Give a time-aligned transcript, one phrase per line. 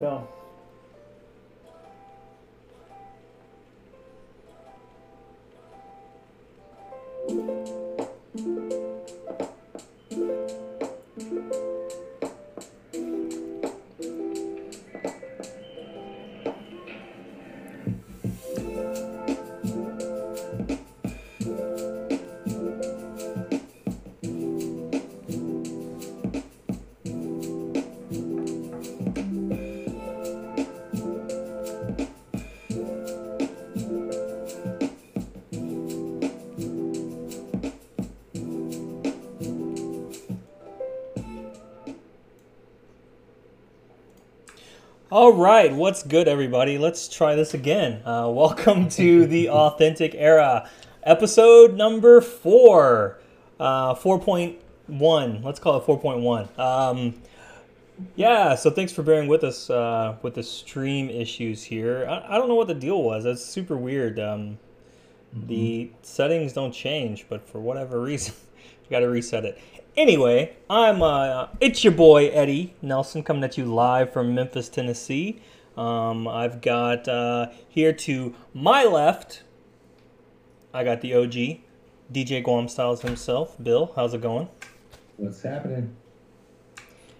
[0.00, 0.37] Go.
[45.18, 46.78] All right, what's good, everybody?
[46.78, 48.02] Let's try this again.
[48.06, 50.70] Uh, welcome to the Authentic Era,
[51.02, 53.18] episode number four,
[53.58, 55.42] uh, 4.1.
[55.42, 56.56] Let's call it 4.1.
[56.56, 57.20] Um,
[58.14, 62.06] yeah, so thanks for bearing with us uh, with the stream issues here.
[62.08, 63.24] I, I don't know what the deal was.
[63.24, 64.20] That's super weird.
[64.20, 64.56] Um,
[65.32, 68.34] The settings don't change, but for whatever reason,
[68.84, 69.58] you got to reset it.
[69.98, 75.42] Anyway, I'm uh, it's your boy Eddie Nelson coming at you live from Memphis, Tennessee.
[75.76, 79.42] Um, I've got uh, here to my left,
[80.72, 81.32] I got the OG,
[82.12, 83.60] DJ Guam Styles himself.
[83.60, 84.48] Bill, how's it going?
[85.16, 85.96] What's happening?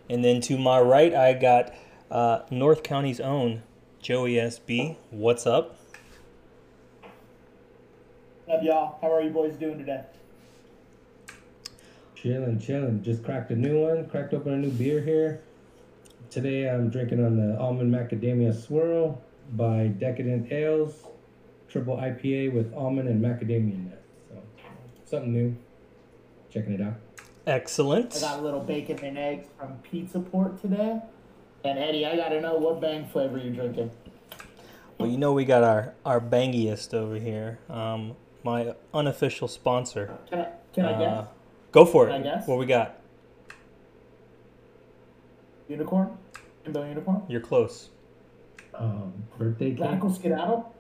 [0.09, 1.75] And then to my right, I got
[2.13, 3.65] uh, North County's own
[4.01, 4.95] Joey SB.
[5.11, 5.77] What's up?
[8.45, 8.99] What up, y'all?
[9.03, 10.03] How are you boys doing today?
[12.21, 13.03] Chilling, chilling.
[13.03, 14.09] Just cracked a new one.
[14.09, 15.41] Cracked open a new beer here.
[16.31, 21.05] Today I'm drinking on the almond macadamia swirl by Decadent Ales,
[21.69, 24.03] triple IPA with almond and macadamia nuts.
[24.29, 24.43] So
[25.05, 25.57] something new.
[26.51, 26.95] Checking it out.
[27.47, 28.17] Excellent.
[28.17, 31.01] I got a little bacon and eggs from Pizza Port today.
[31.65, 33.91] And Eddie, I gotta know what bang flavor you're drinking.
[34.99, 37.61] Well, you know we got our our bangiest over here.
[37.71, 40.19] Um, my unofficial sponsor.
[40.29, 41.29] Can I, can I Uh, guess?
[41.73, 42.13] Go for it.
[42.13, 42.47] I guess?
[42.47, 42.97] What we got?
[45.69, 46.17] Unicorn?
[46.65, 47.23] Rainbow Unicorn?
[47.29, 47.89] You're close.
[48.75, 49.81] Um, birthday cake.
[49.81, 50.75] Radical Skedaddle?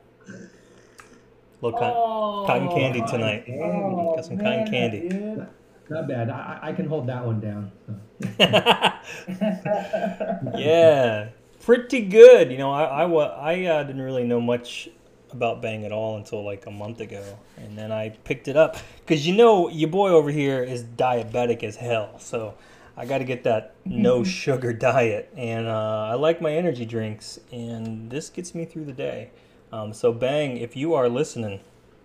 [1.60, 3.44] Little cotton, Oh, cotton candy tonight.
[3.48, 5.08] Oh, Got some cotton man, candy.
[5.08, 5.46] dude.
[5.90, 6.30] Not bad.
[6.30, 7.72] I, I I can hold that one down.
[7.86, 7.94] So.
[10.58, 11.28] yeah,
[11.64, 12.52] pretty good.
[12.52, 14.88] You know, I I, I uh, didn't really know much
[15.32, 18.76] about Bang at all until like a month ago, and then I picked it up
[19.00, 22.54] because you know your boy over here is diabetic as hell, so
[22.96, 27.38] I got to get that no sugar diet, and uh, I like my energy drinks,
[27.52, 29.30] and this gets me through the day.
[29.72, 31.60] Um, so Bang, if you are listening,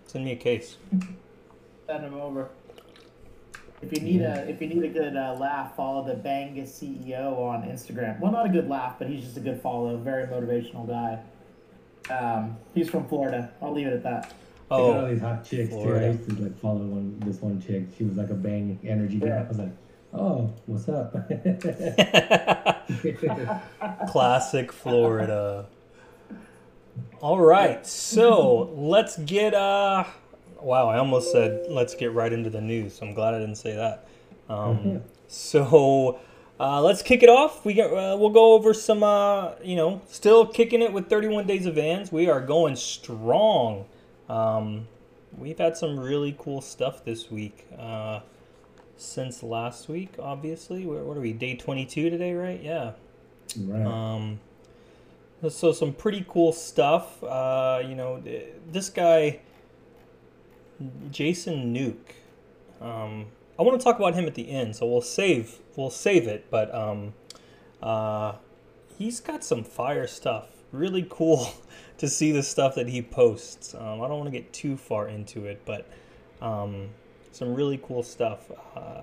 [0.06, 0.76] send me a case.
[1.86, 2.50] Send him over.
[3.82, 7.38] If you need a if you need a good uh, laugh, follow the Bangus CEO
[7.38, 8.18] on Instagram.
[8.18, 9.96] Well, not a good laugh, but he's just a good follow.
[9.96, 11.18] Very motivational guy.
[12.10, 13.50] Um, he's from Florida.
[13.62, 14.32] I'll leave it at that.
[14.70, 15.94] I got all Oh, these hot chicks too.
[15.94, 17.84] I used to like follow one this one chick.
[17.96, 19.38] She was like a bang energy guy.
[19.38, 19.72] I was like,
[20.12, 21.14] oh, what's up?
[24.08, 25.66] Classic Florida.
[27.20, 30.04] All right, so let's get uh
[30.60, 33.00] wow, I almost said let's get right into the news.
[33.02, 34.06] I'm glad I didn't say that.
[34.48, 36.20] Um, so
[36.60, 37.64] uh, let's kick it off.
[37.64, 41.46] We get, uh, we'll go over some uh, you know, still kicking it with 31
[41.46, 42.12] days of Vans.
[42.12, 43.86] We are going strong.
[44.28, 44.88] Um,
[45.36, 47.66] we've had some really cool stuff this week.
[47.76, 48.20] Uh,
[48.96, 50.86] since last week, obviously.
[50.86, 51.32] What what are we?
[51.32, 52.62] Day 22 today, right?
[52.62, 52.92] Yeah.
[53.60, 53.84] right.
[53.84, 54.40] Um,
[55.48, 57.22] so some pretty cool stuff.
[57.22, 58.22] Uh, you know,
[58.70, 59.40] this guy,
[61.10, 62.14] Jason Nuke.
[62.80, 63.26] Um,
[63.58, 66.50] I want to talk about him at the end, so we'll save we'll save it.
[66.50, 67.14] But um,
[67.82, 68.34] uh,
[68.98, 70.48] he's got some fire stuff.
[70.72, 71.48] Really cool
[71.98, 73.74] to see the stuff that he posts.
[73.74, 75.86] Um, I don't want to get too far into it, but
[76.40, 76.90] um,
[77.32, 78.50] some really cool stuff.
[78.76, 79.02] Uh,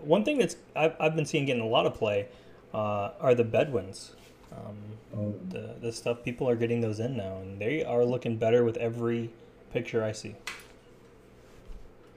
[0.00, 2.28] one thing that's I've, I've been seeing getting a lot of play
[2.72, 4.12] uh, are the Bedwins.
[4.52, 4.76] Um,
[5.16, 8.64] oh, the the stuff people are getting those in now, and they are looking better
[8.64, 9.30] with every
[9.72, 10.34] picture I see.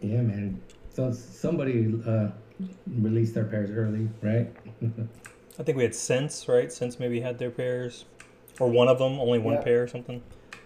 [0.02, 0.62] yeah, man.
[0.94, 2.30] So somebody uh,
[3.00, 4.52] released their pairs early, right?
[5.60, 6.72] I think we had Sense, right?
[6.72, 8.06] Sense maybe had their pairs,
[8.60, 9.62] or one of them, only one Yeah.
[9.62, 10.22] pair or something.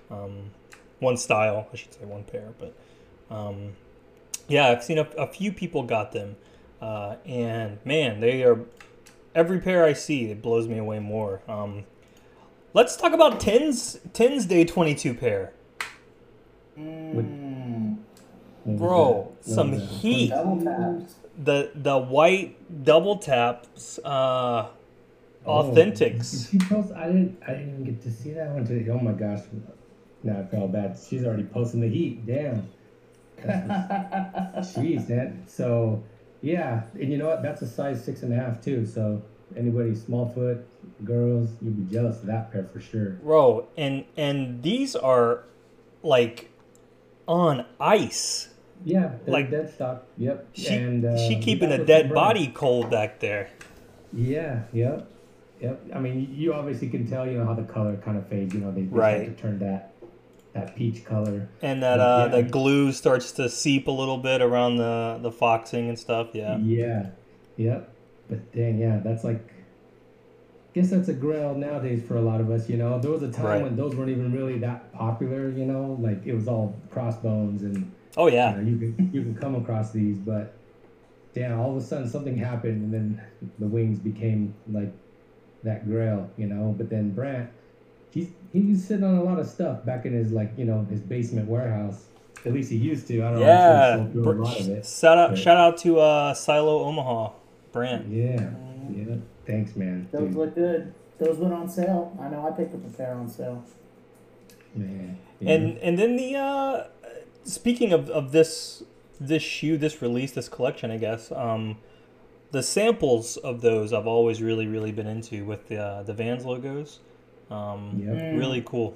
[0.10, 0.52] Um,
[1.00, 2.54] one style, I should say, one pair.
[2.60, 2.74] But
[3.34, 3.74] um,
[4.48, 6.36] yeah, I've seen a, a few people got them,
[6.82, 8.60] uh, and man, they are
[9.34, 11.42] every pair I see, it blows me away more.
[11.48, 11.84] Um,
[12.74, 15.52] let's talk about Tens Tens Day Twenty Two pair.
[16.78, 17.98] Mm,
[18.66, 20.30] Bro, some heat.
[20.30, 21.16] double taps.
[21.38, 24.68] The the white double taps uh
[25.46, 26.50] Authentics.
[26.50, 26.92] She post.
[26.94, 27.38] I didn't.
[27.48, 28.90] I didn't even get to see that one today.
[28.90, 29.42] Oh my gosh.
[30.24, 30.98] Now I felt bad.
[31.08, 32.26] She's already posting the heat.
[32.26, 32.68] Damn.
[33.44, 35.44] Jeez, man.
[35.46, 36.04] So,
[36.42, 37.44] yeah, and you know what?
[37.44, 38.86] That's a size six and a half too.
[38.88, 39.22] So
[39.56, 40.66] anybody small foot
[41.04, 43.12] girls, you'd be jealous of that pair for sure.
[43.12, 45.44] Bro, and and these are
[46.02, 46.50] like
[47.28, 48.50] on ice.
[48.84, 50.06] Yeah, Like- dead stock.
[50.18, 50.48] Yep.
[50.54, 53.50] She and uh, she keeping a dead body cold back there.
[54.14, 54.64] Yeah.
[54.74, 55.08] Yep.
[55.62, 55.82] Yep.
[55.96, 58.54] I mean, you obviously can tell, you know, how the color kind of fades.
[58.54, 59.22] You know, they, they Right.
[59.24, 59.92] start to turn that
[60.54, 61.50] that peach color.
[61.62, 62.04] And that Yeah.
[62.06, 66.30] uh the glue starts to seep a little bit around the the foxing and stuff.
[66.34, 66.58] Yeah.
[66.58, 67.08] Yeah.
[67.58, 67.90] Yep.
[68.30, 69.52] But dang, yeah, that's like.
[70.74, 72.68] Guess that's a grail nowadays for a lot of us.
[72.70, 73.64] You know, there was a time Right.
[73.64, 75.50] when those weren't even really that popular.
[75.50, 78.52] You know, like it was all crossbones and Oh you, yeah.
[78.56, 80.54] know, you can you can come across these, but
[81.34, 83.22] damn, all of a sudden something happened, and then
[83.60, 84.92] the wings became like
[85.64, 86.74] that grail, you know.
[86.78, 87.50] But then Brant,
[88.12, 91.02] he's he's sitting on a lot of stuff back in his like you know his
[91.02, 92.06] basement warehouse.
[92.46, 93.22] At least he used to.
[93.24, 93.46] I don't know.
[93.46, 93.96] Yeah.
[93.96, 94.86] Sure he sold through Br- a lot of it.
[94.86, 97.32] Shout out but- shout out to uh Silo Omaha
[97.72, 98.08] Brant.
[98.08, 98.52] Yeah,
[98.92, 99.16] yeah.
[99.46, 100.08] Thanks, man.
[100.12, 100.94] Those Dude, look good.
[101.18, 102.16] Those went on sale.
[102.22, 103.64] I know I picked up a pair on sale.
[104.76, 105.18] man.
[105.40, 105.52] Yeah.
[105.52, 106.84] And and then the uh
[107.46, 108.84] speaking of, of this
[109.20, 111.78] this shoe, this release, this collection, I guess, um
[112.52, 116.46] the samples of those I've always really, really been into with the uh, the Vans
[116.46, 117.00] logos.
[117.50, 118.38] Um Yep.
[118.40, 118.94] Really cool.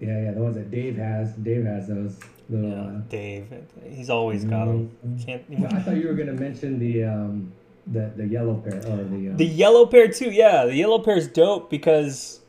[0.00, 0.32] Yeah, yeah.
[0.32, 1.32] The ones that Dave has.
[1.34, 2.18] Dave has those
[2.50, 2.70] little.
[2.70, 3.46] Yeah, Uh, Dave.
[3.88, 4.90] He's always got them.
[5.24, 5.42] Can't
[5.72, 7.52] I thought you were gonna mention the um
[7.86, 10.64] the the yellow pair or the um, The yellow pair too, yeah.
[10.66, 12.40] The yellow pair is dope because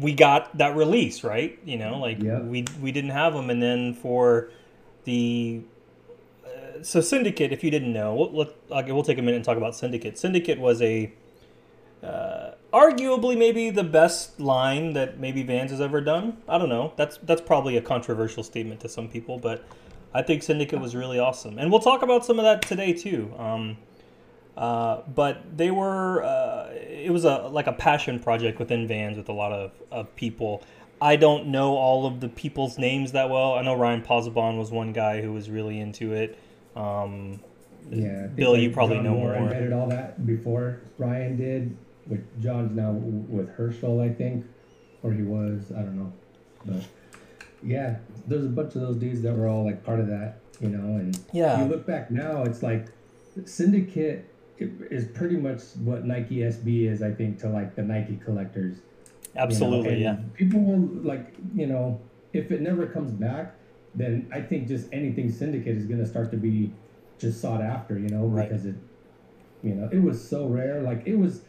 [0.00, 1.58] we got that release, right?
[1.64, 2.40] You know, like Yeah.
[2.40, 4.50] we we didn't have them, and then for
[5.04, 5.62] the
[6.44, 9.44] uh, so Syndicate, if you didn't know, we'll, let, okay, we'll take a minute and
[9.44, 10.18] talk about Syndicate.
[10.18, 11.12] Syndicate was a
[12.02, 16.38] uh, arguably maybe the best line that maybe Vans has ever done.
[16.48, 16.92] I don't know.
[16.96, 19.64] That's that's probably a controversial statement to some people, but
[20.14, 23.32] I think Syndicate was really awesome, and we'll talk about some of that today too.
[23.38, 23.76] Um,
[24.56, 29.28] uh, but they were uh, it was a like a passion project within Vans with
[29.28, 30.62] a lot of, of people.
[31.02, 33.54] I don't know all of the people's names that well.
[33.54, 36.38] I know Ryan Posabon was one guy who was really into it.
[36.76, 37.40] Um,
[37.90, 39.42] Yeah, Bill, you probably John know Moore more.
[39.44, 41.76] invented all that before Ryan did.
[42.06, 44.44] With John's now with Herschel, I think,
[45.02, 45.70] or he was.
[45.74, 46.12] I don't know,
[46.66, 46.82] but
[47.62, 47.96] yeah,
[48.26, 50.96] there's a bunch of those dudes that were all like part of that, you know.
[50.98, 51.62] And Yeah.
[51.62, 52.86] you look back now, it's like
[53.44, 54.29] Syndicate
[54.60, 58.76] is pretty much what Nike SB is, I think, to like the Nike collectors.
[58.76, 60.16] you know, absolutely, yeah.
[60.34, 62.00] People will like, you know,
[62.32, 63.54] if it never comes back,
[63.94, 66.72] then I think just anything syndicate is gonna start to be
[67.18, 68.48] just sought after, you know, Right.
[68.48, 68.74] because it,
[69.62, 70.80] you know, it was so rare.
[70.82, 71.42] Like it was,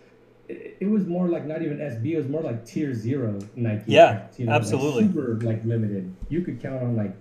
[0.47, 2.05] it, it was more like not even SB.
[2.13, 3.91] It was more like tier zero Nike.
[3.93, 5.03] Yeah, you know, like, absolutely.
[5.07, 6.13] super like limited.
[6.29, 7.15] You could count on like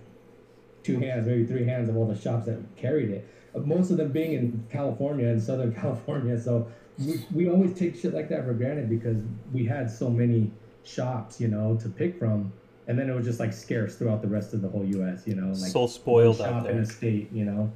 [0.82, 3.28] two hands, maybe three hands of all the shops that carried it.
[3.54, 8.14] Most of them being in California and Southern California, so we, we always take shit
[8.14, 10.50] like that for granted because we had so many
[10.84, 12.52] shops, you know, to pick from,
[12.86, 15.26] and then it was just like scarce throughout the rest of the whole U.S.
[15.26, 16.82] You know, like so spoiled one out shop in there.
[16.82, 17.72] a state, you know.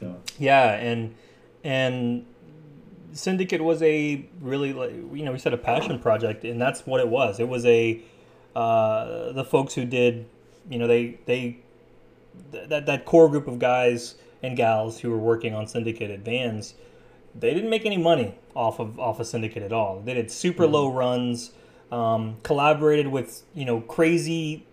[0.00, 1.14] So Yeah, and
[1.64, 2.26] and
[3.12, 7.00] Syndicate was a really like you know we said a passion project, and that's what
[7.00, 7.40] it was.
[7.40, 8.02] It was a
[8.54, 10.26] uh, the folks who did
[10.68, 11.58] you know they they
[12.52, 14.16] th- that that core group of guys
[14.46, 16.74] and gals who were working on Syndicate at Vans,
[17.34, 20.00] they didn't make any money off of off of Syndicate at all.
[20.00, 21.52] They did super low runs,
[21.92, 24.66] um, collaborated with you know crazy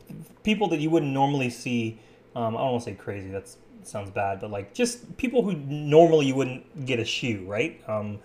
[0.44, 2.00] people that you wouldn't normally see.
[2.36, 3.30] Um, I don't want to say crazy.
[3.30, 3.50] That
[3.84, 7.82] sounds bad, but like just people who normally you wouldn't get a shoe, right?
[7.88, 8.20] Um,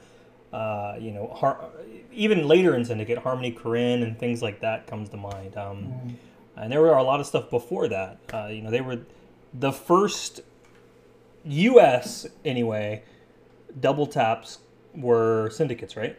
[0.52, 1.64] uh, you know, Har-
[2.12, 5.56] even later in Syndicate, Harmony Korine and things like that comes to mind.
[5.56, 6.16] Um,
[6.56, 8.18] and there were a lot of stuff before that.
[8.32, 9.00] Uh, you know, they were
[9.52, 10.40] the first
[11.44, 12.26] U.S.
[12.44, 13.02] anyway.
[13.80, 14.58] Double taps
[14.94, 16.18] were syndicates, right?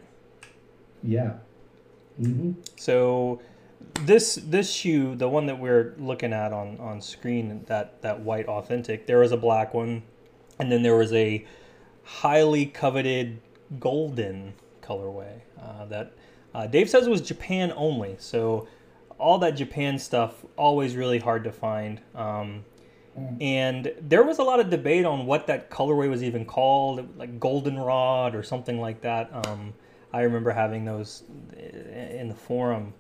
[1.04, 1.34] yeah,
[2.18, 3.42] hmm So
[4.06, 8.48] this this shoe, the one that we're looking at on on screen, that that white
[8.48, 10.04] authentic, there was a black one,
[10.60, 11.46] and then there was a
[12.04, 13.40] highly coveted
[13.80, 16.14] golden colorway uh, that
[16.54, 18.16] uh, Dave says was Japan only.
[18.20, 18.68] So
[19.18, 22.02] all that Japan stuff always really hard to find.
[22.16, 22.66] Um,
[23.42, 27.40] and there was a lot of debate on what that colorway was even called, like
[27.40, 29.30] goldenrod or something like that.
[29.46, 29.74] Um,
[30.14, 31.24] I remember having those
[31.58, 32.94] in the forum.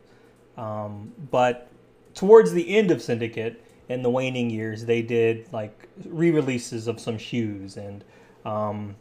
[0.58, 1.70] Um, but
[2.13, 7.18] towards the end of Syndicate, in the waning years, they did like re-releases of some
[7.18, 8.04] shoes, and
[8.46, 8.96] um,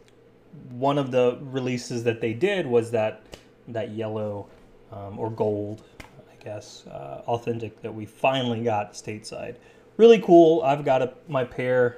[0.71, 3.21] one of the releases that they did was that
[3.67, 4.47] that yellow
[4.91, 9.55] um, or gold, I guess, uh, authentic that we finally got stateside.
[9.99, 10.61] Really cool.
[10.61, 11.97] I've got a, my pair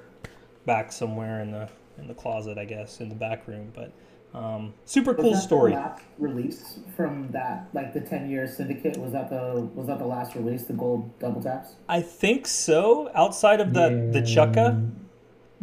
[0.66, 3.72] back somewhere in the in the closet, I guess, in the back room.
[3.76, 3.94] But
[4.34, 5.72] um, super Was cool that the story.
[5.74, 8.98] last release from that, like the ten year syndicate.
[8.98, 10.64] Was that the was that the last release?
[10.64, 11.76] The gold double taps.
[11.88, 13.12] I think so.
[13.14, 14.90] Outside of the the Chukka,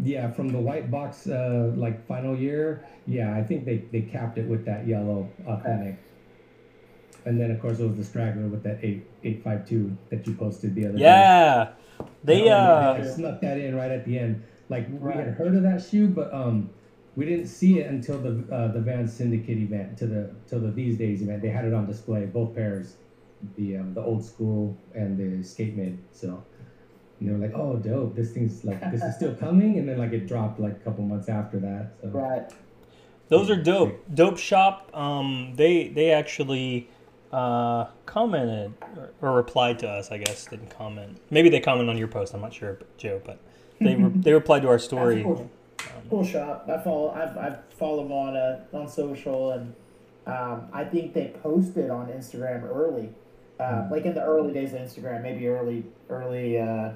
[0.00, 2.87] Yeah, from the white box, uh, like final year.
[3.09, 5.97] Yeah, I think they, they capped it with that yellow authentic.
[7.25, 10.25] And then of course it was the straggler with that eight eight five two that
[10.25, 11.02] you posted the other day.
[11.04, 11.71] yeah,
[12.25, 14.43] they That uh, one, they snuck that in right at the end.
[14.69, 16.71] Like we had heard of that shoe, but um,
[17.17, 20.71] we didn't see it until the uh, the Van Syndicate event, to the till the
[20.71, 21.43] These Days event.
[21.43, 22.97] They had it on display, both pairs,
[23.57, 25.99] the um, the old school and the skate mid.
[26.12, 26.45] So
[27.21, 28.14] and they were like, "Oh, dope!
[28.14, 31.05] This thing's like this is still coming." And then like it dropped like a couple
[31.05, 31.93] months after that.
[32.02, 32.52] So Right.
[33.28, 34.02] Those are dope.
[34.14, 34.90] Dope Shop.
[34.95, 36.88] Um, they they actually
[37.32, 40.11] uh, commented or, or replied to us.
[40.11, 41.20] I guess didn't comment.
[41.30, 42.35] Maybe they comment on your post.
[42.35, 43.38] I'm not sure, Joe, but
[43.80, 45.23] they re- they replied to our story.
[45.23, 45.50] Cool.
[46.11, 46.68] Cool shop.
[46.68, 47.11] I follow.
[47.11, 49.75] I've I've followed them on uh, on social, and
[50.26, 53.11] um, I think they posted on Instagram early,
[53.61, 56.92] uh, like in the early days of Instagram, maybe early early uh,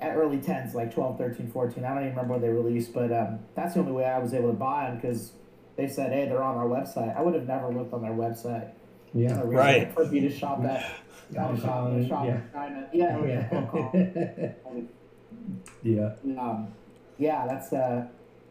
[0.00, 1.84] at early tens, like 12, 13, 14.
[1.84, 4.32] I don't even remember when they released, but um, that's the only way I was
[4.32, 5.32] able to buy them because
[5.76, 7.16] they said, hey, they're on our website.
[7.16, 8.70] I would have never looked on their website.
[9.14, 9.94] Yeah, No reason Right.
[9.94, 10.96] For me to shop that.
[11.36, 12.40] Hong shop, Kong, shop yeah.
[12.52, 12.88] China.
[12.92, 13.48] Yeah, oh, yeah.
[13.48, 13.66] Hong
[14.64, 14.88] Kong.
[15.82, 16.40] yeah.
[16.40, 16.68] Um,
[17.18, 18.06] yeah, that's uh,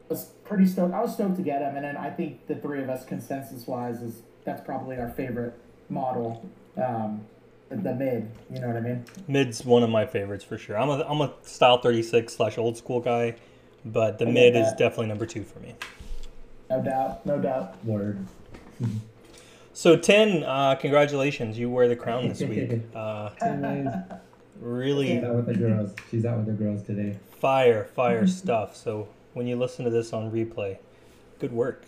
[0.08, 0.94] was pretty stoked.
[0.94, 3.68] I was stoked to get him, and then I think the three of us, consensus
[3.68, 5.54] wise, is that's probably our favorite
[5.90, 6.48] model.
[6.78, 7.26] Um,
[7.70, 9.06] the, the mid, you know what I mean?
[9.28, 10.78] Mid's one of my favorites for sure.
[10.78, 13.36] I'm a I'm a style 36 slash old school guy,
[13.86, 15.76] but the I mid is definitely number two for me.
[16.70, 17.84] No doubt, no doubt.
[17.86, 18.26] Word.
[19.80, 21.58] So ten, uh, congratulations!
[21.58, 22.82] You wear the crown this week.
[22.94, 23.88] Uh, Anyways,
[24.60, 25.96] really She's out with the girls.
[26.12, 27.18] She's out with the girls today.
[27.40, 28.76] fire, fire stuff.
[28.76, 30.80] So when you listen to this on replay,
[31.40, 31.86] good work.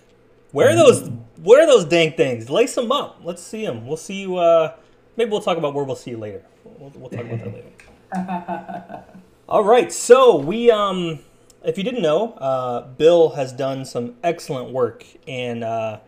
[0.54, 2.50] Wear those, wear those dang things.
[2.50, 3.20] Lace them up.
[3.26, 3.86] Let's see them.
[3.86, 4.38] We'll see you.
[4.38, 4.74] Uh,
[5.18, 6.46] maybe we'll talk about where we'll see you later.
[6.64, 9.04] We'll, we'll talk about that later.
[9.50, 9.92] All right.
[9.92, 11.20] So we, um,
[11.62, 16.00] if you didn't know, uh, Bill has done some excellent work, and uh,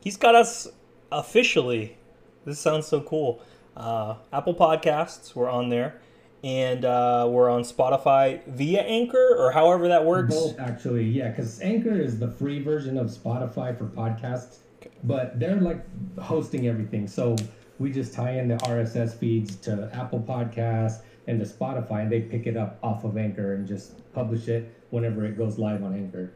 [0.00, 0.68] he's got us
[1.16, 1.96] officially.
[2.44, 3.42] This sounds so cool.
[3.76, 6.00] Uh, Apple Podcasts, we're on there,
[6.44, 10.34] and uh, we're on Spotify via Anchor or however that works.
[10.34, 14.58] Both actually, yeah, because Anchor is the free version of Spotify for podcasts,
[15.04, 15.84] but they're like
[16.18, 17.08] hosting everything.
[17.08, 17.34] So
[17.78, 22.20] we just tie in the RSS feeds to Apple Podcasts and to Spotify, and they
[22.20, 25.94] pick it up off of Anchor and just publish it whenever it goes live on
[25.94, 26.32] Anchor.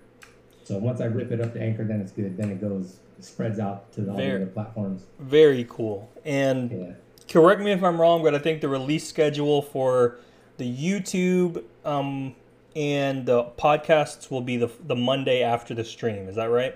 [0.65, 2.37] So once I rip it up to Anchor, then it's good.
[2.37, 5.03] Then it goes spreads out to the Very- other platforms.
[5.19, 6.09] Very cool.
[6.25, 6.93] And Yeah.
[7.29, 10.17] correct me if I'm wrong, but I think the release schedule for
[10.59, 12.35] the YouTube um,
[12.77, 16.29] and the podcasts will be the the Monday after the stream.
[16.29, 16.75] Is that right?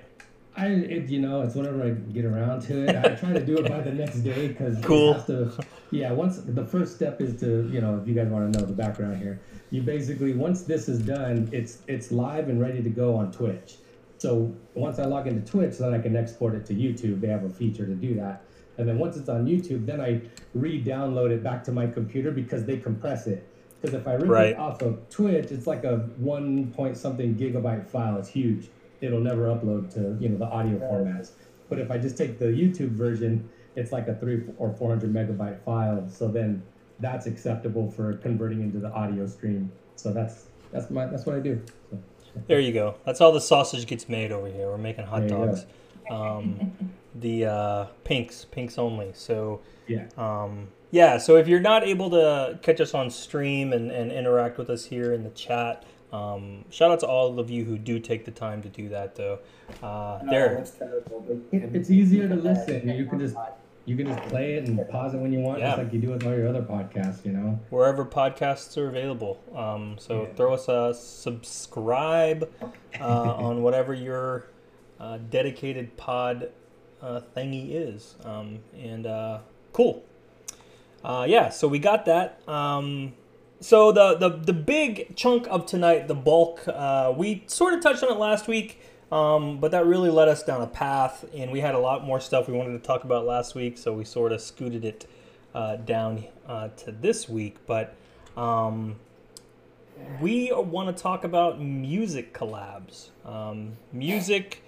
[0.56, 2.94] I, it, you know, it's whenever I get around to it.
[2.96, 5.20] I try to do it by the next day because Cool.
[5.24, 5.52] To,
[5.90, 8.64] yeah, once the first step is to, you know, if you guys want to know
[8.64, 12.88] the background here, you basically once this is done, it's it's live and ready to
[12.90, 13.76] go on Twitch.
[14.18, 17.20] So once I log into Twitch, then I can export it to YouTube.
[17.20, 18.42] They have a feature to do that.
[18.78, 20.22] And then once it's on YouTube, then I
[20.54, 23.46] re-download it back to my computer because they compress it.
[23.80, 24.48] Because if I rip Right.
[24.48, 28.18] it off of Twitch, it's like a one point something gigabyte file.
[28.18, 28.70] It's huge.
[29.00, 31.32] It'll never upload to you know the audio formats.
[31.68, 35.12] But if I just take the YouTube version, it's like a three or four hundred
[35.12, 36.08] megabyte file.
[36.08, 36.62] So then
[37.00, 39.70] that's acceptable for converting into the audio stream.
[39.96, 41.60] So that's that's my that's what I do.
[41.90, 41.98] So,
[42.46, 42.96] There you go.
[43.04, 44.68] That's how the sausage gets made over here.
[44.68, 45.66] We're making hot There dogs.
[46.10, 46.72] Um,
[47.14, 49.12] the uh, pinks, pinks only.
[49.14, 50.06] So yeah.
[50.16, 54.58] Um, yeah, so if you're not able to catch us on stream and, and interact
[54.58, 57.98] with us here in the chat, um, shout out to all of you who do
[57.98, 59.40] take the time to do that, though.
[59.82, 61.26] Uh, No, there, it's terrible.
[61.50, 62.88] It's easier to listen.
[62.88, 63.34] You can just
[63.86, 65.70] you can just play it and pause it when you want, Yeah.
[65.72, 67.24] just like you do with all your other podcasts.
[67.24, 67.58] You know.
[67.70, 69.38] wherever podcasts are available.
[69.54, 70.34] Um, so Yeah.
[70.36, 72.50] throw us a subscribe
[73.00, 73.04] uh,
[73.36, 74.46] on whatever your
[75.00, 76.50] uh, dedicated pod
[77.02, 78.14] uh, thingy is.
[78.24, 79.38] Um, and uh,
[79.72, 80.04] cool.
[81.04, 82.40] Uh, yeah, so we got that.
[82.48, 83.12] Um,
[83.60, 88.02] so the, the the big chunk of tonight, the bulk, uh, we sort of touched
[88.02, 88.80] on it last week,
[89.14, 92.18] um, but that really led us down a path, and we had a lot more
[92.18, 95.06] stuff we wanted to talk about last week, so we sort of scooted it
[95.54, 97.58] uh, down uh, to this week.
[97.64, 97.94] But
[98.36, 98.96] um,
[100.20, 103.10] we want to talk about music collabs.
[103.24, 104.64] Um, music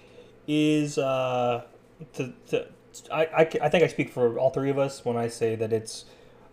[0.47, 1.65] is uh,
[2.13, 2.67] to, to
[3.11, 5.73] I, I, I think I speak for all three of us when I say that
[5.73, 6.05] it's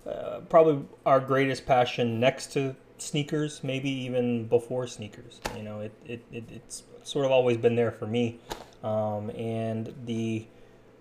[0.04, 5.40] uh, probably our greatest passion next to sneakers, maybe even before sneakers.
[5.56, 8.40] You know, it, it, it it's sort of always been there for me.
[8.82, 10.46] Um, and the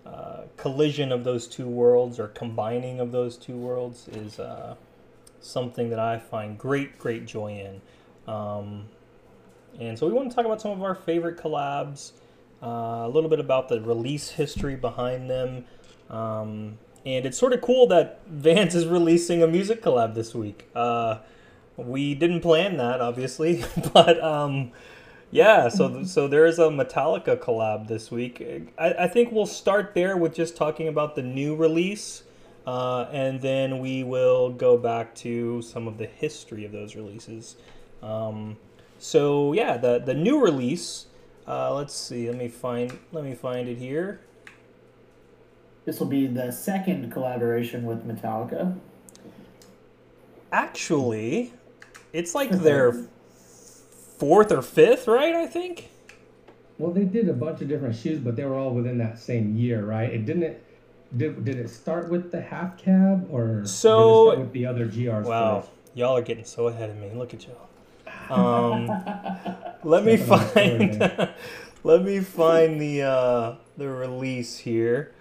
[0.06, 4.76] uh, collision of those two worlds or combining of those two worlds is uh,
[5.40, 8.32] something that I find great, great joy in.
[8.32, 8.86] Um,
[9.80, 12.12] and so we want to talk about some of our favorite collabs,
[12.62, 12.66] uh,
[13.04, 15.64] a little bit about the release history behind them.
[16.10, 20.68] Um, and it's sort of cool that Vans is releasing a music collab this week.
[20.74, 21.18] Uh,
[21.76, 24.72] we didn't plan that, obviously, but um,
[25.34, 25.68] yeah.
[25.68, 28.40] So so there is a Metallica collab this week.
[28.78, 32.22] I, I think we'll start there with just talking about the new release,
[32.68, 37.56] uh, and then we will go back to some of the history of those releases.
[38.00, 38.56] Um,
[39.00, 41.06] so yeah, the the new release.
[41.48, 42.28] Uh, let's see.
[42.28, 42.96] Let me find.
[43.10, 44.20] Let me find it here.
[45.84, 48.78] This will be the second collaboration with Metallica.
[50.52, 51.52] Actually,
[52.12, 53.04] it's like their
[54.24, 55.34] fourth or fifth, right?
[55.34, 55.90] I think.
[56.78, 59.54] Well, they did a bunch of different shoes, but they were all within that same
[59.54, 60.10] year, right?
[60.10, 60.56] It didn't.
[61.14, 64.66] Did, did it start with the half cab or So- did it start with the
[64.66, 65.72] other GRs Wow, first?
[65.94, 67.10] y'all are getting so ahead of me.
[67.14, 67.68] Look at y'all.
[68.30, 68.86] Um,
[69.84, 71.30] let me Stepping on the find.
[71.84, 75.12] let me find the uh, the release here.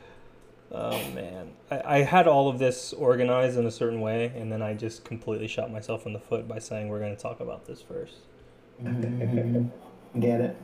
[0.71, 4.61] Oh man, I, I had all of this organized in a certain way, and then
[4.61, 7.67] I just completely shot myself in the foot by saying we're going to talk about
[7.67, 8.15] this first.
[8.81, 9.69] Mhm.
[10.19, 10.57] Get it?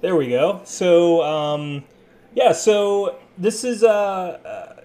[0.00, 0.60] There we go.
[0.64, 1.84] So, um,
[2.34, 4.76] yeah, so this is uh, uh,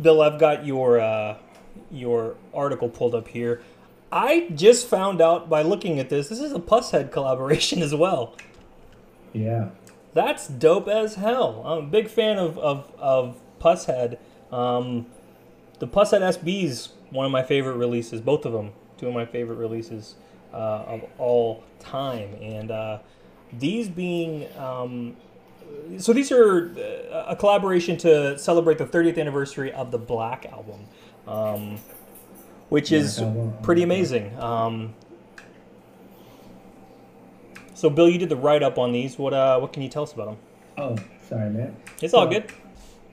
[0.00, 0.22] Bill.
[0.22, 1.36] I've got your uh,
[1.90, 3.60] your article pulled up here.
[4.10, 6.28] I just found out by looking at this.
[6.28, 8.34] This is a Pushead collaboration as well.
[9.32, 9.70] Yeah.
[10.14, 11.62] That's dope as hell.
[11.64, 14.16] I'm a big fan of of, of Pushead.
[14.50, 15.06] Um,
[15.80, 18.20] the Pushead SBs, one of my favorite releases.
[18.20, 20.14] Both of them, two of my favorite releases
[20.52, 22.36] uh, of all time.
[22.40, 22.98] And uh,
[23.52, 25.16] these being, um,
[25.98, 26.70] so these are
[27.10, 30.80] uh, a collaboration to celebrate the 30th anniversary of the Black album,
[31.26, 31.78] um,
[32.68, 33.22] which is
[33.62, 34.38] pretty amazing.
[34.38, 34.94] Um,
[37.74, 39.18] so, Bill, you did the write up on these.
[39.18, 40.36] What uh, what can you tell us about them?
[40.76, 41.74] Oh, sorry, man.
[42.02, 42.52] It's all good.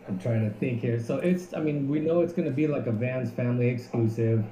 [0.07, 0.99] I'm trying to think here.
[0.99, 4.45] So it's, I mean, we know it's going to be like a Vans family exclusive.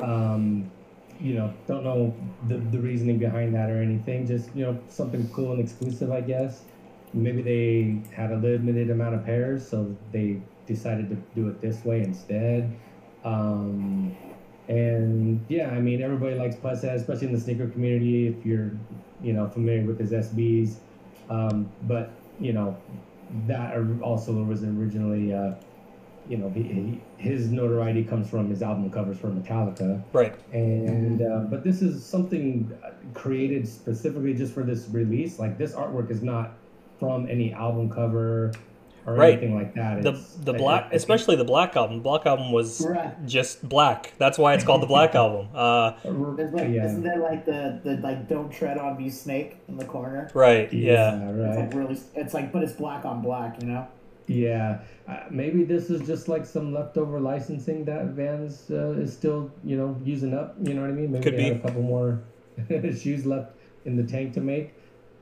[0.00, 0.70] Um,
[1.20, 2.14] you know, don't know
[2.48, 4.26] the, the reasoning behind that or anything.
[4.26, 6.62] Just, you know, something cool and exclusive, I guess.
[7.14, 11.84] Maybe they had a limited amount of pairs, so they decided to do it this
[11.84, 12.74] way instead.
[13.24, 14.16] Um,
[14.68, 18.28] and yeah, I mean, everybody likes Pushead, especially in the sneaker community.
[18.28, 18.70] If you're,
[19.22, 20.76] you know, familiar with his SBs,
[21.28, 22.10] um, but
[22.40, 22.76] you know,
[23.46, 25.52] that also was originally, uh,
[26.28, 30.34] you know, he, he, his notoriety comes from his album covers for Metallica, Right.
[30.52, 35.38] and uh, but this is something uh, created specifically just for this release.
[35.38, 36.52] Like this artwork is not
[37.00, 38.52] from any album cover
[39.06, 39.32] or Right.
[39.32, 40.02] anything like that.
[40.02, 41.96] The It's- the I- black, I think- especially the Black album.
[41.98, 43.26] The Black album was Right.
[43.26, 44.12] just black.
[44.18, 45.48] That's why it's called the Black album.
[45.54, 46.84] Uh, Isn't that, yeah.
[46.86, 50.28] isn't that like the, the like don't tread on me snake in the corner?
[50.34, 50.72] right.
[50.72, 51.16] Yeah.
[51.30, 51.56] It's right.
[51.64, 53.86] like really, it's like, but it's black on black, you know?
[54.28, 59.50] Yeah, uh, maybe this is just like some leftover licensing that Vans uh, is still,
[59.64, 60.54] you know, using up.
[60.62, 61.10] You know what I mean?
[61.10, 61.58] Maybe Could they had be.
[61.58, 62.20] a couple more
[62.96, 63.50] shoes left
[63.84, 64.74] in the tank to make.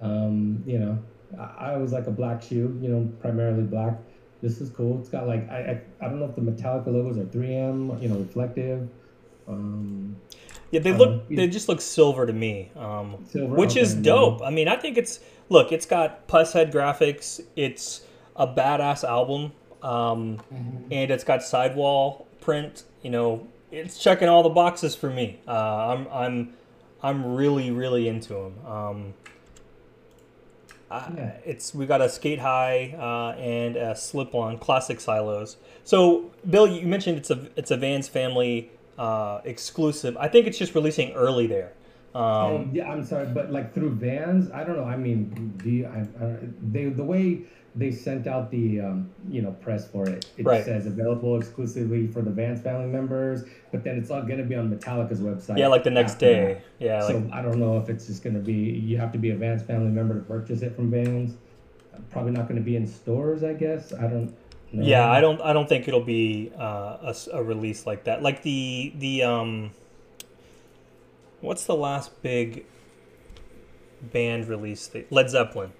[0.02, 0.98] Um, you know,
[1.38, 2.78] I, I always like a black shoe.
[2.80, 3.98] You know, primarily black.
[4.42, 4.98] This is cool.
[5.00, 5.58] It's got like I
[6.00, 8.00] I, I don't know if the Metallica logos are 3M.
[8.02, 8.88] You know, reflective.
[9.48, 10.16] Um,
[10.70, 10.80] Yeah.
[10.80, 11.24] They look.
[11.28, 11.36] yeah.
[11.36, 12.70] They just look silver to me.
[12.76, 13.54] Um, silver.
[13.54, 14.42] which is okay, dope.
[14.42, 15.72] I mean, I think it's look.
[15.72, 17.40] It's got Pushead graphics.
[17.56, 18.02] It's
[18.36, 19.52] a badass album.
[19.82, 20.38] Um,
[20.90, 22.84] and it's got sidewall print.
[23.02, 25.40] You know, it's checking all the boxes for me.
[25.48, 26.52] Uh, I'm I'm
[27.02, 28.66] I'm really really into them.
[28.66, 29.14] Um,
[30.90, 31.32] Yeah.
[31.44, 35.56] It's we got a skate high uh, and a slip on classic silos.
[35.84, 40.16] So Bill, you mentioned it's a it's a Vans family uh, exclusive.
[40.16, 41.72] I think it's just releasing early there.
[42.14, 44.84] Um, Oh, yeah, I'm sorry, but like through Vans, I don't know.
[44.84, 46.36] I mean, do you, I, I,
[46.72, 47.42] they the way
[47.76, 50.64] they sent out the um, you know press for it, it Right.
[50.64, 54.68] says available exclusively for the Vans family members, but then it's all gonna be on
[54.74, 55.56] Metallica's website.
[55.58, 56.54] yeah, like the next day.
[56.78, 56.84] that.
[56.84, 59.30] Yeah, like so I don't know if it's just gonna be you have to be
[59.30, 61.36] a Vans family member to purchase it from Vans.
[62.10, 63.92] Probably not gonna be in stores, I guess.
[63.92, 64.34] I don't.
[64.72, 64.84] know.
[64.84, 65.40] Yeah, I don't.
[65.40, 68.20] I don't think it'll be uh, a, a release like that.
[68.22, 69.70] Like the the um,
[71.40, 72.64] what's the last big
[74.12, 74.86] band release.
[74.86, 75.72] They, Led Zeppelin,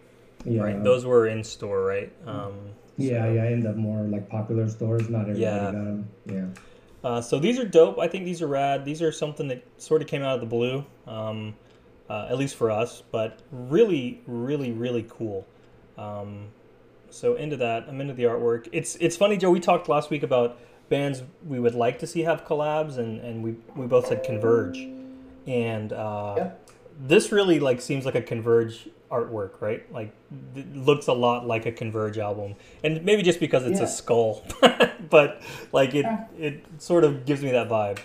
[0.44, 0.62] Yeah.
[0.62, 0.82] right?
[0.84, 2.12] Those were in store, right?
[2.26, 2.54] Um,
[2.96, 5.58] Yeah, so- yeah, in the more like popular stores, not everybody Yeah.
[5.60, 6.08] got them.
[6.26, 6.44] Yeah.
[7.02, 7.98] Uh, so these are dope.
[7.98, 8.84] I think these are rad.
[8.84, 11.54] These are something that sort of came out of the blue, um,
[12.10, 15.46] uh, at least for us, but really, really, really cool.
[15.96, 16.48] Um,
[17.08, 18.68] so into that, I'm into the artwork.
[18.72, 19.50] It's it's funny, Joe.
[19.50, 20.58] We talked last week about
[20.90, 24.86] bands we would like to see have collabs, and, and we we both said Converge,
[25.50, 26.70] and uh, Yep.
[27.00, 29.90] this really like seems like a Converge artwork, right?
[29.92, 30.12] Like
[30.54, 33.86] it looks a lot like a Converge album, and maybe just because it's Yeah.
[33.86, 34.42] a skull,
[35.10, 36.26] but like it Yeah.
[36.38, 37.98] it sort of gives me that vibe.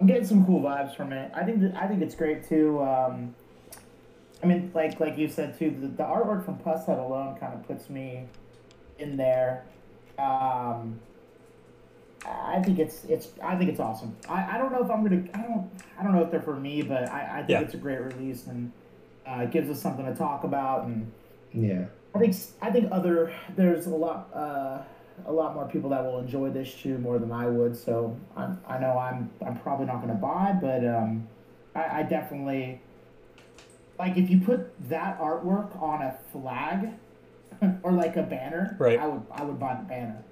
[0.00, 1.32] I'm getting some cool vibes from it.
[1.34, 2.82] I think that, I think it's great too.
[2.82, 3.34] Um,
[4.42, 7.66] I mean, like like you said too, the, the artwork from Pushead alone kind of
[7.66, 8.24] puts me
[8.98, 9.64] in there.
[10.18, 11.00] Um,
[12.28, 14.16] I think it's it's I think it's awesome.
[14.28, 16.56] I, I don't know if I'm gonna I don't I don't know if they're for
[16.56, 17.60] me, but I, I think Yeah.
[17.60, 18.72] it's a great release and
[19.26, 21.10] uh, it gives us something to talk about and
[21.52, 21.86] Yeah.
[22.14, 24.82] I think I think other there's a lot uh,
[25.26, 27.76] a lot more people that will enjoy this shoe more than I would.
[27.76, 31.28] So I'm, I know I'm I'm probably not going to buy, but um,
[31.74, 32.80] I, I definitely
[33.98, 36.90] like if you put that artwork on a flag
[37.82, 38.76] or like a banner.
[38.78, 38.98] Right.
[38.98, 40.22] I would I would buy the banner.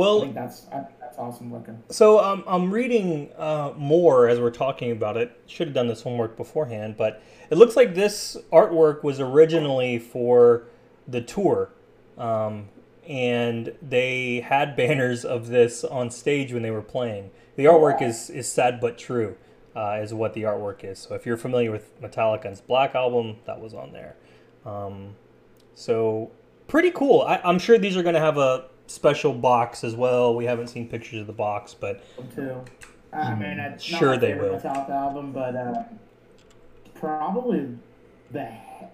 [0.00, 1.82] I Well, think that's I, that's awesome looking.
[1.90, 5.38] So um, I'm reading uh, more as we're talking about it.
[5.46, 10.64] Should have done this homework beforehand, but it looks like this artwork was originally for
[11.08, 11.70] the tour,
[12.18, 12.68] um,
[13.06, 17.30] and they had banners of this on stage when they were playing.
[17.56, 19.36] The artwork is is sad but true,
[19.76, 20.98] uh, is what the artwork is.
[20.98, 24.16] So if you're familiar with Metallica's Black album, that was on there.
[24.64, 25.16] Um,
[25.74, 26.30] so
[26.68, 27.22] pretty cool.
[27.22, 30.34] I, I'm sure these are going to have a special box as well.
[30.34, 32.02] We haven't seen pictures of the box, but
[32.34, 32.60] Too.
[33.12, 34.56] I mean, it's Mm, Sure not they will.
[34.58, 35.82] Metallica album, but uh,
[36.94, 37.68] probably
[38.32, 38.86] the he-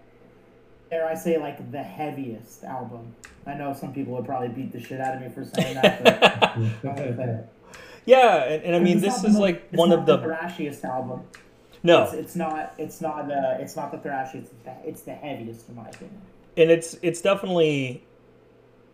[0.90, 3.14] dare I say like the heaviest album.
[3.46, 6.02] I know some people would probably beat the shit out of me for saying that,
[6.04, 7.48] but I'm gonna say it.
[8.06, 10.84] yeah, and, and I mean this not the is like it's one of the thrashiest
[10.84, 11.22] album.
[11.82, 12.74] No, it's not.
[12.78, 13.30] It's not.
[13.30, 14.34] Uh, it's not the thrashiest.
[14.34, 16.20] It's the, it's the heaviest in my opinion.
[16.56, 18.02] and it's it's definitely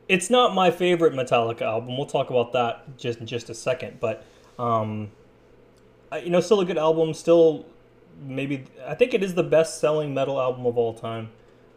[0.08, 1.96] it's not my favorite Metallica album.
[1.96, 4.24] We'll talk about that just in just a second, but
[4.58, 5.10] um,
[6.10, 7.14] I- you know, still a good album.
[7.14, 7.64] Still,
[8.24, 11.30] maybe I think it is the best selling metal album of all time.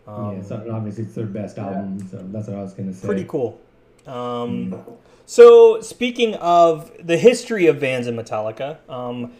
[0.07, 0.43] Um, yeah.
[0.43, 3.05] So obviously it's their best album, so that's what I was gonna say.
[3.07, 3.59] pretty cool.
[4.05, 4.83] Um,
[5.25, 9.31] so speaking of the history of Vans and Metallica, um,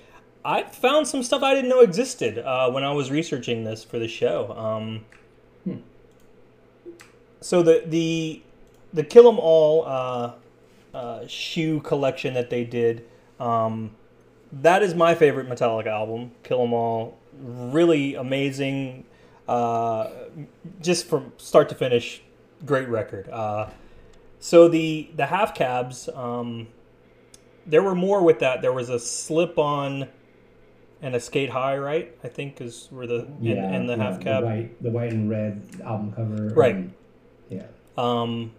[0.43, 3.99] I found some stuff I didn't know existed uh, when I was researching this for
[3.99, 4.51] the show.
[4.57, 5.05] Um,
[7.41, 8.41] So the the
[8.95, 10.31] the Kill 'Em All uh,
[10.93, 13.05] uh, shoe collection that they did,
[13.39, 13.91] um,
[14.51, 16.31] that is my favorite Metallica album.
[16.43, 19.03] Kill 'Em All, really amazing,
[19.47, 20.07] uh,
[20.81, 22.21] just from start to finish,
[22.65, 23.29] great record.
[23.29, 23.67] Uh,
[24.39, 26.67] so the the half cabs, um,
[27.65, 28.61] there were more with that.
[28.61, 30.07] There was a slip on
[31.01, 32.15] and a skate high, right?
[32.23, 33.55] I think is where the Yeah.
[33.65, 34.41] and, and the yeah, half cab.
[34.43, 36.53] The white, the white and red album cover.
[36.55, 36.75] Right.
[36.75, 36.93] um,
[37.49, 37.63] yeah.
[37.97, 38.51] Um,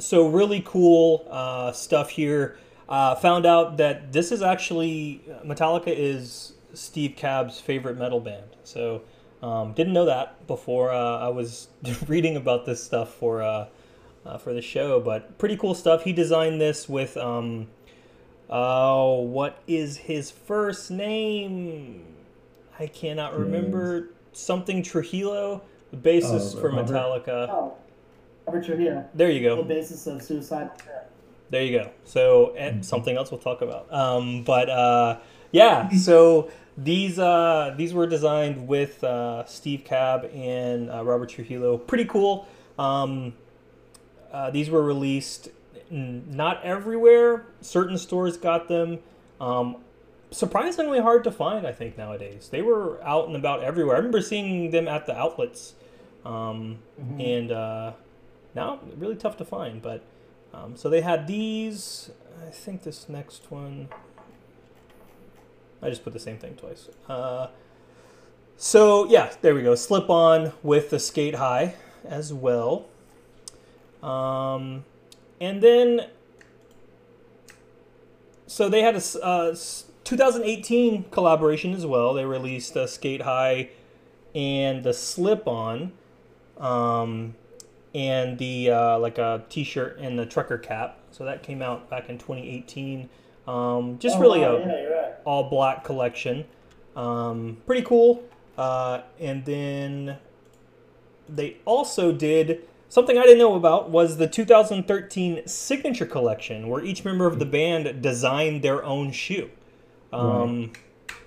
[0.00, 2.56] so really cool uh, stuff here.
[2.88, 8.56] Uh, found out that this is actually Metallica is Steve Cab's favorite metal band.
[8.64, 9.02] So
[9.42, 11.68] um, didn't know that before uh, I was
[12.08, 13.66] reading about this stuff for uh,
[14.26, 15.00] uh, for the show.
[15.00, 16.02] But pretty cool stuff.
[16.02, 17.68] He designed this with um,
[18.48, 22.04] oh, what is his first name?
[22.78, 24.10] I cannot remember.
[24.32, 25.60] Something Trujillo,
[25.90, 26.86] the bassist Oh, for Robert.
[26.92, 27.48] Metallica.
[27.50, 27.74] Oh,
[28.46, 29.56] Robert Trujillo, There you go.
[29.56, 30.70] the basis of Suicide.
[31.50, 31.90] There you go.
[32.04, 33.92] So and something else we'll talk about.
[33.92, 35.18] Um, but uh,
[35.52, 41.76] yeah, so these uh, these were designed with uh, Steve Cab and uh, Robert Trujillo.
[41.78, 42.46] Pretty cool.
[42.78, 43.34] Um,
[44.32, 45.48] uh, these were released
[45.90, 47.46] n- not everywhere.
[47.60, 49.00] Certain stores got them.
[49.40, 49.76] Um,
[50.30, 52.48] surprisingly hard to find, I think nowadays.
[52.50, 53.96] They were out and about everywhere.
[53.96, 55.74] I remember seeing them at the outlets,
[56.24, 56.78] um,
[57.18, 57.92] and uh,
[58.54, 59.80] now really tough to find.
[59.82, 60.02] But
[60.52, 62.10] um, so they had these.
[62.46, 63.88] I think this next one.
[65.82, 66.88] I just put the same thing twice.
[67.08, 67.48] Uh,
[68.56, 69.74] so yeah, there we go.
[69.74, 72.86] Slip on with the skate high as well.
[74.02, 74.84] Um,
[75.40, 76.08] and then,
[78.46, 79.56] so they had a uh,
[80.04, 82.14] 2018 collaboration as well.
[82.14, 83.70] They released a skate high
[84.34, 85.92] and the slip on.
[86.58, 87.34] Um,
[87.94, 90.98] and the uh, like a t-shirt and the trucker cap.
[91.10, 93.08] So that came out back in 2018.
[93.46, 95.12] Um, just Oh, really wow, a yeah, right.
[95.24, 96.44] all black collection.
[96.94, 98.22] Um, pretty cool.
[98.56, 100.18] Uh, and then
[101.28, 107.04] they also did something I didn't know about was the 2013 signature collection, where each
[107.04, 109.50] member of the band designed their own shoe.
[110.12, 110.72] Um,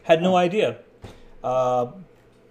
[0.03, 0.79] Had no idea,
[1.43, 1.87] uh,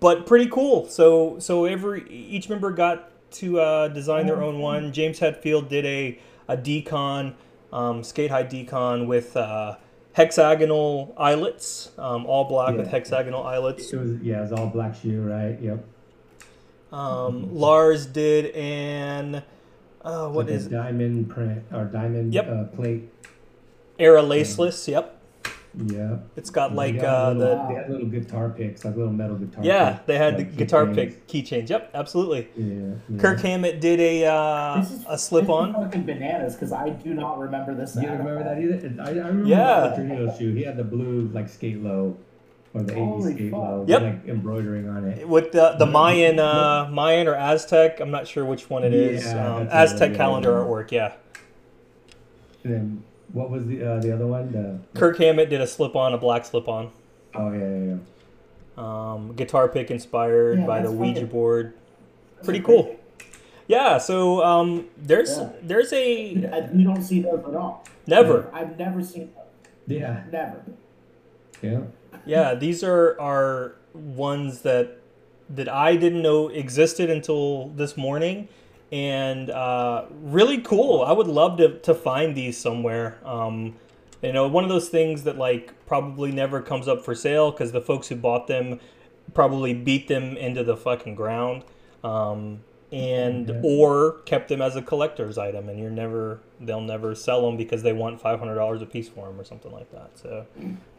[0.01, 0.89] but pretty cool.
[0.89, 4.93] So so every each member got to uh, design their own one.
[4.93, 6.19] James Hetfield did a
[6.49, 7.35] a decon,
[7.73, 9.37] um, skate high decon with.
[9.37, 9.77] Uh,
[10.15, 13.91] hexagonal eyelets, um, all black with hexagonal eyelets.
[13.93, 15.59] It was yeah, it was all black shoe, right?
[15.59, 15.85] Yep.
[16.93, 19.43] Um, Lars did an
[20.03, 22.49] uh, what like is diamond print or diamond Yep.
[22.49, 23.09] uh, plate?
[23.99, 24.87] Era Laceless?
[24.89, 25.12] Yep,
[25.75, 26.19] Yeah.
[26.37, 29.37] it's got like got uh, little, the they had little guitar picks, like little metal
[29.37, 29.65] guitar.
[29.65, 30.95] yeah picks, they had the guitar keychains.
[30.95, 31.69] pick keychains.
[31.71, 32.49] Yep, absolutely.
[32.57, 33.19] Yeah, yeah.
[33.19, 35.73] Kirk Hammett did a uh, is a slip on.
[35.73, 37.95] fucking bananas because I do not remember this.
[37.97, 39.03] You at don't remember that either?
[39.03, 39.89] I, I remember Yeah.
[39.89, 40.55] the Trujillo shoe.
[40.55, 42.19] He had the blue like skate low,
[42.75, 43.61] or the Holy 80s skate fuck.
[43.61, 44.03] low, Yep.
[44.03, 45.27] like embroidering on it.
[45.27, 49.25] With the the Mayan uh, Mayan or Aztec, I'm not sure which one it is.
[49.25, 51.13] Yeah, um, Aztec calendar artwork, yeah.
[52.65, 54.53] And then what was the uh, the other one?
[54.53, 56.91] The Kirk Hammett did a slip on, a black slip on.
[57.35, 57.99] oh yeah, yeah, yeah.
[58.77, 61.75] Um, guitar pick inspired Yeah, by the Ouija fucking- board.
[62.37, 62.83] That's Pretty crazy.
[62.83, 62.97] cool.
[63.69, 65.51] Yeah, so um, there's Yeah.
[65.63, 67.85] there's a Dude, You don't see those at all.
[68.07, 68.49] never.
[68.53, 69.99] I've never seen those.
[69.99, 70.63] Yeah, Never.
[71.63, 71.81] yeah.
[72.27, 74.99] Yeah, these are are ones that
[75.51, 78.49] that I didn't know existed until this morning,
[78.93, 81.03] and uh, really cool.
[81.03, 83.19] I would love to to find these somewhere.
[83.25, 83.75] Um,
[84.23, 87.73] you know, one of those things that like probably never comes up for sale because
[87.73, 88.79] the folks who bought them
[89.35, 91.65] probably beat them into the fucking ground.
[92.05, 92.61] Um,
[92.93, 93.61] and Yeah.
[93.65, 97.83] or kept them as a collector's item and you're never they'll never sell them because
[97.83, 100.47] they want $500 a piece for them or something like that so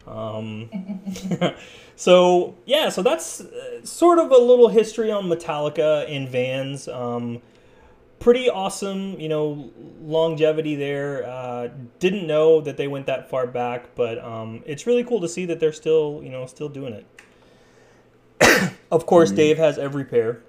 [0.08, 0.70] um,
[1.96, 6.88] so yeah, so that's uh, sort of a little history on Metallica and Vans.
[6.88, 7.42] Um,
[8.24, 9.70] pretty awesome, you know,
[10.02, 11.28] longevity there.
[11.28, 11.68] Uh,
[12.00, 15.46] didn't know that they went that far back, but um, it's really cool to see
[15.46, 16.94] that they're still, you know, still doing
[18.40, 18.74] it.
[18.92, 20.42] of course, Dave has every pair.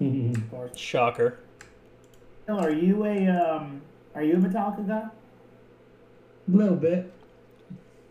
[0.00, 0.78] Of course.
[0.78, 1.40] Shocker.
[2.46, 3.80] Phil, are you a um?
[4.14, 5.08] Are you a Metallica guy?
[6.52, 7.12] A little bit.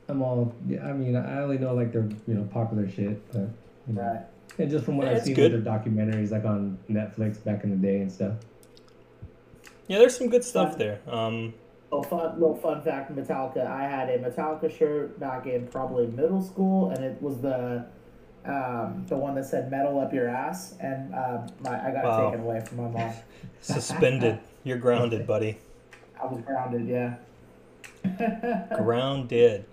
[0.09, 0.53] I'm all.
[0.67, 3.49] yeah, I mean, I only know like their you know popular shit, but
[3.87, 4.01] you know.
[4.01, 4.21] Right.
[4.59, 5.51] And just from what Yeah, I've seen good.
[5.53, 8.35] with their documentaries, like on Netflix back in the day and stuff.
[9.87, 10.99] Yeah, there's some good stuff there.
[11.07, 11.53] Um,
[11.91, 13.67] Little fun, little fun fact: Metallica.
[13.67, 17.85] I had a Metallica shirt back in probably middle school, and it was the
[18.45, 22.21] um, the one that said "metal up your ass," and um, my I got Wow.
[22.27, 23.13] it taken away from my mom.
[23.61, 24.39] suspended.
[24.63, 25.59] You're grounded, buddy.
[26.19, 26.87] I was grounded.
[26.87, 27.15] Yeah.
[28.75, 29.65] Grounded.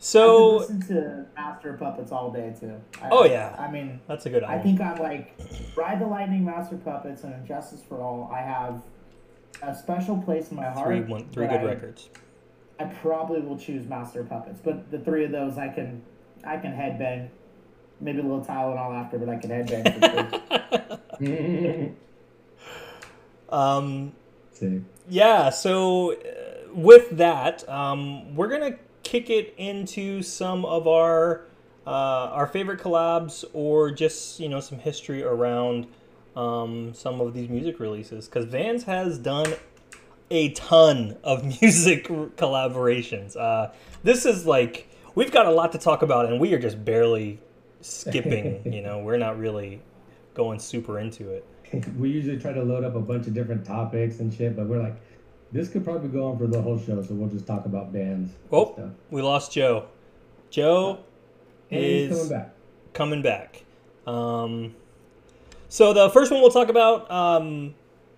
[0.00, 2.80] I So could listen to Master Puppets all day too.
[3.02, 3.54] I, Oh, yeah.
[3.58, 5.34] I mean, that's a good I think I'm like
[5.76, 8.30] Ride the Lightning, Master Puppets, and Injustice for All.
[8.34, 8.82] I have
[9.62, 10.86] a special place in my heart.
[10.86, 12.08] Three one three but good I- records.
[12.78, 16.00] I probably will choose Master Puppets, but the three of those I can,
[16.44, 17.28] I can headbang.
[18.00, 20.90] Maybe a little Tylenol after, but I can headbang.
[21.18, 21.90] For.
[23.54, 24.12] Um,
[24.52, 24.80] Sick.
[25.08, 25.50] yeah.
[25.50, 26.16] So uh,
[26.72, 28.76] with that, um, we're gonna
[29.10, 31.42] kick it into some of our
[31.84, 35.88] uh, our favorite collabs, or just you know some history around
[36.36, 39.54] um, some of these music releases, because Vans has done
[40.30, 43.36] a ton of music collaborations.
[43.36, 43.72] Uh,
[44.04, 47.40] this is like we've got a lot to talk about, and we are just barely
[47.80, 48.62] skipping.
[48.72, 49.82] you know, we're not really
[50.34, 51.44] going super into it.
[51.98, 54.80] we usually try to load up a bunch of different topics and shit, but we're
[54.80, 54.94] like,
[55.52, 58.32] this could probably go on for the whole show, so we'll just talk about bands.
[58.52, 59.86] Oh, we lost Joe.
[60.50, 61.00] Joe
[61.70, 62.54] And is coming back.
[62.92, 63.64] coming back.
[64.06, 64.74] Um,
[65.68, 67.74] so the first one we'll talk about, um,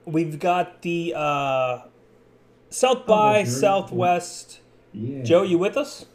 [0.06, 1.78] we've got the uh,
[2.70, 4.60] South by Oh, Southwest.
[4.94, 5.22] Yeah.
[5.22, 6.06] Joe, you with us?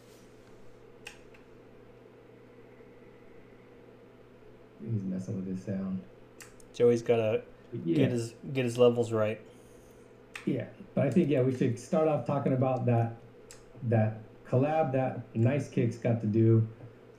[4.82, 6.01] He's messing with his sound.
[6.73, 7.41] Joey's got to
[7.84, 7.95] Yeah.
[7.97, 9.41] get his get his levels right.
[10.45, 10.65] Yeah,
[10.98, 13.14] but I think yeah we should start off talking about that
[13.84, 14.18] that
[14.50, 16.68] collab that Nice Kicks got to do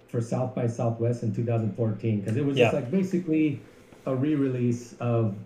[0.08, 3.60] for South by Southwest in 2014 because it was just like basically
[4.06, 5.36] a re-release of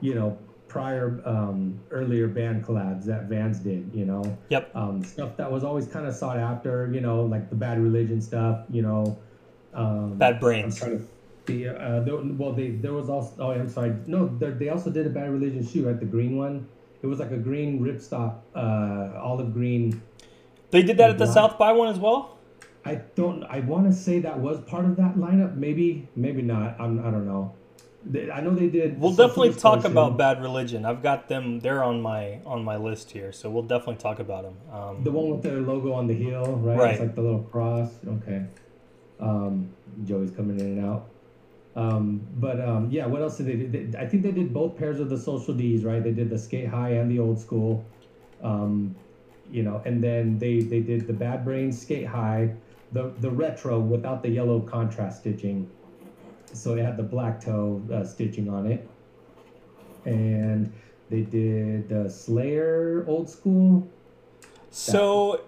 [0.00, 3.90] you know prior um, earlier band collabs that Vans did.
[3.94, 4.74] You know, Yep.
[4.74, 6.90] um, stuff that was always kind of sought after.
[6.92, 8.64] You know, like the Bad Religion stuff.
[8.70, 9.18] You know,
[9.74, 10.78] um, Bad I'm brains.
[10.78, 11.06] trying to.
[11.46, 13.34] The uh, there, well, they there was also.
[13.38, 13.94] Oh, I'm sorry.
[14.06, 16.00] No, they also did a Bad Religion shoe, right?
[16.00, 16.66] The green one.
[17.04, 20.00] It was like a green ripstop, uh, olive green.
[20.70, 22.38] They did that at the South by one as well.
[22.82, 23.44] I don't.
[23.44, 25.54] I want to say that was part of that lineup.
[25.54, 26.80] Maybe, maybe not.
[26.80, 27.06] I'm.
[27.06, 27.52] I don't know.
[28.06, 28.98] They, I know they did.
[28.98, 30.86] We'll definitely talk about Bad Religion.
[30.86, 31.60] I've got them.
[31.60, 34.56] They're on my on my list here, so we'll definitely talk about them.
[34.72, 36.78] Um, the one with their logo on the heel, right?
[36.78, 36.90] Right.
[36.92, 37.90] It's like the little cross.
[38.06, 38.46] Okay.
[39.20, 39.68] Um,
[40.04, 41.10] Joey's coming in and out.
[41.76, 43.66] Um, but um, yeah, what else did they do?
[43.88, 46.02] They- I think they did both pairs of the Social D's, right?
[46.02, 47.84] They did the skate high and the old school.
[48.42, 48.94] Um,
[49.50, 52.54] you know, and then they they did the Bad Brains skate high,
[52.92, 55.68] the the retro without the yellow contrast stitching.
[56.52, 58.88] So it had the black toe uh, stitching on it.
[60.04, 60.72] And
[61.10, 63.88] they did the Slayer old school.
[64.70, 65.40] so,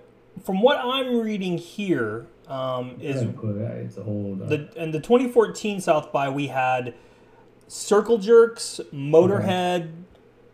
[0.45, 3.23] from what I'm reading here, um, is.
[3.23, 4.43] It's old.
[4.43, 6.95] uh, the and the 2014 South by we had
[7.69, 9.91] Circle Jerks, Motorhead,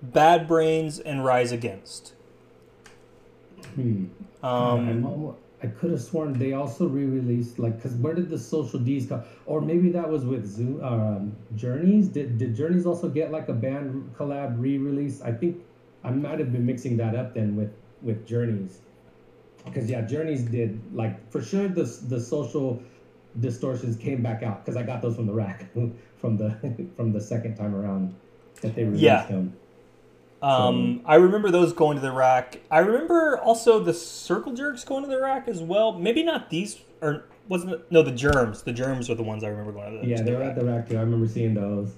[0.02, 2.14] Bad Brains, and Rise Against.
[3.74, 4.07] Hmm.
[4.42, 9.07] Um, I could have sworn they also re-released like because where did the social D's
[9.07, 9.22] come?
[9.46, 12.09] Or maybe that was with Zoom um, Journeys.
[12.09, 15.22] Did did Journeys also get like a band collab re-release?
[15.22, 15.62] I think
[16.02, 18.81] I might have been mixing that up then with with Journeys.
[19.64, 22.83] Because yeah, Journeys did like for sure the the social
[23.40, 25.66] distortions came back out because I got those from the rack
[26.18, 28.14] from the from the second time around
[28.61, 29.27] that they released Yeah.
[29.27, 29.57] them.
[30.42, 32.61] um, I remember those going to the rack.
[32.70, 35.92] I remember also the Circle Jerks going to the rack as well.
[35.92, 37.90] Maybe not these, or wasn't it?
[37.90, 38.62] No, the Germs.
[38.62, 40.42] The Germs are the ones I remember going to the, Yeah, to they the were
[40.42, 40.51] rack.
[40.51, 40.96] at the rack too.
[40.96, 41.94] I remember seeing those.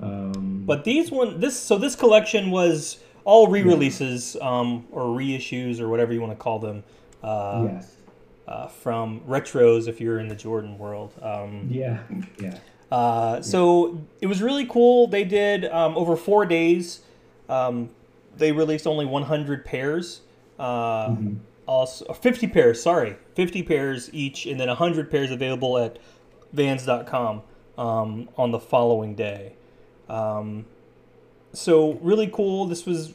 [0.00, 5.88] Um, But these one, this so this collection was all re-releases um, or reissues or
[5.88, 6.82] whatever you want to call them
[7.22, 7.94] uh, yes.
[8.48, 9.88] uh, from retros.
[9.88, 11.98] If you're in the Jordan world, um, Yeah,
[12.40, 12.58] yeah.
[12.90, 15.06] uh, so it was really cool.
[15.06, 17.00] They did um, over four days.
[17.48, 17.90] Um,
[18.36, 20.20] they released only 100 pairs.
[20.58, 21.36] Uh, Mhm.
[21.66, 22.82] Also, 50 pairs.
[22.82, 25.98] Sorry, 50 pairs each, and then 100 pairs available at
[26.52, 27.42] Vans.com
[27.78, 29.52] um, on the following day.
[30.08, 30.64] Um,
[31.52, 32.66] so really cool.
[32.66, 33.12] This was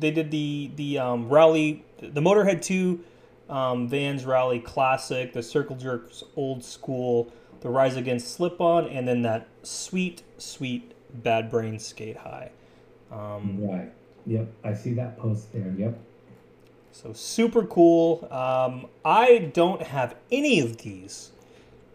[0.00, 3.04] they did the the um, rally, the Motorhead Two
[3.48, 9.06] um, Vans Rally Classic, the Circle Jerks Old School, the Rise Against Slip On, and
[9.08, 12.50] then that sweet sweet Bad Brain Skate High.
[13.10, 13.90] Um, Right.
[14.26, 14.52] Yep.
[14.62, 15.74] I see that post there.
[15.78, 15.98] Yep.
[16.92, 18.28] So super cool.
[18.30, 21.30] Um, I don't have any of these.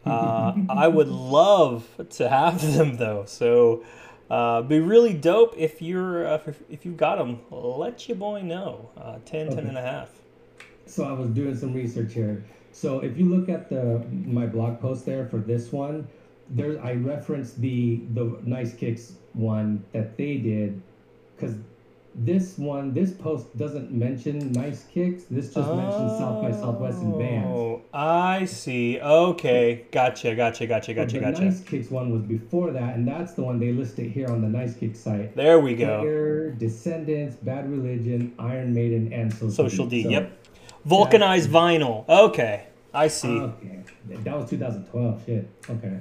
[0.05, 3.25] Uh, I would love to have them though.
[3.27, 3.83] So
[4.33, 7.39] uh, be really dope if you're uh, if, if you've got them.
[7.51, 8.89] Let your boy know.
[8.97, 10.09] Uh, 10, 10 and a half.
[10.87, 12.43] So I was doing some research here.
[12.71, 16.07] So if you look at the my blog post there for this one,
[16.49, 20.81] there I referenced the the nice kicks one that they did,
[21.35, 21.53] because
[22.15, 25.23] this one this post doesn't mention nice kicks.
[25.25, 27.45] This just mentions South by Southwest and Vans.
[27.47, 28.99] Oh, I see.
[28.99, 31.45] Okay, gotcha, gotcha, gotcha, So gotcha, the gotcha.
[31.45, 34.47] nice kicks one was before that, and that's the one they listed here on the
[34.47, 35.35] nice kick site.
[35.35, 36.01] There we go.
[36.01, 40.03] Slayer, Descendants, Bad Religion, Iron Maiden, and Social, Social D.
[40.03, 40.31] So- Yep.
[40.85, 42.07] Vulcanized vinyl.
[42.09, 43.39] Okay, I see.
[43.39, 45.23] Okay, that was 2012.
[45.25, 45.47] Shit.
[45.69, 45.97] Okay.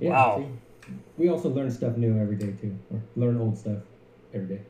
[0.00, 0.38] Yeah, Wow.
[0.38, 0.92] see?
[1.18, 3.78] We also learn stuff new every day too, or learn old stuff
[4.32, 4.60] every day.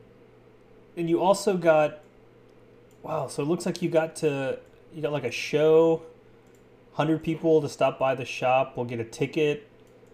[0.97, 1.99] And you also got
[3.03, 4.59] wow so it looks like you got to
[4.93, 6.01] you got like a show
[6.95, 9.67] 100 people to stop by the shop we'll get a ticket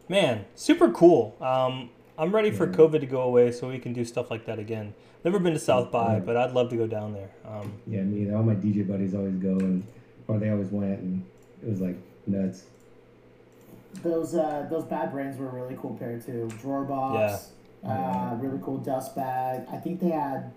[0.07, 2.75] man super cool um, i'm ready for Yeah.
[2.77, 4.93] covid to go away so we can do stuff like that again
[5.25, 6.19] never been to south by Yeah.
[6.19, 8.21] but i'd love to go down there um, Yeah, me.
[8.23, 8.35] either.
[8.37, 9.85] All my DJ buddies always go, and
[10.27, 11.25] or they always went, and
[11.63, 11.95] it was like
[12.27, 12.63] nuts.
[14.03, 16.49] Those uh, those bad brains were a really cool pair too.
[16.61, 17.49] Drawer box,
[17.85, 19.65] uh, really cool dust bag.
[19.71, 20.51] I think they had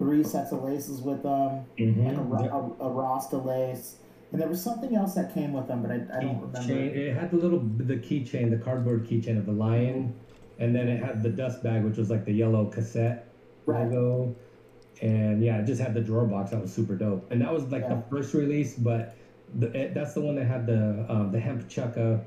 [0.00, 2.06] three sets of laces with them, Mm-hmm.
[2.06, 3.96] like a, Ra- a, a Rasta lace,
[4.32, 6.58] and there was something else that came with them, but I, I don't remember.
[6.60, 6.96] Keychain.
[6.96, 10.14] It had the little the keychain, the cardboard keychain of the lion,
[10.58, 13.28] and then it had the dust bag, which was like the yellow cassette
[13.66, 13.84] Right.
[13.90, 14.34] logo.
[15.02, 16.50] And yeah, it just had the drawer box.
[16.50, 17.30] That was super dope.
[17.30, 17.94] And that was like Yeah.
[17.96, 19.16] the first release, but
[19.58, 22.22] the, it, that's the one that had the um, the hemp chukka.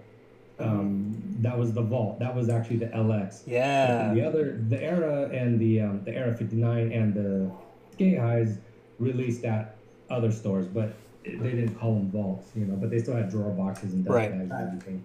[0.64, 2.20] Um, that was the vault.
[2.20, 3.42] That was actually the LX.
[3.48, 7.52] yeah The other, the era and the um, the era 59 and the
[7.92, 8.58] skate highs
[9.00, 9.76] released at
[10.10, 10.94] other stores, but
[11.26, 12.76] they didn't call them vaults, you know.
[12.76, 14.32] But they still had drawer boxes and dust Right.
[14.32, 15.04] bags and everything.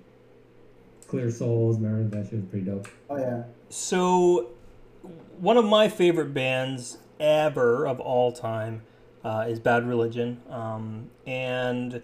[1.08, 2.86] Clear soles, remember that shit was pretty dope.
[3.08, 3.44] Oh yeah.
[3.70, 4.50] So,
[5.38, 8.82] one of my favorite bands ever of all time
[9.24, 12.02] uh, is Bad Religion, um, and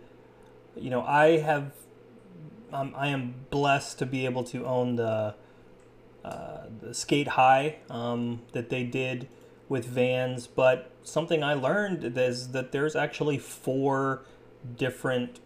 [0.76, 1.72] you know I have
[2.74, 5.34] um, I am blessed to be able to own the
[6.24, 9.28] uh, the Skate High um, that they did
[9.68, 14.22] with Vans, but something I learned is that there's actually four
[14.76, 15.40] different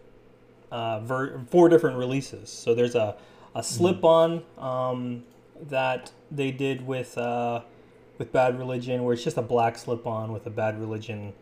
[0.71, 2.49] uh, ver- four different releases.
[2.49, 3.15] So there's a
[3.53, 5.23] a slip on um,
[5.61, 7.61] that they did with uh,
[8.17, 11.33] with Bad Religion, where it's just a black slip on with a Bad Religion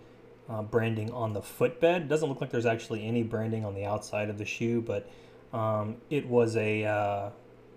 [0.49, 2.03] uh, branding on the footbed.
[2.03, 5.09] It doesn't look like there's actually any branding on the outside of the shoe, but
[5.54, 7.30] um, it was a uh,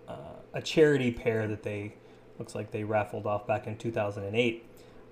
[0.09, 0.15] uh,
[0.55, 1.95] a charity pair that they
[2.39, 4.65] looks like they raffled off back in 2008.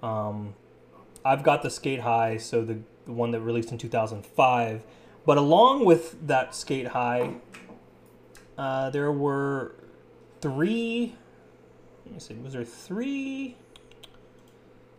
[0.03, 0.55] Um,
[1.25, 4.83] I've got the Skate High, so the, the one that released in 2005.
[5.27, 7.35] But along with that Skate High,
[8.57, 9.75] uh, there were
[10.41, 11.15] three.
[12.07, 12.35] Let me see.
[12.35, 13.57] Was there three?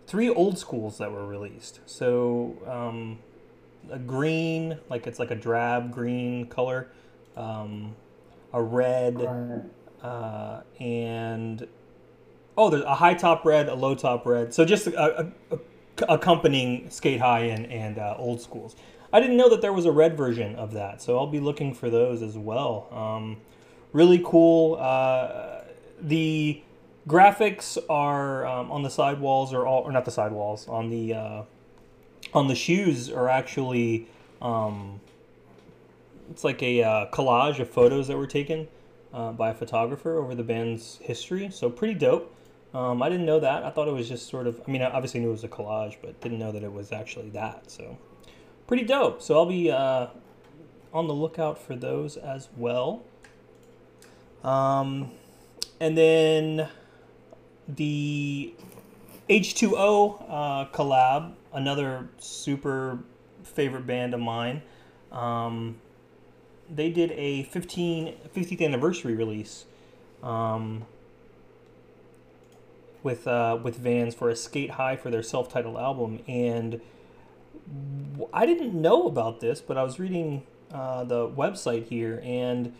[0.05, 1.80] Three old schools that were released.
[1.86, 3.20] So um,
[3.91, 6.89] a green, like it's like a drab green color,
[7.39, 7.95] um,
[8.53, 9.61] a red, Right.
[10.03, 11.67] uh, and
[12.57, 14.53] oh, there's a high top red, a low top red.
[14.53, 15.59] So just a, a, a,
[16.07, 18.75] accompanying skate high and and uh, old schools.
[19.11, 21.73] I didn't know that there was a red version of that, so I'll be looking
[21.73, 22.87] for those as well.
[22.91, 23.37] Um,
[23.91, 24.75] really cool.
[24.79, 25.61] Uh,
[25.99, 26.61] the
[27.07, 31.43] graphics are um, on the sidewalls, or all, or not the sidewalls on the uh,
[32.33, 34.07] on the shoes are actually.
[34.41, 35.01] Um,
[36.30, 38.67] it's like a uh, collage of photos that were taken
[39.13, 41.49] uh, by a photographer over the band's history.
[41.51, 42.36] So pretty dope.
[42.73, 43.63] Um, I didn't know that.
[43.63, 44.61] I thought it was just sort of.
[44.67, 46.91] I mean, I obviously knew it was a collage, but didn't know that it was
[46.91, 47.71] actually that.
[47.71, 47.97] So
[48.67, 49.21] pretty dope.
[49.21, 50.07] So I'll be uh,
[50.93, 53.03] on the lookout for those as well.
[54.43, 55.11] Um,
[55.80, 56.69] and then
[57.67, 58.53] the
[59.30, 62.99] H2O uh, collab, another super
[63.43, 64.61] favorite band of mine.
[65.11, 65.82] Um,
[66.74, 69.65] they did a 15, 50th anniversary release
[70.24, 70.86] um,
[73.03, 76.82] with uh, with Vans for a Skate High for their self-titled album, and
[78.34, 80.43] I didn't know about this, but I was reading
[80.74, 82.74] uh, the website here, and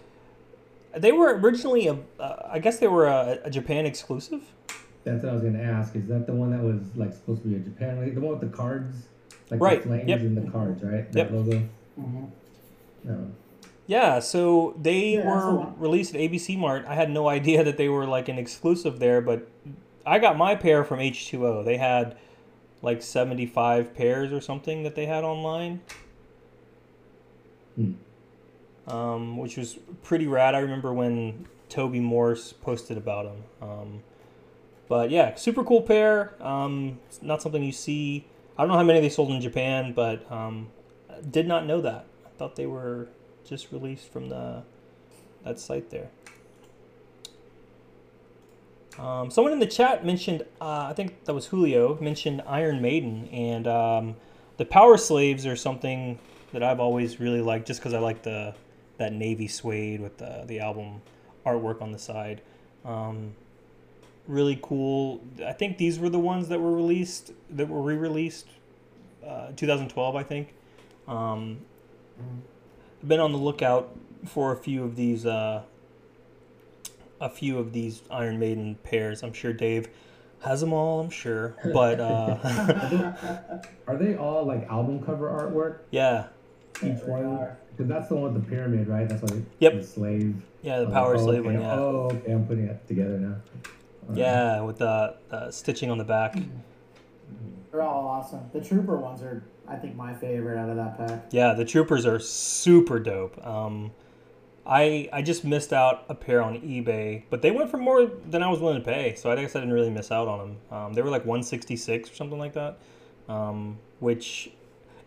[0.96, 4.42] they were originally a, uh, I guess they were a, a Japan exclusive.
[5.06, 5.96] That's what I was gonna ask.
[5.96, 8.38] Is that the one that was like supposed to be a Japan, like the one
[8.38, 9.08] with the cards,
[9.50, 10.20] like Right, the flames yep.
[10.20, 11.06] and the cards, right?
[11.14, 11.14] Yep.
[11.14, 11.70] That logo.
[12.00, 12.30] Mhm.
[13.06, 13.32] No.
[13.90, 16.86] Yeah, so they Yeah, were released at ABC Mart.
[16.88, 19.48] I had no idea that they were like an exclusive there, but
[20.06, 21.66] I got my pair from H2O.
[21.66, 22.16] They had
[22.84, 25.82] like 75 pairs or something that they had online.
[27.76, 27.94] Hmm.
[28.88, 30.54] Um, which was pretty rad.
[30.54, 33.44] I remember when Toby Morse posted about them.
[33.60, 34.04] Um,
[34.88, 36.36] but yeah, super cool pair.
[36.46, 38.28] Um, not something you see.
[38.56, 40.70] I don't know how many they sold in Japan, but um,
[41.28, 42.06] did not know that.
[42.28, 43.08] I thought they were
[43.50, 44.64] just released from the
[45.44, 46.10] that site there.
[49.00, 53.28] Um, someone in the chat mentioned, uh, I think that was Julio, mentioned Iron Maiden,
[53.30, 54.16] and um,
[54.58, 56.20] the Power Slaves are something
[56.52, 58.54] that I've always really liked, just because I like the
[58.98, 61.02] that navy suede with the the album
[61.46, 62.42] artwork on the side.
[62.86, 63.34] Um,
[64.28, 65.22] really cool.
[65.46, 68.48] I think these were the ones that were released, that were re-released,
[69.26, 70.54] uh, 2012, I think.
[71.08, 71.60] Um,
[72.20, 72.44] I've
[73.06, 73.96] been on the lookout
[74.26, 75.64] for a few of these uh,
[77.22, 79.24] a few of these Iron Maiden pairs.
[79.24, 79.90] I'm sure Dave
[80.42, 81.02] has them all.
[81.02, 82.38] I'm sure, but uh,
[83.88, 85.80] Are they all like album cover artwork?
[85.92, 86.28] yeah,
[86.82, 87.50] Each one?
[87.72, 89.08] Because that's the one with the pyramid, right?
[89.08, 89.42] That's why.
[89.60, 89.74] Yep.
[89.74, 90.42] The slave.
[90.62, 91.56] yeah, the Oh, Power oh, Slave okay.
[91.58, 91.62] one.
[91.62, 92.32] Yeah, Oh, okay.
[92.34, 93.36] I'm putting it together now.
[94.04, 94.18] Alright.
[94.18, 96.36] yeah, with the, the stitching on the back.
[97.72, 98.42] They're all awesome.
[98.54, 101.26] The trooper ones are, I think, my favorite out of that pack.
[101.32, 103.46] Yeah, the troopers are super dope.
[103.46, 103.92] Um,
[104.66, 108.44] I I just missed out a pair on eBay, but they went for more than
[108.44, 110.58] I was willing to pay, so I guess I didn't really miss out on them.
[110.72, 112.78] Um, they were like 166 or something like that,
[113.28, 114.52] um, which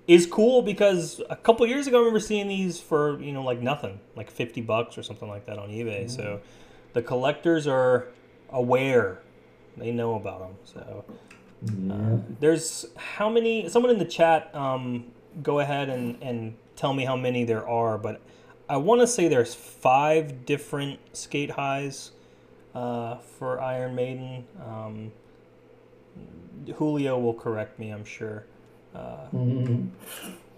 [0.08, 3.60] is cool because a couple years ago I remember seeing these for you know like
[3.60, 6.10] nothing, like 50 bucks or something like that on eBay.
[6.10, 6.40] So
[6.92, 8.08] the collectors are
[8.50, 9.20] aware,
[9.76, 10.56] they know about them.
[10.64, 11.04] So
[11.64, 12.18] Yeah.
[12.40, 13.68] there's how many?
[13.68, 15.06] Someone in the chat, um,
[15.42, 17.98] go ahead and, and tell me how many there are.
[17.98, 18.20] But
[18.68, 22.12] I want to say there's five different skate highs
[22.74, 24.44] uh, for Iron Maiden.
[24.66, 25.12] Um,
[26.76, 28.44] Julio will correct me, I'm sure.
[28.94, 29.88] Uh, Mhm.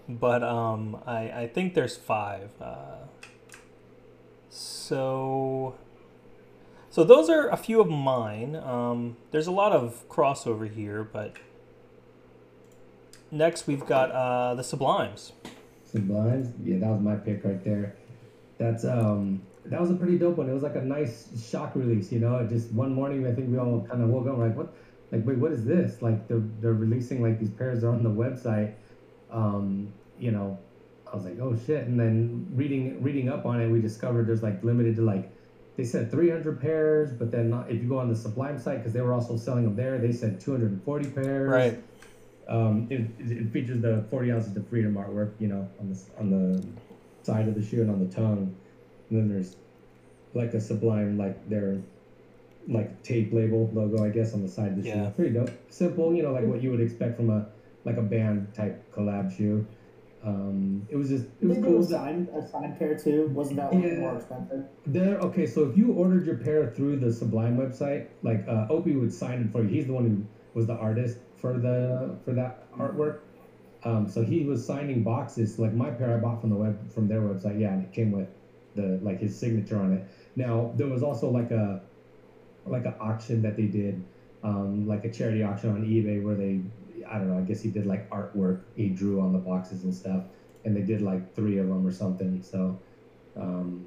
[0.09, 2.49] but um, I, I think there's five.
[2.61, 2.97] Uh,
[4.49, 5.75] so,
[6.95, 8.55] so those are a few of mine.
[8.55, 11.35] Um, there's a lot of crossover here, but
[13.29, 15.33] next we've got uh, the Sublimes.
[15.93, 16.53] Sublimes.
[16.63, 17.97] Yeah, that was my pick right there.
[18.57, 20.49] That's um that was a pretty dope one.
[20.49, 22.47] It was like a nice shock release, you know.
[22.47, 24.73] Just one morning I think we all kind of woke up like what
[25.11, 26.01] like wait, what is this?
[26.01, 28.73] Like they're they're releasing like these pairs are on the website.
[29.29, 30.57] Um, you know,
[31.11, 31.87] I was like, oh shit.
[31.87, 35.34] And then reading reading up on it, we discovered there's like limited to like
[35.77, 38.93] they said 300 pairs, but then not, if you go on the Sublime site because
[38.93, 41.49] they were also selling them there, they said 240 pairs.
[41.49, 41.83] Right.
[42.47, 46.29] Um, it, it features the 40 ounces of freedom artwork, you know, on the on
[46.29, 46.67] the
[47.23, 48.55] side of the shoe and on the tongue.
[49.09, 49.55] And then there's
[50.33, 51.77] like a Sublime, like their
[52.67, 55.09] like tape label logo, I guess, on the side of the Yeah.
[55.09, 55.15] shoe.
[55.15, 55.49] Pretty dope.
[55.69, 57.47] Simple, you know, like what you would expect from a
[57.83, 59.65] like a band type collab shoe.
[60.25, 61.79] Um, it was just it was do cool.
[61.81, 63.27] a signed, a signed pair too.
[63.27, 63.99] Wasn't that Yeah.
[63.99, 64.65] more expensive?
[64.87, 65.45] There, okay.
[65.45, 69.41] So if you ordered your pair through the Sublime website, like uh, Opie would sign
[69.43, 69.69] it for you.
[69.69, 70.25] He's the one who
[70.57, 73.19] was the artist for the for that artwork.
[73.83, 75.59] Um, so he was signing boxes.
[75.59, 77.59] Like my pair, I bought from the web from their website.
[77.59, 78.29] Yeah, and it came with
[78.73, 80.07] the like his signature on it.
[80.35, 81.81] Now there was also like a
[82.65, 84.03] like an auction that they did,
[84.43, 86.61] um, like a charity auction on eBay where they,
[87.09, 87.37] I don't know.
[87.37, 90.23] I guess he did like artwork he drew on the boxes and stuff,
[90.63, 92.41] and they did like three of them or something.
[92.43, 92.79] So.
[93.37, 93.85] Um,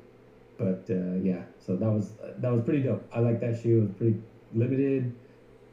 [0.58, 3.08] but uh, yeah, so that was that was pretty dope.
[3.14, 3.78] I like that shoe.
[3.78, 4.16] It was pretty
[4.52, 5.14] limited.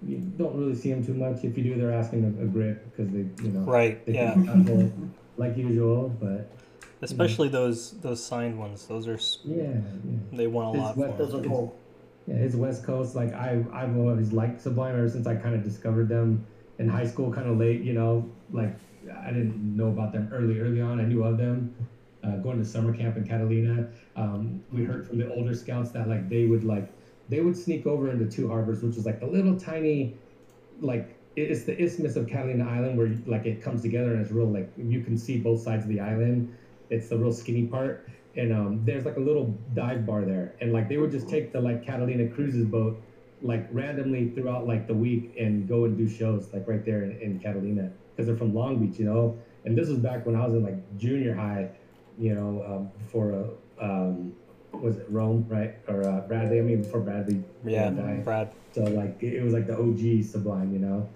[0.05, 1.43] You don't really see them too much.
[1.43, 4.05] If you do, they're asking a, a grip because they, you know, Right.
[4.05, 4.33] they Yeah.
[4.35, 6.09] can like usual.
[6.21, 6.51] But
[7.01, 8.85] Especially those those signed ones.
[8.85, 11.17] Those are yeah, yeah, they want a It's lot what for.
[11.17, 11.39] Those 'em.
[11.41, 11.75] are cool.
[12.27, 12.35] yeah.
[12.35, 16.07] His West Coast, like I, I've always liked Sublime ever since I kind of discovered
[16.09, 16.45] them
[16.79, 17.81] in high school, kind of late.
[17.81, 18.75] You know, like
[19.13, 20.99] I didn't know about them early, early on.
[20.99, 21.75] I knew of them.
[22.23, 26.09] Uh, going to summer camp in Catalina, um, we heard from the older scouts that
[26.09, 26.89] like they would like
[27.29, 30.15] they would sneak over into Two Harbors, which is like the little tiny,
[30.81, 34.47] like it's the isthmus of Catalina Island where like it comes together and it's real
[34.47, 36.51] like you can see both sides of the island.
[36.89, 40.71] It's the real skinny part, and um, there's like a little dive bar there, and
[40.71, 43.01] like they would just take the like Catalina Cruises boat
[43.45, 47.19] like randomly throughout like the week and go and do shows like right there in,
[47.21, 49.37] in Catalina because they're from Long Beach, you know.
[49.65, 51.69] And this was back when I was in like junior high,
[52.17, 53.33] you know, um, before
[53.79, 54.33] uh, um,
[54.71, 55.75] was it Rome, right?
[55.87, 56.59] Or uh, Bradley?
[56.59, 58.23] I mean, before Bradley Yeah, died.
[58.25, 58.51] Brad.
[58.73, 61.09] So like it it was like the OG Sublime, you know.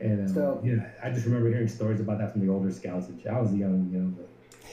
[0.00, 3.08] And um, So- yeah, I just remember hearing stories about that from the older scouts.
[3.08, 3.20] And.
[3.26, 4.14] I was young, you know.
[4.16, 4.26] But,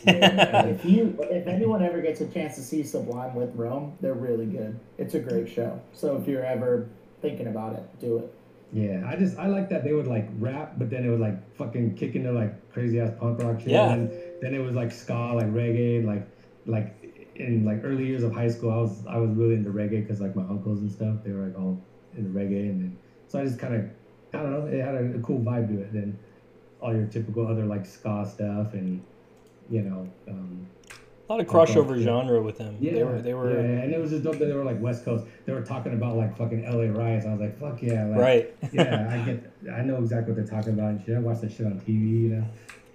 [0.05, 4.45] if you, if anyone ever gets a chance to see Sublime with Rome, they're really
[4.45, 4.79] good.
[4.99, 5.81] It's a great show.
[5.91, 6.87] So if you're ever
[7.21, 8.33] thinking about it, do it.
[8.73, 11.55] Yeah, I just I like that they would like rap, but then it would like
[11.55, 13.69] fucking kick into like crazy ass punk rock shit.
[13.69, 13.93] Yeah.
[13.93, 14.11] And
[14.41, 16.27] then it was like ska, like reggae, like
[16.65, 20.01] like in like early years of high school, I was I was really into reggae
[20.01, 21.81] because like my uncles and stuff, they were like all
[22.17, 22.97] into reggae, and then
[23.27, 23.85] so I just kind of
[24.33, 25.93] I don't know, it had a, a cool vibe to it.
[25.93, 26.19] Then
[26.81, 29.01] all your typical other like ska stuff and
[29.69, 30.09] you know.
[30.27, 30.67] Um,
[31.29, 32.05] A lot of crossover yeah.
[32.05, 32.77] genre with them.
[32.79, 34.79] yeah, They were they were yeah, and it was just dope that they were like
[34.79, 35.25] West Coast.
[35.45, 37.25] They were talking about like fucking LA riots.
[37.25, 38.55] I was like, fuck yeah, like, right.
[38.71, 41.17] yeah, I get, I know exactly what they're talking about and shit.
[41.17, 42.45] I watch that shit on TV, you know.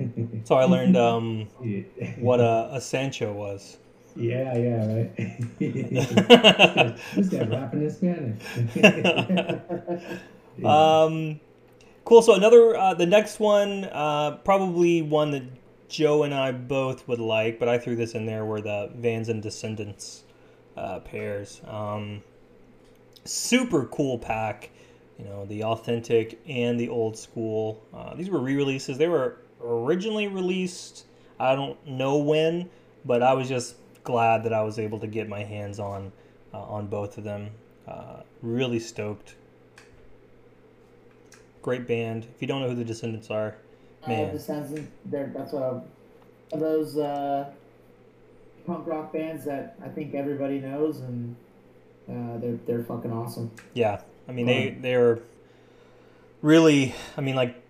[0.44, 1.82] So I learned um, yeah.
[2.18, 3.76] what a, a Sancho was.
[4.16, 5.16] Yeah, yeah, right.
[7.14, 8.42] this guy rapping in Spanish.
[10.58, 11.02] Yeah.
[11.04, 11.40] Um,
[12.04, 12.20] cool.
[12.20, 15.44] So another, uh, the next one, uh, probably one that
[15.92, 19.28] Joe and I both would like, but I threw this in there were the Vans
[19.28, 20.24] and Descendants
[20.74, 21.60] uh, pairs.
[21.66, 22.22] Um,
[23.26, 24.70] super cool pack.
[25.18, 27.82] You know, the authentic and the old school.
[27.92, 28.96] Uh, these were re-releases.
[28.96, 31.04] They were originally released.
[31.38, 32.70] I don't know when,
[33.04, 36.10] but I was just glad that I was able to get my hands on
[36.54, 37.50] uh, on both of them.
[37.86, 39.34] Uh, really stoked
[41.60, 42.26] great band.
[42.34, 43.56] If you don't know who the Descendants are,
[44.04, 44.32] Uh, Man.
[44.32, 45.82] Descendants, they're, that's a,
[46.52, 47.50] of those uh,
[48.66, 51.36] punk rock bands that I think everybody knows, and
[52.08, 53.50] uh, they're they're fucking awesome.
[53.74, 55.20] yeah, I mean they they're
[56.42, 57.62] really, I mean like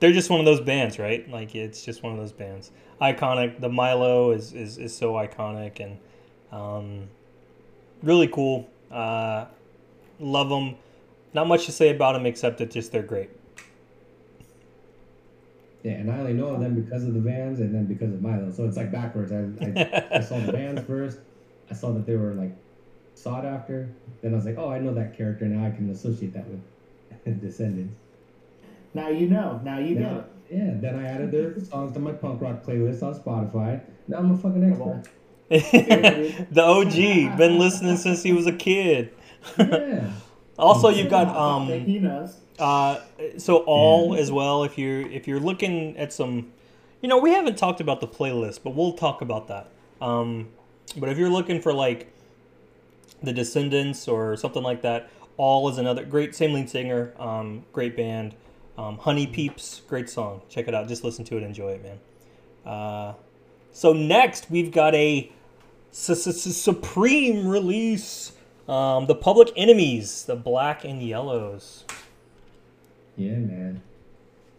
[0.00, 1.28] they're just one of those bands, right?
[1.30, 2.70] Like it's just one of those bands.
[3.00, 3.60] Iconic.
[3.60, 5.98] The Milo is is, is so iconic and
[6.52, 7.08] um,
[8.02, 8.68] really cool.
[8.90, 9.46] Uh,
[10.18, 10.76] love them.
[11.32, 13.30] Not much to say about them except that just they're great.
[15.82, 18.20] Yeah, and I only know of them because of the Vans and then because of
[18.22, 18.50] Milo.
[18.52, 19.32] So it's like backwards.
[19.32, 21.18] I, I, I saw the Vans first.
[21.70, 22.52] I saw that they were like
[23.14, 23.88] sought after.
[24.22, 25.46] Then I was like, oh, I know that character.
[25.46, 27.94] Now I can associate that with Descendants.
[28.94, 29.60] Now you know.
[29.64, 30.24] Now you get Now, it.
[30.50, 33.80] yeah, then I added their songs to my punk rock playlist on Spotify.
[34.08, 35.04] Now I'm a fucking expert.
[35.50, 39.12] the OG, been listening since he was a kid.
[39.58, 40.10] Yeah.
[40.58, 42.36] Also, you've got I think um, he knows.
[42.60, 43.00] Uh,
[43.38, 44.64] so all as well.
[44.64, 46.52] If you're if you're looking at some,
[47.00, 49.70] you know, we haven't talked about the playlist, but we'll talk about that.
[50.00, 50.48] Um,
[50.96, 52.12] but if you're looking for like
[53.22, 56.34] the Descendants or something like that, all is another great.
[56.34, 58.34] Same lead singer, um, great band.
[58.78, 60.42] Um, Honey Peeps, great song.
[60.48, 60.88] Check it out.
[60.88, 61.98] Just listen to it, enjoy it, man.
[62.64, 63.14] Uh,
[63.72, 65.30] so next we've got a
[65.90, 68.32] su- su- su- supreme release.
[68.68, 71.84] Um, the Public Enemies, the black and yellows.
[73.20, 73.82] Yeah, man.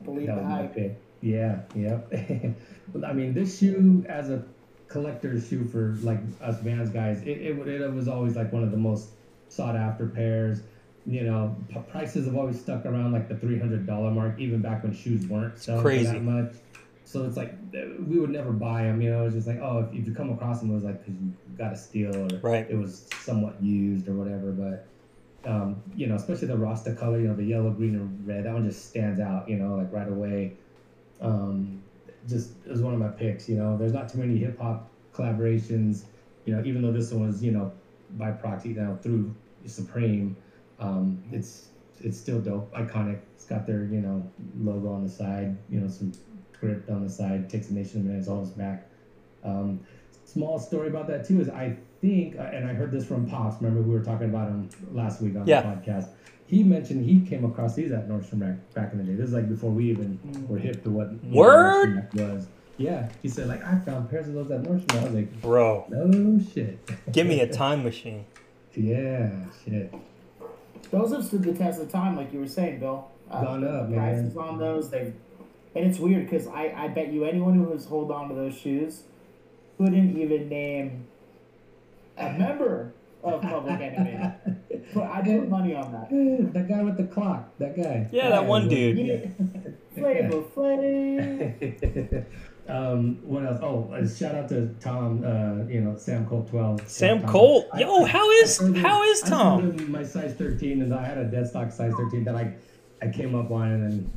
[0.03, 0.75] Believe That the was my hype.
[0.75, 0.97] pick.
[1.21, 2.11] Yeah, yep.
[3.05, 4.43] I mean, this shoe as a
[4.87, 8.71] collector's shoe for like us Vans guys, it, it, it was always like one of
[8.71, 9.09] the most
[9.49, 10.61] sought after pairs.
[11.05, 14.61] You know, p- prices have always stuck around like the three hundred dollar mark, even
[14.61, 16.05] back when shoes weren't selling crazy.
[16.05, 16.53] that much.
[17.05, 19.01] So it's like uh, we would never buy them.
[19.01, 20.99] You know, it's just like oh, if, if you come across them, it was like
[21.03, 22.67] because you got a steal or Right.
[22.69, 24.51] it was somewhat used or whatever.
[24.51, 24.87] But
[25.45, 28.53] um, you know, especially the Rasta color, you know, the yellow, green, and red, that
[28.53, 29.49] one just stands out.
[29.49, 30.53] You know, like right away.
[31.19, 31.81] Um,
[32.27, 33.49] just was one of my picks.
[33.49, 36.03] You know, there's not too many hip hop collaborations.
[36.45, 37.71] You know, even though this one was you know
[38.17, 39.33] by proxy now through
[39.65, 40.35] Supreme,
[40.79, 41.69] um, it's
[42.01, 43.19] it's still dope, iconic.
[43.35, 44.29] It's got their you know
[44.59, 45.57] logo on the side.
[45.69, 46.11] You know, some
[46.53, 47.49] script on the side.
[47.49, 48.87] Takes a nation of minutes on his back.
[49.43, 49.79] Um,
[50.25, 53.61] small story about that too is I think, uh, and I heard this from Pops.
[53.61, 55.61] Remember we were talking about him last week on Yeah.
[55.61, 56.09] the podcast.
[56.47, 59.13] He mentioned he came across these at Nordstrom Rack back in the day.
[59.15, 61.89] This is like before we even were hip to what Word?
[61.89, 62.47] Nordstrom Rack was.
[62.77, 64.99] Yeah, he said like I found pairs of those at Nordstrom.
[64.99, 66.79] I was like, Bro, no shit.
[67.11, 68.25] give me a time machine.
[68.75, 69.29] yeah,
[69.63, 69.93] shit.
[70.89, 73.07] Those have stood the test of time, like you were saying, Bill.
[73.29, 74.13] Uh, Gone up, the man.
[74.23, 75.13] Prices on those, they,
[75.73, 78.57] and it's weird because I, I bet you anyone who was hold on to those
[78.57, 79.03] shoes
[79.77, 81.07] couldn't even name
[82.21, 82.93] a member
[83.23, 84.33] of Public Enemy.
[84.93, 86.09] But I put money on that.
[86.53, 87.49] that guy with the clock.
[87.59, 88.07] That guy.
[88.11, 88.97] Yeah, that one dude.
[88.97, 89.27] Yeah.
[89.95, 92.25] Flavor Flav.
[92.69, 93.59] um, what else?
[93.61, 95.23] Oh, uh, shout out to Tom.
[95.23, 96.87] Uh, you know, Sam Colt twelve.
[96.87, 97.29] Sam Tom.
[97.29, 97.67] Colt.
[97.77, 99.77] Yo, I- how I is showed him- how is Tom?
[99.77, 102.53] him my size thirteen, and I had a dead stock size thirteen that I,
[103.01, 104.11] I came up on, and then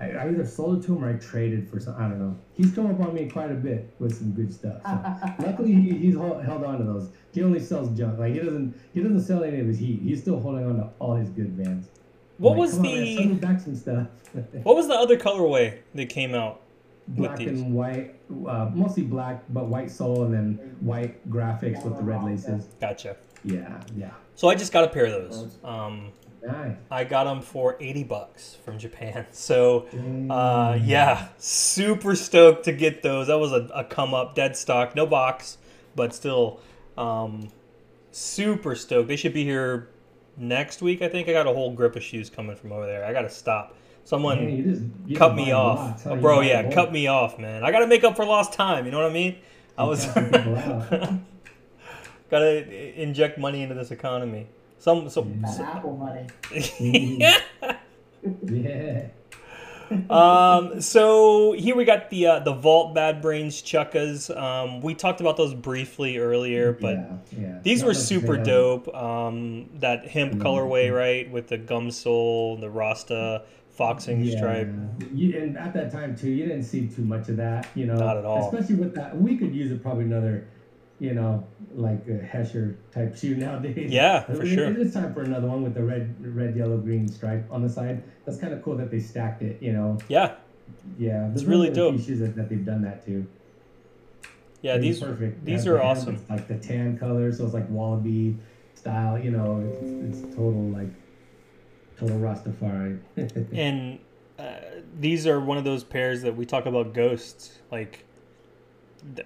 [0.00, 1.94] I, I either sold it to him or I traded for some.
[1.96, 2.36] I don't know.
[2.54, 4.82] He's come up on me quite a bit with some good stuff.
[4.84, 7.10] So luckily, he, he's held, held on to those.
[7.32, 8.18] He only sells junk.
[8.18, 10.00] Like he doesn't he doesn't sell any of his heat.
[10.02, 11.88] He's still holding on to all his good vans.
[12.38, 14.06] What Like, was come on, man, sell the back some stuff?
[14.64, 16.60] what was the other colorway that came out?
[17.08, 17.48] black these.
[17.60, 18.14] and white,
[18.46, 22.64] uh, mostly black, but white sole and then white graphics with the red laces.
[22.80, 23.16] Gotcha.
[23.44, 24.10] Yeah, yeah.
[24.36, 25.58] So I just got a pair of those.
[25.62, 26.12] Um,
[26.46, 26.76] Nice.
[26.90, 29.26] I got them for eighty bucks from Japan.
[29.32, 29.86] So
[30.30, 33.28] uh, yeah, super stoked to get those.
[33.28, 35.58] That was a, a come up, dead stock, no box,
[35.96, 36.60] but still
[36.96, 37.50] um,
[38.12, 39.08] super stoked.
[39.08, 39.88] They should be here
[40.36, 41.02] next week.
[41.02, 43.04] I think I got a whole grip of shoes coming from over there.
[43.04, 43.76] I got to stop.
[44.04, 44.62] Someone.
[45.08, 46.06] Just, cut me off.
[46.06, 46.40] Oh, bro.
[46.40, 47.64] Yeah, cut me off, man.
[47.64, 48.84] I gotta make up for lost time.
[48.84, 49.36] You know what I mean?
[49.78, 51.20] I was out.
[52.30, 54.46] gotta inject money into this economy.
[54.84, 56.26] Some, some, That Apple money.
[58.42, 59.08] Yeah.
[60.10, 64.34] um, so here we got the uh, the Vault Bad Brains Chukkas.
[64.36, 67.58] Um, we talked about those briefly earlier, but yeah, yeah.
[67.62, 68.94] these Not were super say dope.
[68.94, 70.42] Um, that hemp Mhm.
[70.42, 74.36] colorway, right, with the gum sole, the Rasta foxing Yeah.
[74.36, 74.68] stripe.
[75.14, 77.96] You, and at that time too, you didn't see too much of that, you know.
[77.96, 78.50] Not at all.
[78.50, 80.44] Especially with that, we could use it probably another,
[80.98, 81.44] you know,
[81.74, 83.90] like a Hesher type shoe nowadays.
[83.90, 84.70] Yeah, for It- sure.
[84.70, 87.68] It is time for another one with the red, red, yellow, green stripe on the
[87.68, 88.02] side.
[88.24, 89.98] That's kind of cool that they stacked it, you know.
[90.08, 90.36] Yeah,
[90.98, 91.96] Yeah, It's there's really dope.
[92.00, 93.26] Shoes that, that they've done that too.
[94.62, 94.78] yeah.
[94.78, 95.44] These perfect.
[95.44, 96.14] these Yeah, are the awesome.
[96.16, 98.38] It's like the tan color, so it's like wallaby
[98.74, 99.18] style.
[99.18, 100.88] You know, it's, it's total like
[101.98, 102.98] total Rastafari.
[103.52, 103.98] and
[104.38, 104.60] uh,
[104.98, 107.58] these are one of those pairs that we talk about ghosts.
[107.70, 108.03] Like,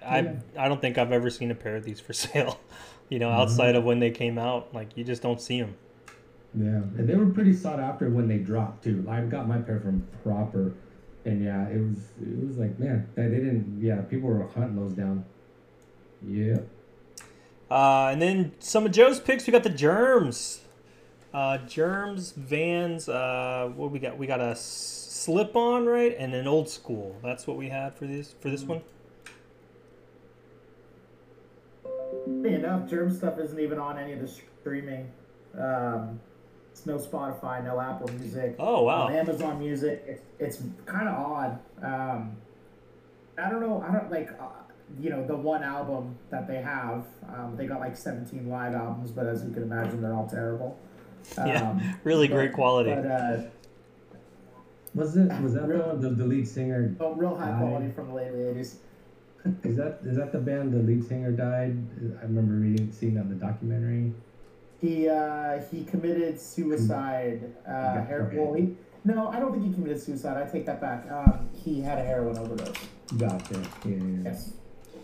[0.05, 0.33] I Yeah.
[0.57, 2.59] I don't think I've ever seen a pair of these for sale.
[3.09, 3.41] You know, Mm-hmm.
[3.41, 5.75] outside of when they came out, like you just don't see them.
[6.55, 6.67] Yeah,
[6.97, 9.05] and they were pretty sought after when they dropped too.
[9.09, 10.73] I got my pair from Proper,
[11.25, 13.79] and yeah, it was it was like man, they they didn't.
[13.81, 15.25] Yeah, people were hunting those down.
[16.27, 16.57] Yeah,
[17.71, 19.45] Uh, and then some of Joe's picks.
[19.47, 20.61] We got the Germs,
[21.33, 23.07] uh, Germs Vans.
[23.07, 24.17] Uh, what we got?
[24.17, 27.15] We got a slip on right and an old school.
[27.23, 28.81] That's what we had for this for this one.
[31.83, 35.11] Funny enough, Germ stuff isn't even on any of the streaming.
[35.57, 36.19] Um,
[36.71, 38.55] it's no Spotify, no Apple Music.
[38.59, 39.07] Oh wow.
[39.07, 41.59] On Amazon Music, it's, it's kind of odd.
[41.83, 42.37] Um,
[43.37, 43.83] I don't know.
[43.87, 44.45] I don't like, uh,
[44.99, 47.05] you know, the one album that they have.
[47.27, 50.77] Um, they got like 17 live albums, but as you can imagine, they're all terrible.
[51.37, 52.91] Yeah, Um, really but- great quality.
[52.95, 53.41] But uh,
[54.95, 56.95] was it was that the the, the lead singer?
[56.99, 57.59] oh, real high Aye.
[57.59, 58.75] quality from the late 80s.
[59.63, 61.77] Is that is that the band the lead singer died?
[62.19, 64.13] I remember reading seeing on the documentary.
[64.81, 67.53] He uh, he committed suicide.
[67.67, 68.37] Uh, Okay, her- okay.
[68.37, 68.75] well, he,
[69.05, 70.41] no, I don't think he committed suicide.
[70.41, 71.09] I take that back.
[71.11, 72.75] Um, he had a heroin overdose.
[73.17, 73.55] Gotcha.
[73.85, 74.17] Yeah, yeah, yeah.
[74.25, 74.53] Yes.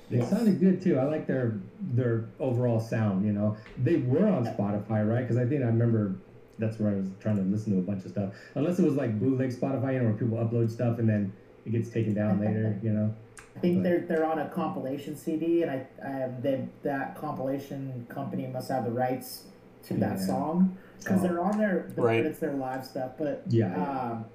[0.09, 0.29] They Yes.
[0.29, 0.99] sounded good too.
[0.99, 1.59] I like their
[1.93, 3.25] their overall sound.
[3.25, 5.21] You know, they were on Spotify, right?
[5.21, 6.15] Because I think I remember
[6.59, 8.33] that's where I was trying to listen to a bunch of stuff.
[8.55, 11.33] Unless it was like bootleg Spotify, you know, where people upload stuff and then
[11.65, 12.79] it gets taken down later.
[12.83, 13.15] You know.
[13.55, 18.47] I think they're they're on a compilation CD, and I, I they, that compilation company
[18.47, 19.43] must have the rights
[19.83, 20.25] to that Yeah.
[20.25, 21.27] song because Oh.
[21.27, 22.25] they're on their the, Right.
[22.25, 23.11] it's their live stuff.
[23.17, 23.73] But Yeah.
[23.75, 24.25] um,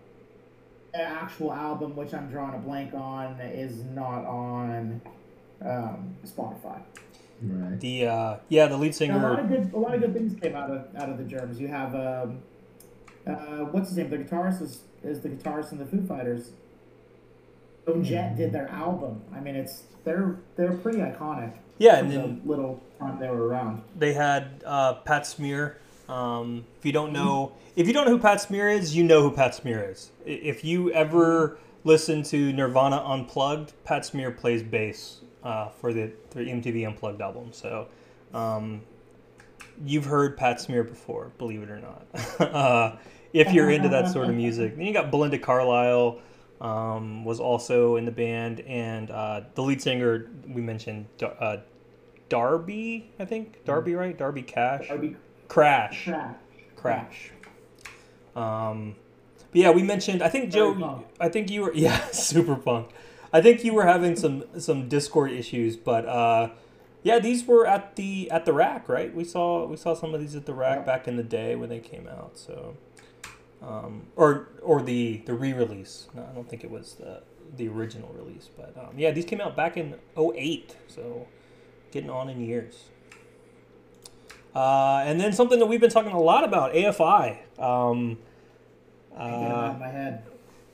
[0.93, 5.01] the actual album, which I'm drawing a blank on, is not on
[5.63, 6.81] um, Spotify.
[7.43, 7.79] Right.
[7.81, 9.41] The uh, yeah, the lead And a lot singer.
[9.41, 11.61] of good a lot of good things came out of out of the Germs.
[11.61, 12.39] You have um,
[13.27, 14.09] uh, what's his name?
[14.09, 16.53] The guitarist is is the guitarist in the Foo Fighters.
[17.87, 19.23] Joan Jett did their album.
[19.35, 21.55] I mean, it's they're they're pretty iconic.
[21.79, 23.83] Yeah, and the little time they were around.
[23.97, 25.79] they had uh, Pat Smear.
[26.09, 29.23] Um, if you don't know, if you don't know who Pat Smear is, you know
[29.23, 30.11] who Pat Smear is.
[30.27, 36.41] If you ever listen to Nirvana Unplugged, Pat Smear plays bass uh, for the, the
[36.41, 37.53] MTV Unplugged album.
[37.53, 37.89] So
[38.35, 38.83] um,
[39.85, 42.07] you've heard Pat Smear before, believe it or not.
[42.41, 42.97] uh,
[43.33, 46.19] if you're into that sort of music, then you got Belinda Carlisle.
[46.61, 51.59] Um, was also in the band, and uh, the lead singer we mentioned, uh,
[52.29, 54.17] Darby, I think Darby, right?
[54.17, 55.17] Darby Cash, Darby
[55.49, 56.37] Crash, Crash.
[56.77, 57.31] Crash.
[58.37, 58.95] Um,
[59.53, 60.23] but yeah, we mentioned.
[60.23, 60.75] I think Joe.
[60.75, 61.07] punk.
[61.19, 62.91] I think you were yeah, super punk.
[63.33, 66.51] I think you were having some some Discord issues, but uh,
[67.03, 69.15] yeah, these were at the at the rack, right?
[69.15, 70.87] We saw we saw some of these at the rack Yep.
[70.87, 72.37] back in the day when they came out.
[72.39, 72.77] So,
[73.63, 76.09] um, or or the the re-release.
[76.15, 77.23] No, I don't think it was the
[77.57, 81.27] the original release, but um, yeah, these came out back in 08, so
[81.91, 82.85] getting on in years.
[84.55, 87.39] Uh, and then something that we've been talking a lot about, AFI.
[87.61, 88.19] Um,
[89.17, 90.25] I get 'em out uh, my head.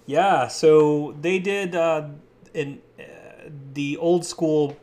[0.06, 2.08] yeah, so they did uh,
[2.54, 3.02] in uh,
[3.74, 4.76] the old school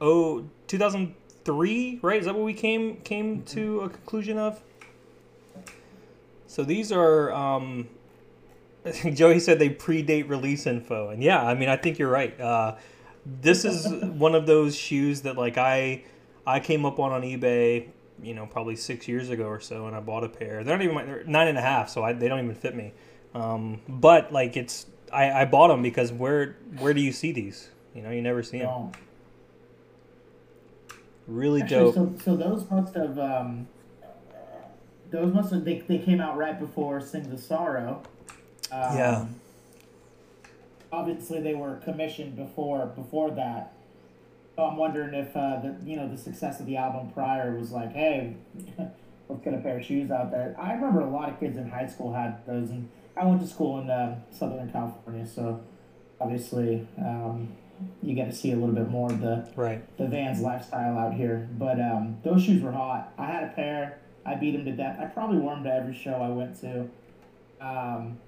[0.00, 2.18] oh 2003, right?
[2.20, 4.62] Is that what we came came to a conclusion of?
[6.50, 7.88] So these are um,
[9.14, 12.38] Joey said they predate release info, and yeah, I mean I think you're right.
[12.40, 12.74] Uh,
[13.24, 16.02] this is one of those shoes that like I
[16.44, 17.86] I came up on on eBay,
[18.20, 20.64] you know, probably six years ago or so, and I bought a pair.
[20.64, 22.74] They're not even my, they're nine and a half, so I, they don't even fit
[22.74, 22.94] me.
[23.32, 27.70] Um, but like it's I, I bought them because where where do you see these?
[27.94, 28.90] You know, you never see them.
[31.28, 31.94] Really Actually, dope.
[31.94, 33.68] so, so those must have um,
[35.10, 38.02] those must have they, they came out right before Sing the Sorrow.
[38.72, 39.26] Um, Yeah.
[40.92, 43.72] Obviously, they were commissioned before before that.
[44.56, 47.70] So I'm wondering if uh, the you know the success of the album prior was
[47.70, 48.34] like, hey,
[49.28, 50.56] let's get a pair of shoes out there.
[50.60, 53.46] I remember a lot of kids in high school had those, and I went to
[53.46, 55.60] school in uh, Southern California, so
[56.20, 57.52] obviously um,
[58.02, 59.96] you get to see a little bit more of the Right.
[59.96, 61.48] the Vans lifestyle out here.
[61.56, 63.12] But um, those shoes were hot.
[63.16, 63.99] I had a pair.
[64.26, 64.98] I beat him to death.
[65.00, 66.80] I probably wore them to every show I went to.
[67.60, 68.18] Um,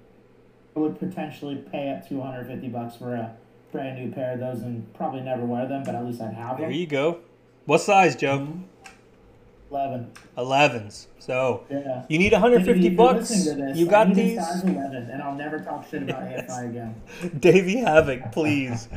[0.75, 3.35] I would potentially pay up 250 bucks for a
[3.71, 6.57] brand new pair of those and probably never wear them, but at least I'd have
[6.57, 6.61] them.
[6.61, 7.19] There you go.
[7.65, 8.47] What size, Joe?
[9.71, 10.11] 11.
[10.37, 11.07] 11s.
[11.19, 12.03] So Yeah.
[12.07, 13.29] you need 150 If you're bucks.
[13.29, 14.37] this, You got these.
[14.39, 16.95] size 11, and I'll never talk shit about AFI again.
[17.39, 18.87] Davey Havok, please.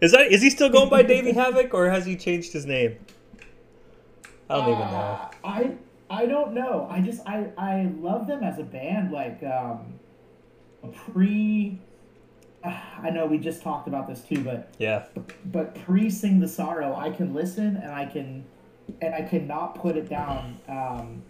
[0.00, 2.96] Is that is he still going by Davey Havok or has he changed his name?
[4.50, 4.84] I don't even know.
[4.84, 5.70] Uh, I
[6.10, 6.86] I don't know.
[6.90, 9.10] I just I I love them as a band.
[9.12, 9.94] Like um,
[10.92, 11.78] pre.
[12.64, 15.04] I know we just talked about this too, but Yeah.
[15.46, 18.44] but pre Sing the Sorrow, I can listen and I can
[19.00, 20.58] and I cannot put it down.
[20.68, 21.22] Um,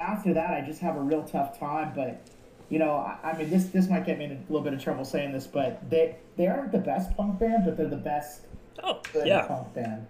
[0.00, 1.92] after that, I just have a real tough time.
[1.94, 2.20] But
[2.68, 4.82] you know, I, I mean, this this might get me in a little bit of
[4.82, 8.42] trouble saying this, but they they aren't the best punk band, but they're the best
[8.82, 9.42] Oh, good yeah.
[9.46, 10.06] punk band.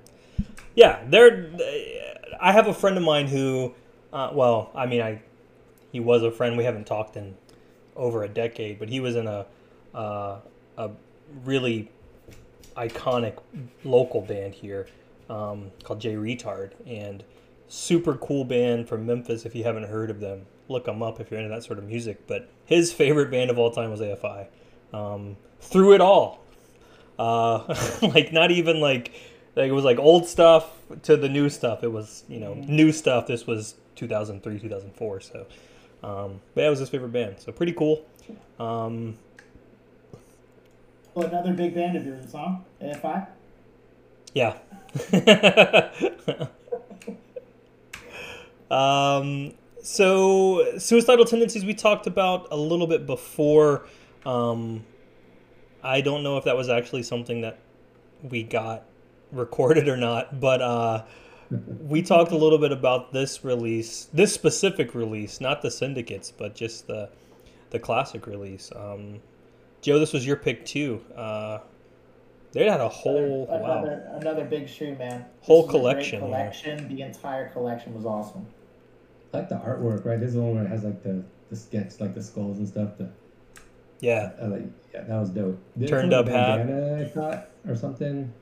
[0.74, 1.50] Yeah, they're.
[2.40, 3.74] I have a friend of mine who,
[4.12, 5.22] uh, well, I mean, I,
[5.90, 6.56] he was a friend.
[6.56, 7.36] We haven't talked in
[7.96, 9.46] over a decade, but he was in a,
[9.94, 10.38] uh,
[10.78, 10.90] a
[11.44, 11.90] really
[12.76, 13.38] iconic
[13.84, 14.88] local band here
[15.28, 17.24] um, called Jay Reatard, and
[17.68, 19.44] super cool band from Memphis.
[19.44, 21.84] If you haven't heard of them, look them up if you're into that sort of
[21.84, 22.26] music.
[22.26, 24.46] But his favorite band of all time was AFI.
[24.92, 26.40] Um, through it all,
[27.18, 29.12] uh, like not even like
[29.56, 30.70] like it was like old stuff
[31.02, 31.82] to the new stuff.
[31.82, 33.26] It was you know new stuff.
[33.26, 35.20] This was 2003, 2004.
[35.20, 35.46] So,
[36.02, 37.36] um, but that was his favorite band.
[37.38, 38.04] So pretty cool.
[38.58, 39.18] Um,
[41.14, 42.56] Well, another big band of yours, huh?
[42.80, 43.26] AFI.
[44.34, 44.56] yeah.
[48.70, 53.86] Um, so suicidal tendencies we talked about a little bit before.
[54.24, 54.84] Um,
[55.82, 57.58] I don't know if that was actually something that
[58.22, 58.84] we got
[59.32, 61.04] recorded or not, but uh,
[61.80, 66.54] we talked a little bit about this release, this specific release, not the syndicates, but
[66.54, 67.08] just the
[67.70, 68.70] the classic release.
[68.76, 69.20] Um,
[69.80, 71.02] Joe, this was your pick too.
[71.16, 71.58] Uh,
[72.52, 74.18] they had a whole another, wow.
[74.18, 75.24] another big shoe, man.
[75.40, 76.26] Whole This is collection, yeah.
[76.26, 76.88] collection.
[76.94, 78.46] The entire collection was awesome.
[79.32, 80.20] I like the artwork, right?
[80.20, 82.68] This is the one where it has like the, the sketch, like the skulls and
[82.68, 82.98] stuff.
[82.98, 83.08] The,
[84.00, 84.62] Yeah, I like,
[84.92, 85.58] yeah, that was dope.
[85.78, 86.60] Did it Turned up with hat.
[86.60, 88.32] I thought, or something.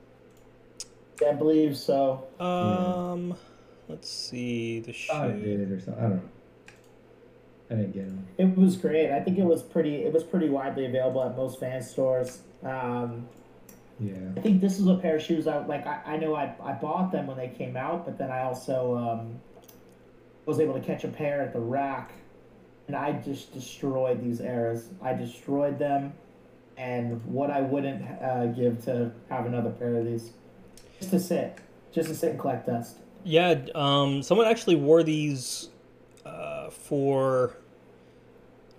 [1.27, 2.25] I believe so.
[2.39, 3.35] Um,
[3.87, 5.61] let's see the Thought it shoe.
[5.67, 6.03] it or something.
[6.03, 6.21] I don't know.
[7.69, 8.27] I didn't get them.
[8.37, 9.11] It was great.
[9.11, 9.95] I think it was pretty.
[10.03, 12.39] It was pretty widely available at most fan stores.
[12.63, 13.27] Um,
[13.99, 14.15] Yeah.
[14.35, 15.47] I think this is a pair of shoes.
[15.47, 15.85] I like.
[15.87, 18.97] I, I know I, I bought them when they came out, but then I also
[18.97, 19.39] um,
[20.45, 22.11] was able to catch a pair at the rack,
[22.87, 24.89] and I just destroyed these eras.
[25.01, 26.11] I destroyed them,
[26.77, 30.31] and what I wouldn't uh, give to have another pair of these,
[31.01, 31.57] just to sit,
[31.91, 32.97] just to sit and collect dust.
[33.23, 35.69] Yeah, um, someone actually wore these
[36.25, 37.57] uh, for.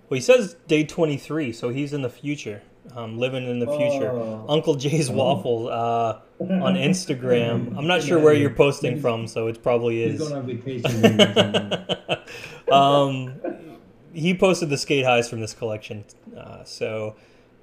[0.09, 2.61] Well, he says day twenty three, so he's in the future,
[2.95, 4.11] um, living in the future.
[4.11, 4.45] Oh.
[4.49, 5.13] Uncle Jay's Oh.
[5.13, 7.73] Waffle uh, on Instagram.
[7.77, 10.29] I'm not sure where you're posting from, so it probably He's is.
[10.29, 11.01] going on vacation.
[11.01, 12.73] maybe or something.
[12.73, 13.79] um,
[14.13, 16.03] he posted the skate highs from this collection,
[16.37, 17.15] uh, so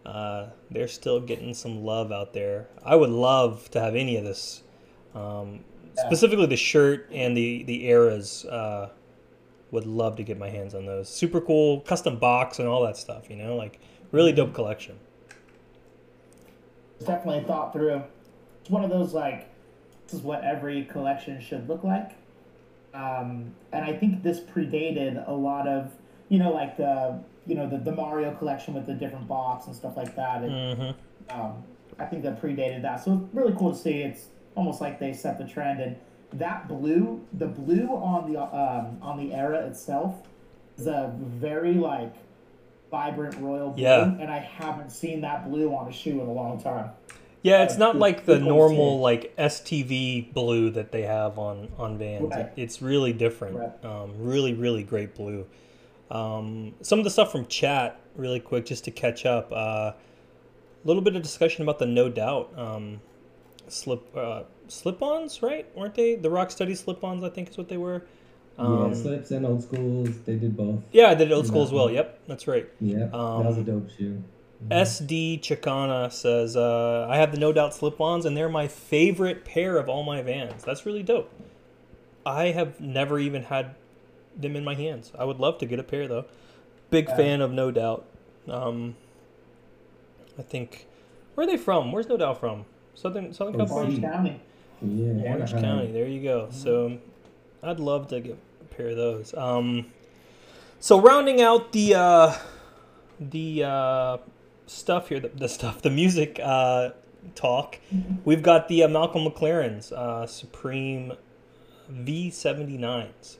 [0.07, 2.69] uh, they're still getting some love out there.
[2.85, 4.63] I would love to have any of this,
[5.15, 5.65] um,
[5.97, 6.07] Yeah.
[6.07, 8.45] specifically the shirt and the the eras.
[8.45, 8.91] Uh,
[9.73, 11.09] would love to get my hands on those.
[11.09, 13.31] Super cool, custom box and all that stuff.
[13.31, 13.79] You know, like
[14.11, 14.99] really dope collection.
[16.97, 18.03] It's definitely thought through.
[18.61, 19.49] It's one of those like
[20.07, 22.13] this is what every collection should look like.
[22.93, 25.93] Um, and I think this predated a lot of
[26.29, 29.75] you know like the you know the, the Mario collection with the different box and
[29.75, 30.43] stuff like that.
[30.43, 30.91] And, hmm
[31.31, 31.63] um,
[31.99, 33.05] I think that predated that.
[33.05, 33.99] So it's really cool to see.
[34.03, 34.27] It's
[34.57, 35.97] almost like they set the trend and
[36.33, 40.17] that blue, the blue on the um, on the era itself
[40.79, 42.15] is a very like
[42.91, 44.05] vibrant royal blue, Yeah.
[44.05, 46.91] and I haven't seen that blue on a shoe in a long time.
[47.43, 51.99] Yeah, it's not Good- like the normal like STV blue that they have on on
[51.99, 52.31] Vans.
[52.31, 52.41] Right.
[52.47, 53.57] It, it's really different.
[53.57, 53.85] Right.
[53.85, 55.47] Um, really, really great blue.
[56.11, 59.53] Um, some of the stuff from chat, really quick, just to catch up.
[59.53, 59.95] A
[60.85, 63.01] little bit of discussion about the No Doubt um,
[63.69, 65.67] slip uh, slip-ons, right?
[65.77, 67.23] Weren't they the Rocksteady slip-ons?
[67.25, 68.03] I think is what they were.
[68.59, 70.11] Um, yeah, slips and old schools.
[70.27, 70.83] They did both.
[70.93, 71.91] yeah, I did old school as well.
[71.91, 72.69] Yep, that's right.
[72.81, 74.23] Yeah, that was a Um, dope shoe.
[74.71, 79.45] SD Chicana says, uh, I have the No Doubt slip ons, and they're my favorite
[79.47, 80.63] pair of all my vans.
[80.65, 81.31] That's really dope.
[82.27, 83.75] I have never even had
[84.43, 85.13] them in my hands.
[85.19, 86.25] I would love to get a pair, though.
[86.91, 87.17] Big Yeah.
[87.17, 88.05] fan of No Doubt.
[88.49, 88.97] Um,
[90.39, 90.87] I think.
[91.35, 91.93] Where are they from?
[91.93, 92.65] Where's No Doubt from?
[92.95, 93.99] Southern Southern California?
[93.99, 94.41] Orange County.
[94.83, 95.63] Yeah, Orange Anaheim.
[95.63, 95.93] County.
[95.93, 96.49] There you go.
[96.51, 96.99] So
[97.63, 99.35] I'd love to get a pair of those.
[99.35, 99.87] Um,
[100.81, 102.35] so rounding out the uh,
[103.21, 104.17] the uh,
[104.67, 106.91] stuff here, the, the stuff, the music uh,
[107.35, 107.79] talk,
[108.25, 111.13] we've got the uh, Malcolm McLaren's uh, Supreme
[111.93, 113.37] V79s.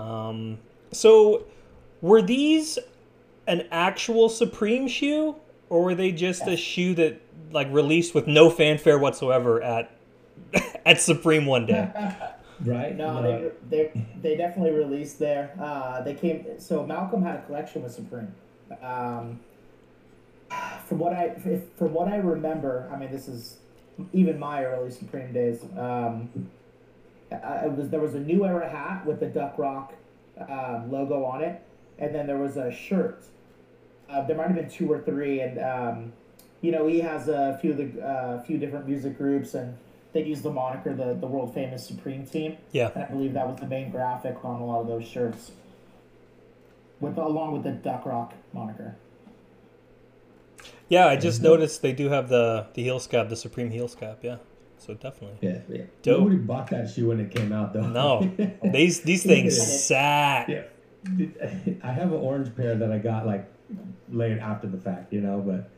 [0.00, 0.58] Um,
[0.92, 1.44] so
[2.00, 2.78] were these
[3.46, 5.36] an actual Supreme shoe,
[5.68, 7.20] or were they just a shoe that
[7.52, 9.90] like released with no fanfare whatsoever at
[10.86, 11.90] at Supreme one day?
[12.62, 12.94] Right?
[12.94, 15.56] No, they, they they definitely released there.
[15.58, 16.44] Uh, they came.
[16.58, 18.34] So Malcolm had a collection with Supreme.
[18.82, 19.40] Um,
[20.84, 21.36] from what I
[21.78, 23.56] from what I remember, I mean, this is
[24.12, 25.64] even my early Supreme days.
[25.78, 26.50] Um,
[27.32, 29.94] I, it was there was a new era hat with the Duck Rock
[30.48, 31.62] um, logo on it,
[31.98, 33.24] and then there was a shirt.
[34.08, 36.12] Uh, there might have been two or three, and um,
[36.60, 39.76] you know he has a few of the uh, few different music groups, and
[40.12, 42.56] they use the moniker the the world famous Supreme Team.
[42.72, 42.90] Yeah.
[42.94, 45.52] And I believe that was the main graphic on a lot of those shirts,
[47.00, 48.96] with along with the Duck Rock moniker.
[50.88, 54.18] Yeah, I just noticed they do have the the heel scab, the Supreme heel scab.
[54.22, 54.38] Yeah,
[54.80, 55.36] so definitely.
[55.48, 55.82] yeah, yeah.
[56.02, 56.18] Dope.
[56.20, 57.86] Nobody bought that shoe when it came out, though.
[57.86, 58.30] No,
[58.64, 59.64] these these things Yeah.
[59.64, 60.48] sat.
[60.48, 60.62] yeah.
[61.82, 63.50] I have an orange pair that I got like
[64.10, 65.38] later after the fact, you know.
[65.40, 65.70] But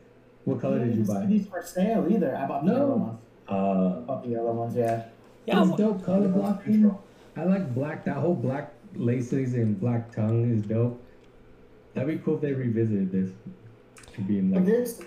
[0.45, 1.25] what color did you buy?
[1.25, 2.35] These for sale either.
[2.35, 2.77] I bought the No.
[2.77, 3.19] yellow ones.
[3.49, 4.75] Uh, I bought the yellow ones.
[4.75, 5.03] Yeah.
[5.45, 6.97] Yeah, it's dope color blocking.
[7.35, 8.05] I like black.
[8.05, 11.01] That whole black laces and black tongue is dope.
[11.93, 13.31] That'd be cool if they revisited this.
[14.15, 15.01] To be in But like, this,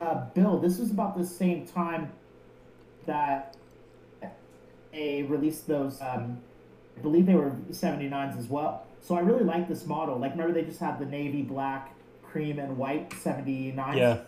[0.00, 2.10] uh, Bill, this was about the same time
[3.06, 3.56] that
[4.92, 6.38] they released those um,
[6.96, 8.86] I believe they were 79s as well.
[9.00, 10.18] So I really like this model.
[10.18, 13.96] Like, remember they just had the navy black, cream, and white 79s?
[13.96, 14.18] Yeah.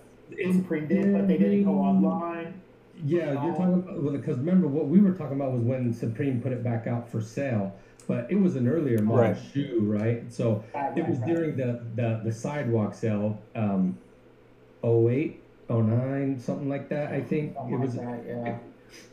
[0.53, 2.61] Supreme did, but they didn't go online.
[3.05, 6.53] Yeah, you're talking about because remember what we were talking about was when Supreme put
[6.53, 7.75] it back out for sale,
[8.07, 9.37] but it was an earlier model Right.
[9.53, 10.33] shoe, right?
[10.33, 11.35] So Right, it was right, right.
[11.37, 13.99] during the, the the sidewalk sale, um,
[14.83, 15.42] 08,
[15.81, 17.13] 09, something like that.
[17.13, 17.95] I think Something it was.
[17.97, 18.59] like that, yeah.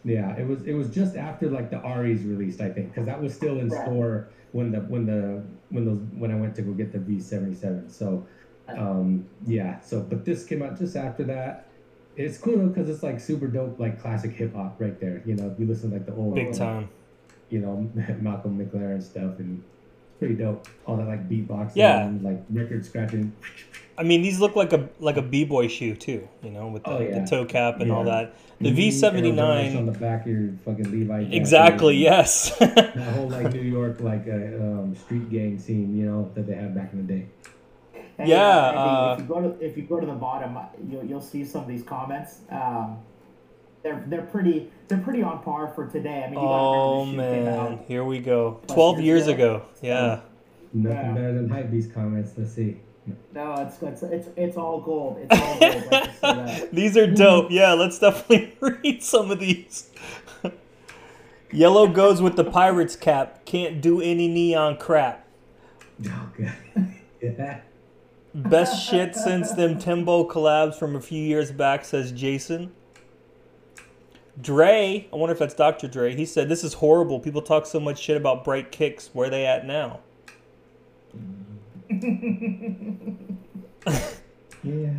[0.03, 3.22] Yeah, it was it was just after like the Aries released, I think, because that
[3.22, 3.86] was still in Right.
[3.86, 7.20] store when the when the when those when I went to go get the V
[7.22, 7.89] seventy seven.
[7.89, 8.28] So,
[8.68, 9.80] um, yeah.
[9.80, 11.68] So, but this came out just after that.
[12.18, 15.22] It's cool though because it's like super dope, like classic hip hop right there.
[15.26, 16.89] You know, if you listen to like the old Big time.
[17.49, 17.89] you know,
[18.20, 19.79] Malcolm McLaren stuff, and it's
[20.20, 20.67] pretty dope.
[20.86, 22.05] All that like beatboxing, Yeah.
[22.05, 23.34] and, like record scratching.
[23.97, 26.28] I mean, these look like a like a b boy shoe too.
[26.43, 27.20] You know, with the, Oh, yeah.
[27.20, 28.36] the toe cap and all that.
[28.61, 31.24] The V seventy on the back of your fucking Levi.
[31.24, 31.36] jacket.
[31.36, 31.95] Exactly.
[31.97, 32.55] Yes.
[32.59, 36.55] that whole like New York like uh, um, street gang scene, you know, that they
[36.55, 37.26] had back in the day.
[38.17, 40.57] And, Yeah, uh, Andy, uh, if you go to if you go to the bottom,
[40.57, 42.39] uh, you'll you'll see some of these comments.
[42.49, 42.97] Um,
[43.84, 46.24] they're they're pretty they're pretty on par for today.
[46.26, 48.60] I mean, you oh gotta remember oh, the shoe came man, here we go.
[48.68, 49.56] Plus Twelve years years ago.
[49.56, 49.66] ago.
[49.82, 50.20] Yeah.
[50.74, 51.12] Nothing Yeah.
[51.14, 52.34] better than hype these comments.
[52.38, 52.78] Let's see.
[53.34, 55.18] No, it's it's it's it's all gold.
[55.20, 55.84] It's all gold.
[55.92, 56.72] Let's just say that.
[56.74, 57.48] These are dope.
[57.50, 59.90] Yeah, let's definitely read some of these.
[61.52, 63.46] Yellow goes with the pirate's cap.
[63.46, 65.26] Can't do any neon crap.
[66.06, 66.54] Oh, God.
[67.20, 67.62] yeah.
[68.36, 72.72] Best shit since them Timbo collabs from a few years back, says Jason.
[74.42, 75.88] Dre, I wonder if that's Dr.
[75.88, 76.16] Dre.
[76.16, 77.20] He said, This is horrible.
[77.20, 79.10] People talk so much shit about bright kicks.
[79.14, 80.00] Where they at now?
[84.64, 84.90] Yeah.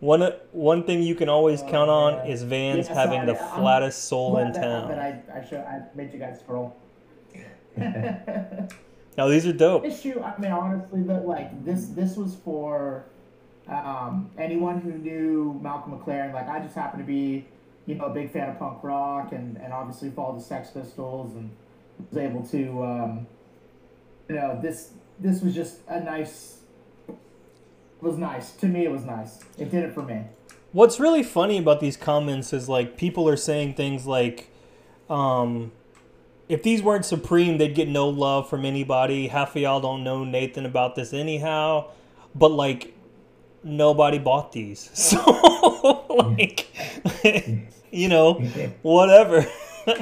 [0.00, 2.26] One, one thing you can always Oh, count on man.
[2.28, 4.88] is Vans Yeah, having the sorry, I'm flattest sole in town.
[4.90, 6.76] that I I, show, I made you guys scroll.
[9.16, 9.84] Now, these are dope.
[9.84, 13.04] Issue, I mean, honestly, but like this, this was for
[13.66, 16.32] um, anyone who knew Malcolm McLaren.
[16.32, 17.44] Like, I just happen to be,
[17.88, 21.34] you know, a big fan of punk rock, and and obviously followed the Sex Pistols,
[21.34, 21.50] and
[22.10, 23.26] was able to, um,
[24.28, 26.54] you know, this this was just a nice.
[28.00, 28.84] Was nice to me.
[28.84, 29.40] It was nice.
[29.58, 30.22] It did it for me.
[30.70, 34.50] What's really funny about these comments is like people are saying things like,
[35.10, 35.72] um,
[36.48, 39.26] if these weren't Supreme, they'd get no love from anybody.
[39.26, 41.90] Half of y'all don't know Nathan about this anyhow.
[42.36, 42.94] But like,
[43.62, 44.90] nobody bought these.
[44.94, 46.04] So,
[46.34, 46.66] like,
[47.90, 48.34] you know,
[48.82, 49.46] whatever.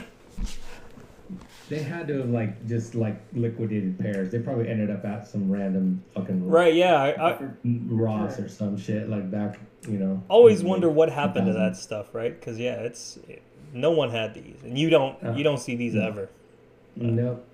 [1.69, 4.31] They had to have like just like liquidated pairs.
[4.31, 6.95] They probably ended up at some random fucking right, yeah.
[6.95, 10.23] I, I Ross or some shit like back, you know.
[10.29, 12.39] always in, wonder what happened to that stuff, right?
[12.39, 13.19] Because, yeah, it's.
[13.73, 14.63] No one had these.
[14.63, 16.07] And you don't, Uh, you don't see these no.
[16.07, 16.29] ever.
[16.95, 17.45] Nope.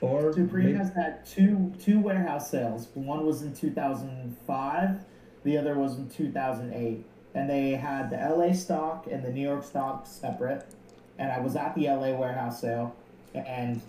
[0.00, 2.88] Or Supreme maybe- has had two two warehouse sales.
[2.94, 5.00] One was in 2005,
[5.44, 9.64] the other was in 2008, and they had the LA stock and the New York
[9.64, 10.66] stock separate.
[11.18, 12.94] And I was at the LA warehouse sale,
[13.34, 13.80] and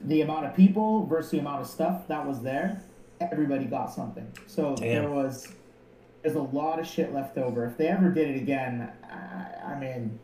[0.00, 2.82] the amount of people versus the amount of stuff that was there,
[3.20, 4.30] everybody got something.
[4.46, 5.02] So Damn.
[5.04, 5.48] there was
[6.22, 7.64] there's a lot of shit left over.
[7.66, 10.18] If they ever did it again, I, I mean,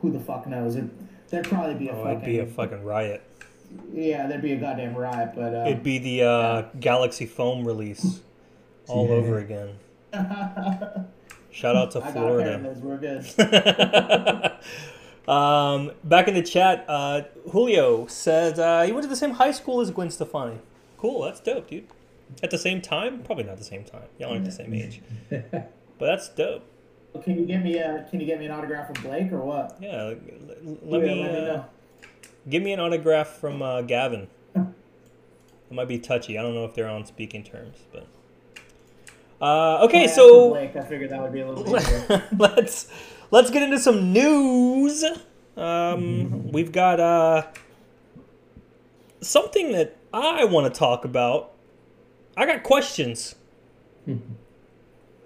[0.00, 0.76] who the fuck knows?
[0.76, 0.84] It,
[1.30, 3.22] there'd probably be a Oh, fucking it'd be a fucking riot.
[3.92, 5.32] yeah, there'd be a goddamn riot.
[5.34, 8.20] But uh, It'd be the uh, Galaxy Foam release
[8.88, 9.14] all Yeah.
[9.14, 9.70] over again.
[11.50, 12.80] Shout out to I got a pair of Florida.
[12.82, 13.24] We're good.
[15.28, 19.52] um, back in the chat, uh, Julio said uh, he went to the same high
[19.52, 20.58] school as Gwen Stefani.
[20.98, 21.86] Cool, that's dope, dude.
[22.42, 24.02] At the same time, probably not the same time.
[24.18, 26.62] Y'all aren't the same age, but that's dope.
[27.24, 29.76] Can you get me a Can you get me an autograph from Blake or what?
[29.80, 31.64] Yeah, let Yeah, me let me uh, know.
[32.48, 34.28] give me an autograph from uh, Gavin.
[34.54, 36.38] It might be touchy.
[36.38, 38.06] I don't know if they're on speaking terms, but
[39.40, 40.06] uh, okay.
[40.06, 42.24] So Blake, I figured that would be a little easier.
[42.36, 42.88] let's
[43.30, 45.04] let's get into some news.
[45.56, 47.46] Um, we've got uh,
[49.20, 51.52] something that I want to talk about.
[52.36, 53.34] I got questions,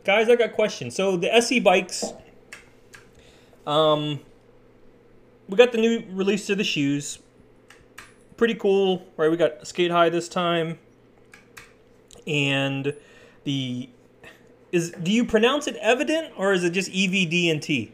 [0.04, 0.28] guys.
[0.28, 0.94] I got questions.
[0.94, 2.12] So the SE bikes.
[3.66, 4.20] Um,
[5.48, 7.18] we got the new release of the shoes.
[8.36, 9.30] Pretty cool, right?
[9.30, 10.78] We got skate high this time,
[12.26, 12.94] and
[13.44, 13.88] the
[14.72, 17.92] is do you pronounce it evident or is it just E V D and T?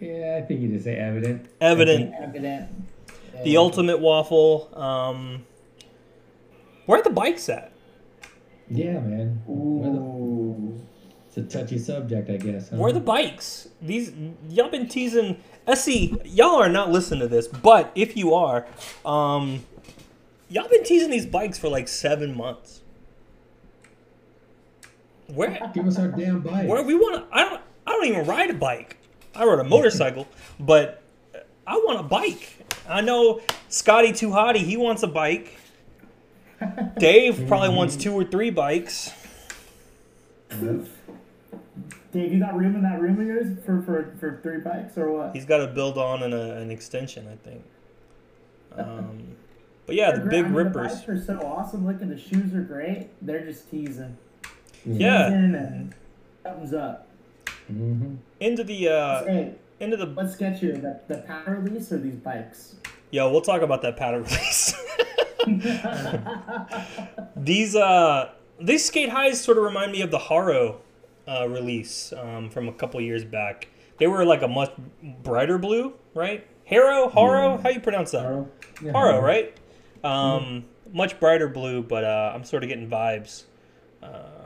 [0.00, 1.46] Yeah, I think you just say evident.
[1.60, 2.14] Evident.
[2.18, 2.70] Evident.
[3.44, 4.70] The ultimate waffle.
[4.74, 5.44] Um,
[6.86, 7.72] where are the bikes at?
[8.70, 9.42] Yeah, man.
[9.46, 10.80] Where the- Ooh.
[11.26, 12.70] It's a touchy subject, I guess.
[12.70, 12.76] Huh?
[12.76, 13.68] Where are the bikes?
[13.80, 14.12] These
[14.48, 15.40] y'all been teasing.
[15.68, 18.66] SE, y'all are not listening to this, but if you are,
[19.04, 19.64] um,
[20.48, 22.80] y'all been teasing these bikes for like seven months.
[25.34, 26.68] Where Give us our damn bike.
[26.68, 27.36] where we want to?
[27.36, 27.62] I don't.
[27.86, 28.96] I don't even ride a bike.
[29.34, 30.26] I ride a motorcycle,
[30.58, 31.02] but
[31.66, 32.66] I want a bike.
[32.88, 34.58] I know Scotty Too Hottie.
[34.58, 35.56] He wants a bike.
[36.98, 39.12] Dave probably wants two or three bikes.
[40.50, 40.86] Yep.
[42.12, 45.12] Dave, you got room in that room of yours for, for, for three bikes or
[45.12, 45.34] what?
[45.34, 47.64] He's got to build on an, uh, an extension, I think.
[48.76, 49.36] Um,
[49.86, 50.40] but yeah, the big.
[50.40, 50.92] I mean, rippers.
[50.92, 52.08] The bikes are so awesome looking.
[52.08, 53.08] The shoes are great.
[53.22, 54.16] They're just teasing.
[54.86, 55.28] Yeah.
[55.28, 55.94] And
[56.42, 57.08] thumbs up.
[57.66, 60.72] hmm Into the uh, hey, into the what's get you?
[60.72, 62.76] The, the power release or these bikes?
[63.10, 63.30] yo.
[63.30, 64.74] We'll talk about that pattern release.
[67.36, 70.80] these uh these skate highs sort of remind me of the Haro
[71.26, 73.68] uh, release um, from a couple years back.
[73.98, 74.72] They were like a much
[75.22, 76.46] brighter blue, right?
[76.68, 77.62] Haro, Haro, Yeah.
[77.62, 78.22] how you pronounce that?
[78.22, 78.48] Haro?
[78.82, 79.56] Yeah, Haro, right?
[80.04, 83.44] Um, Much brighter blue, but uh, I'm sort of getting vibes
[84.02, 84.39] uh,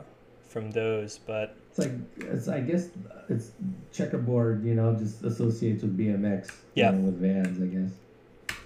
[0.55, 1.17] from those.
[1.19, 2.47] But It's like it's.
[2.47, 2.87] I guess
[3.27, 3.51] it's
[3.91, 4.63] checkerboard.
[4.63, 6.47] You know, just associates with BMX.
[6.73, 6.91] you Yeah.
[6.91, 8.57] know, with Vans, I guess.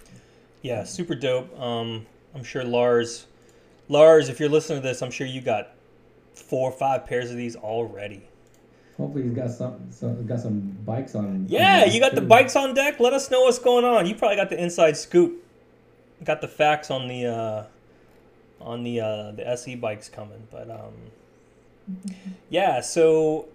[0.62, 1.60] yeah, super dope.
[1.60, 3.26] Um, I'm sure Lars,
[3.88, 5.72] Lars, if you're listening to this, I'm sure you got
[6.36, 8.22] four or five pairs of these already.
[8.98, 9.88] Hopefully, he's got some.
[9.90, 11.48] some got some bikes on.
[11.50, 13.00] Yeah, on you got the bikes on deck.
[13.00, 14.06] Let us know what's going on.
[14.06, 15.44] You probably got the inside scoop.
[16.24, 17.64] Got the facts on the uh,
[18.62, 20.94] on the uh, the SE bikes coming, but um,
[22.50, 22.82] yeah.
[22.82, 23.48] So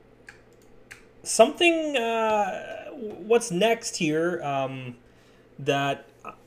[1.22, 1.96] something.
[1.96, 4.42] Uh, what's next here?
[4.42, 4.96] Um,
[5.58, 6.06] that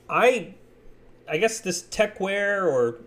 [0.10, 0.54] I,
[1.30, 3.00] I guess this techwear or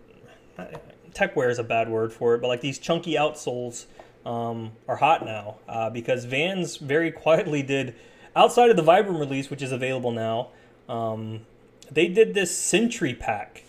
[1.13, 3.85] techwear is a bad word for it, but like these chunky outsoles
[4.25, 7.95] um, are hot now uh, because Vans very quietly did
[8.35, 10.49] outside of the Vibram release, which is available now.
[10.87, 11.41] Um,
[11.89, 13.63] they did this Sentry pack.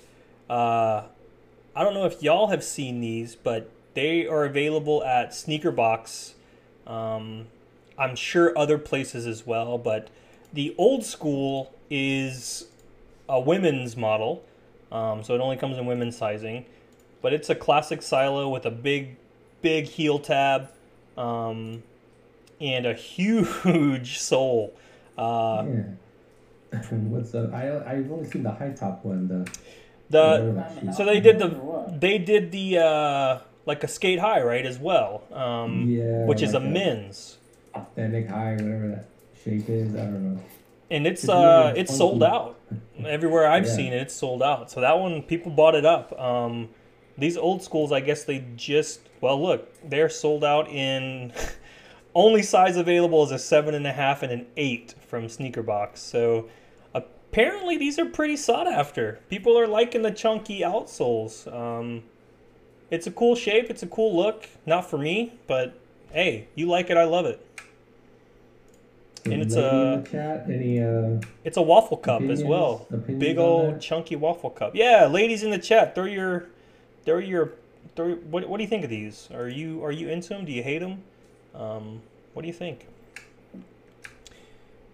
[0.49, 1.05] Uh,
[1.75, 6.33] I don't know if y'all have seen these, but they are available at Sneakerbox.
[6.87, 7.47] Um,
[7.99, 10.09] I'm sure other places as well, but
[10.53, 12.67] the old school is
[13.29, 14.45] a women's model,
[14.91, 16.65] um, so it only comes in women's sizing.
[17.21, 19.17] But it's a classic silo with a big,
[19.61, 20.71] big heel tab,
[21.17, 21.83] um,
[22.61, 24.75] and a huge sole.
[25.17, 25.83] Uh, Yeah.
[26.91, 27.51] What's the?
[27.53, 29.29] I I've only seen the high top one.
[29.29, 29.51] The
[30.09, 34.67] the whatever so they did the they did the uh, like a skate high right
[34.67, 37.39] as well, um, Yeah, which is a like a- men's,
[37.75, 39.05] authentic high, whatever that
[39.45, 39.95] shape is.
[39.95, 40.41] I don't know.
[40.91, 42.59] and it's It's uh it's sold out
[43.07, 43.73] everywhere I've Yeah.
[43.77, 44.03] seen it.
[44.03, 44.71] It's sold out.
[44.71, 46.19] So that one people bought it up.
[46.21, 46.69] Um,
[47.17, 51.33] these old schools, I guess they just well look they're sold out in.
[52.15, 56.01] Only size available is a seven and a half and an eight from Sneaker Box.
[56.03, 56.49] So
[56.93, 59.21] apparently these are pretty sought after.
[59.31, 61.51] People are liking the chunky outsoles.
[61.51, 62.03] Um,
[62.93, 63.71] it's a cool shape.
[63.71, 64.47] It's a cool look.
[64.67, 65.75] Not for me, but
[66.13, 67.45] hey, you like it, I love it.
[69.25, 70.45] And it's a- in the chat.
[70.51, 71.21] Any uh?
[71.43, 72.87] It's a waffle cup as well.
[72.93, 74.75] Opinions Big old chunky waffle cup.
[74.75, 76.49] Yeah, ladies in the chat, throw your,
[77.07, 77.53] throw your,
[77.97, 78.17] throw.
[78.17, 79.29] What, what do you think of these?
[79.33, 80.45] Are you are you into them?
[80.45, 81.03] Do you hate them?
[81.55, 82.03] Um,
[82.35, 82.87] what do you think?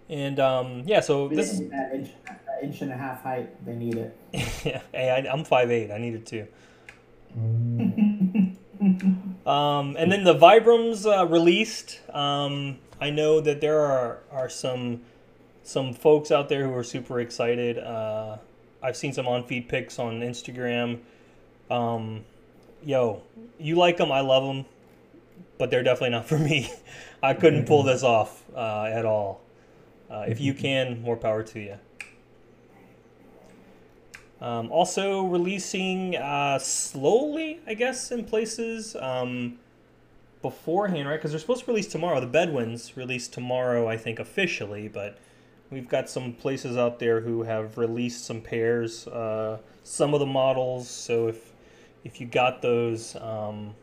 [0.09, 3.65] And um, yeah, so this is that inch, that inch and a half height.
[3.65, 4.17] They need it.
[4.63, 4.81] yeah.
[4.93, 5.91] Hey, I, I'm five eight.
[5.91, 6.47] I need it too.
[7.35, 8.57] Um,
[9.49, 12.01] Um, and then the Vibrams uh, released.
[12.13, 15.01] Um, I know that there are, are some
[15.63, 17.79] some folks out there who are super excited.
[17.79, 18.37] Uh,
[18.81, 20.99] I've seen some on feed pics on Instagram.
[21.71, 22.25] Um,
[22.83, 23.23] yo,
[23.57, 24.11] you like them?
[24.11, 24.65] I love them,
[25.57, 26.71] but they're definitely not for me.
[27.23, 29.41] I couldn't pull this off uh, at all.
[30.11, 31.77] Uh, if you can, more power to you.
[34.41, 39.59] Um, also releasing uh, slowly, I guess, in places um,
[40.41, 41.17] beforehand, right?
[41.17, 42.21] Because they're supposed to release tomorrow.
[42.21, 45.17] The Bedwins release tomorrow, I think, officially, but
[45.69, 50.25] we've got some places out there who have released some pairs, uh, some of the
[50.25, 50.89] models.
[50.89, 51.51] So if
[52.05, 53.75] if you got those, um,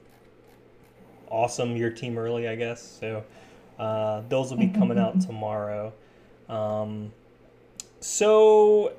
[1.28, 2.80] awesome, your team early, I guess.
[2.98, 3.24] So
[3.78, 5.92] uh, those will be coming out tomorrow.
[6.48, 7.12] Um,
[8.00, 8.92] so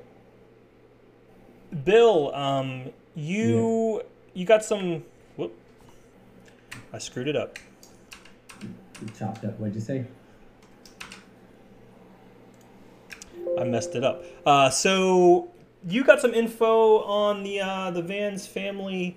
[1.84, 4.02] Bill, um, you
[4.34, 5.04] you got some.
[5.36, 5.54] Whoop!
[6.92, 7.58] I screwed it up.
[9.18, 9.58] chopped up.
[9.58, 10.06] What'd you say?
[13.58, 14.24] I messed it up.
[14.46, 15.50] Uh, so
[15.86, 19.16] you got some info on the uh, the Vans family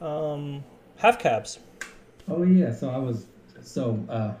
[0.00, 0.64] um,
[0.96, 1.58] half cabs.
[2.28, 3.26] Oh yeah, so I was
[3.62, 4.34] so uh,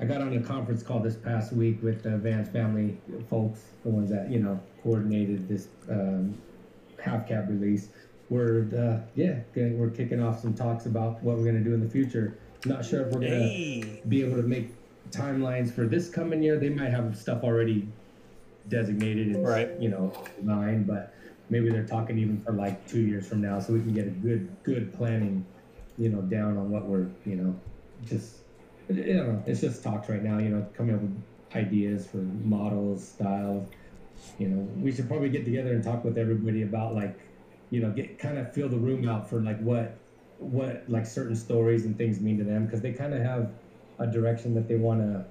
[0.00, 2.98] I got on a conference call this past week with the Vans family
[3.28, 6.36] folks, the ones that you know coordinated this um,
[7.00, 7.90] half cab release.
[8.30, 11.88] we're uh, yeah, we're kicking off some talks about what we're gonna do in the
[11.88, 12.38] future.
[12.66, 14.02] Not sure if we're gonna Hey.
[14.06, 14.68] be able to make
[15.10, 16.58] timelines for this coming year.
[16.58, 17.88] They might have stuff already
[18.68, 19.70] designated and Right.
[19.80, 20.12] you know
[20.42, 21.14] line, but
[21.48, 24.10] maybe they're talking even for like two years from now, so we can get a
[24.10, 25.42] good good planning,
[25.96, 27.54] you know, down on what we're you know
[28.04, 28.42] just
[28.88, 29.42] don't know.
[29.46, 31.22] It's just talks right now, you know, coming up with
[31.54, 33.70] ideas for models, styles.
[34.38, 37.18] You know, we should probably get together and talk with everybody about like,
[37.70, 40.04] you know, get kind of fill the room out for like what
[40.36, 43.54] what like certain stories and things mean to them because they kind of have
[43.98, 45.26] a direction that they want to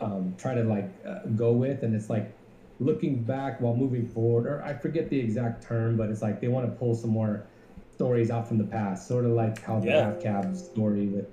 [0.00, 2.36] um, try to like uh, go with, and it's like
[2.78, 6.48] looking back while moving forward, or I forget the exact term, but it's like they
[6.48, 7.50] want to pull some more
[7.90, 10.12] stories out from the past, sort of like how the Yeah.
[10.12, 11.26] half cab story with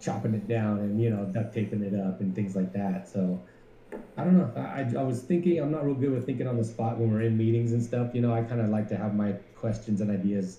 [0.00, 3.08] chopping it down and you know duct taping it up and things like that.
[3.08, 3.44] So
[4.16, 4.50] I don't know.
[4.56, 7.12] I, I, I was thinking I'm not real good with thinking on the spot when
[7.12, 8.14] we're in meetings and stuff.
[8.14, 10.58] You know, I kind of like to have my questions and ideas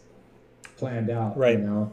[0.77, 1.38] planned out.
[1.38, 1.60] Right.
[1.60, 1.91] You know.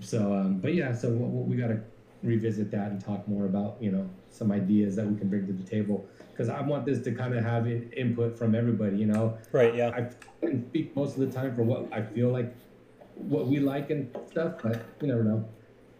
[0.00, 1.80] So, um, but yeah, so we, we got to
[2.22, 5.52] revisit that and talk more about you know some ideas that we can bring to
[5.52, 8.96] the table because I want this to kind of have in, input from everybody.
[8.98, 9.88] You know, Right, yeah.
[9.88, 10.10] I
[10.44, 12.54] can speak most of the time for what I feel like,
[13.14, 15.48] what we like and stuff, but you never know.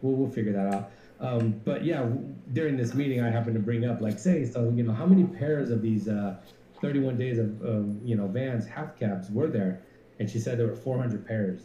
[0.02, 0.90] We'll, we'll figure that out.
[1.18, 2.06] Um, but yeah,
[2.52, 5.24] during this meeting, I happened to bring up, like, say, so, you know, how many
[5.24, 6.36] pairs of these uh,
[6.80, 9.82] 31 days of, um, you know, vans, half cabs were there?
[10.18, 11.60] And she said there were 400 pairs.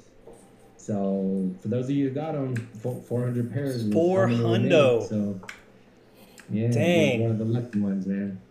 [0.77, 3.91] So for those of you who got them, 400 pairs.
[3.93, 4.71] Four how many were made.
[4.71, 5.07] hundo.
[5.09, 5.39] So
[6.49, 7.21] yeah, Dang.
[7.21, 8.41] one of the lucky ones, man.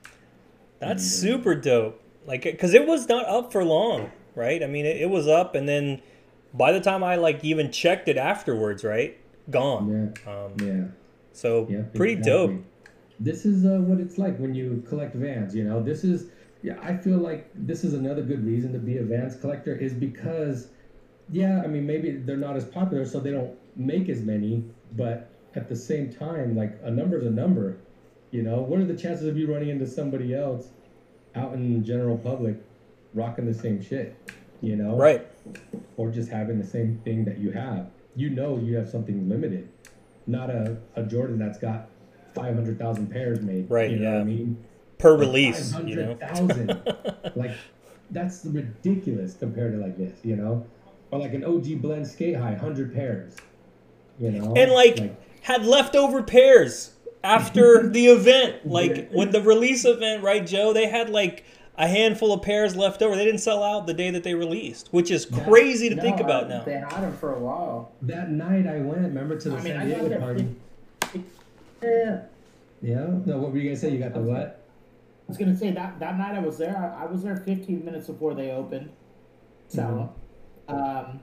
[0.78, 0.92] That's
[1.22, 2.00] And, uh, super dope.
[2.26, 4.62] Like, because it was not up for long, right?
[4.62, 6.00] I mean, it, it was up, and then
[6.54, 9.18] by the time I like even checked it afterwards, right,
[9.50, 10.14] gone.
[10.24, 10.84] Yeah, Um, yeah.
[11.32, 12.56] So Yeah, pretty exactly.
[12.56, 12.64] dope.
[13.18, 15.54] This is uh, what it's like when you collect vans.
[15.54, 16.30] You know, this is
[16.62, 16.78] yeah.
[16.82, 20.68] I feel like this is another good reason to be a vans collector is because
[21.30, 21.62] yeah.
[21.62, 24.64] I mean, maybe they're not as popular, so they don't make as many.
[24.96, 27.76] But at the same time, like a number's a number.
[28.30, 30.68] You know, what are the chances of you running into somebody else
[31.34, 32.56] out in the general public
[33.12, 34.16] rocking the same shit?
[34.62, 35.26] You know, Right.
[35.96, 37.90] or just having the same thing that you have.
[38.14, 39.68] You know you have something limited,
[40.30, 41.88] not a, a Jordan that's got
[42.34, 43.70] 500,000 pairs made.
[43.70, 44.14] Right, You know yeah.
[44.14, 44.64] what I mean?
[44.98, 46.16] Per Like release, you know.
[46.20, 47.32] 500,000.
[47.36, 47.52] like,
[48.10, 50.66] that's ridiculous compared to like this, you know?
[51.10, 53.36] Or like an OG blend skate high, 100 pairs.
[54.18, 54.54] You know?
[54.54, 56.92] and like, had leftover pairs
[57.24, 58.66] after the event.
[58.66, 60.72] Like with the release event, right, Joe?
[60.72, 61.44] They had like
[61.80, 63.16] a handful of pairs left over.
[63.16, 66.18] They didn't sell out the day that they released, which is crazy to No, think
[66.18, 66.62] I- about now.
[66.62, 67.90] They had them for a while.
[68.02, 70.46] that night I went, remember, to the I mean, San I got Diego there party.
[71.82, 72.20] Yeah.
[72.82, 73.06] Yeah?
[73.24, 73.90] No, what were you going to say?
[73.90, 74.56] You got the what?
[75.26, 76.76] I was gonna say that that night I was there.
[76.76, 78.90] I, I was there 15 minutes before they opened.
[79.68, 80.12] So,
[80.66, 81.20] um,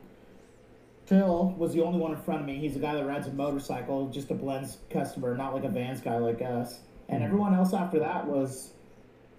[1.07, 2.55] Phil was the only one in front of me.
[2.57, 5.99] He's a guy that rides a motorcycle, just a blends customer, not like a Vans
[5.99, 6.79] guy like us.
[7.09, 8.71] And everyone else after that was,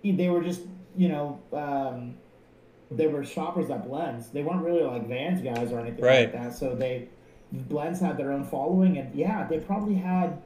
[0.04, 0.60] they were just
[0.98, 2.14] you know, um,
[2.90, 4.28] they were shoppers at blends.
[4.30, 6.32] They weren't really like Vans guys or anything Right.
[6.32, 6.52] like that.
[6.54, 7.08] So they
[7.52, 10.42] blends had their own following, and yeah, they probably had.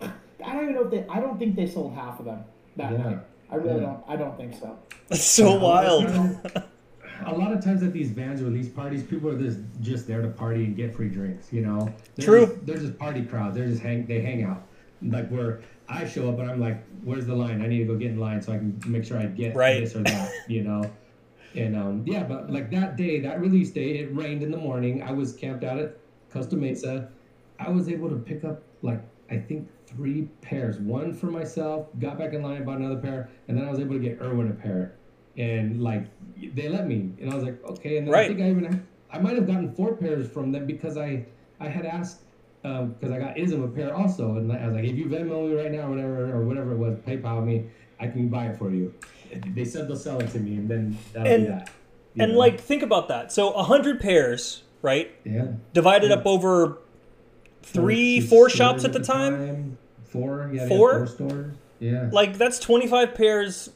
[0.00, 1.04] I don't even know if they.
[1.08, 2.44] I don't think they sold half of them
[2.76, 2.98] that Yeah.
[2.98, 3.18] night.
[3.50, 3.86] I really Yeah.
[3.86, 4.04] don't.
[4.08, 4.76] I don't think so.
[5.08, 6.04] That's so Yeah, wild.
[7.26, 10.28] a lot of times at these vans these parties, people are just just there to
[10.28, 11.52] party and get free drinks.
[11.52, 12.46] You know, they're True.
[12.46, 13.54] Just, they're just party crowd.
[13.54, 14.06] They're just hang.
[14.06, 14.62] They hang out.
[15.02, 17.60] Like where I show up and I'm like, "Where's the line?
[17.62, 19.80] I need to go get in line so I can make sure I get Right.
[19.80, 20.82] this or that." You know.
[21.54, 25.02] And um, yeah, but like that day, that release day, it rained in the morning.
[25.02, 25.98] I was camped out at
[26.32, 27.10] Costa Mesa.
[27.58, 30.78] I was able to pick up like I think three pairs.
[30.78, 33.94] One for myself, got back in line, bought another pair, and then I was able
[33.94, 34.94] to get Erwin a pair.
[35.36, 36.06] And like
[36.54, 37.98] they let me, and I was like, okay.
[37.98, 38.24] And then Right.
[38.24, 41.26] I think I even I might have gotten four pairs from them because I
[41.60, 42.22] I had asked
[42.62, 45.54] because I got Ism a pair also, and I was like, if you Venmo me
[45.54, 47.64] right now or whatever or whatever it was, PayPal me,
[47.98, 48.94] I can buy it for you.
[49.54, 51.70] They said they'll sell it to me, and then that'll And- be that.
[52.18, 52.38] And know?
[52.38, 53.32] like, think about that.
[53.32, 55.10] So a hundred pairs, right?
[55.24, 56.76] yeah, Divided up over
[57.62, 59.78] three, Four shops at the time.
[60.04, 60.98] Four, yeah, Four?
[60.98, 61.54] four stores.
[61.80, 63.70] Yeah, Like that's twenty five pairs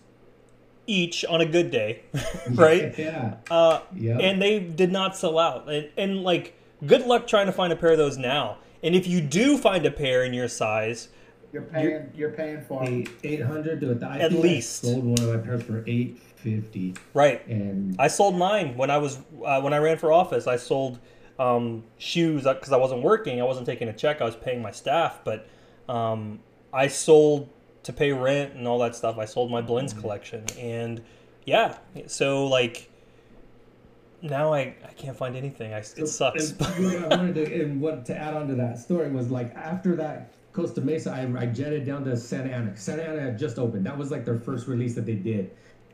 [0.86, 2.02] each on a good day,
[2.50, 2.94] right?
[2.98, 4.18] Yeah, Uh, yeah.
[4.18, 5.68] and they did not sell out.
[5.68, 6.54] And, and like,
[6.86, 8.58] good luck trying to find a pair of those now.
[8.82, 11.08] And if you do find a pair in your size,
[11.52, 12.10] You're paying.
[12.14, 14.82] You're, paying for eight eight hundred to a I At think I least.
[14.82, 17.46] sold one of my pairs for eight fifty, right?
[17.48, 20.46] and I sold mine when I was uh, when I ran for office.
[20.46, 20.98] I sold
[21.38, 23.40] um, shoes because I wasn't working.
[23.40, 24.20] I wasn't taking a check.
[24.20, 25.48] I was paying my staff, but
[25.88, 26.40] um,
[26.72, 27.48] I sold
[27.84, 29.16] to pay rent and all that stuff.
[29.18, 31.02] I sold my blends collection, and
[31.44, 31.76] yeah,
[32.06, 32.90] so like
[34.30, 35.72] now I, I can't find anything.
[35.72, 36.50] I, it sucks.
[36.52, 39.54] And, what I wanted to, and what to add on to that story was like
[39.54, 42.76] after that Costa Mesa, I, I jetted down to Santa Ana.
[42.76, 43.84] Santa Ana had just opened.
[43.84, 45.50] That was like their first release that they did.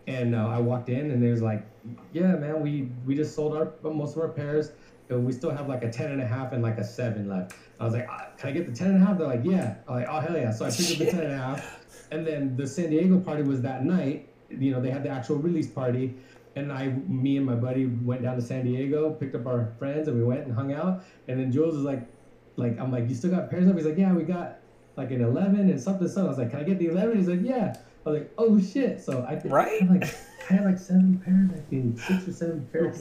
[0.07, 1.65] And uh, I walked in and they was like,
[2.13, 4.71] yeah, man, we, we just sold our most of our pairs.
[5.09, 7.55] But we still have like a 10 and a half and like a seven left.
[7.81, 9.19] I was like, ah, can I get the 10 and a half?
[9.19, 9.75] They're like, yeah.
[9.89, 10.53] I'm like, oh, hell yeah.
[10.53, 11.79] So I picked up the 10 and a half.
[12.13, 14.29] And then the San Diego party was that night.
[14.49, 16.15] You know, they had the actual release party.
[16.55, 20.09] And I, me and my buddy went down to San Diego, picked up our friends,
[20.09, 21.05] and we went and hung out.
[21.29, 22.07] And then Jules was like,
[22.57, 23.77] like I'm like, you still got pairs up?
[23.77, 24.59] He's like, yeah, we got
[24.97, 26.09] like an 11 and something.
[26.09, 27.17] So I was like, can I get the 11?
[27.17, 27.75] He's like, yeah.
[28.05, 29.01] I was like, oh shit.
[29.01, 29.81] So I, right?
[29.81, 30.15] I had like
[30.51, 31.51] I had like seven pairs.
[31.55, 33.01] I think six or seven pairs.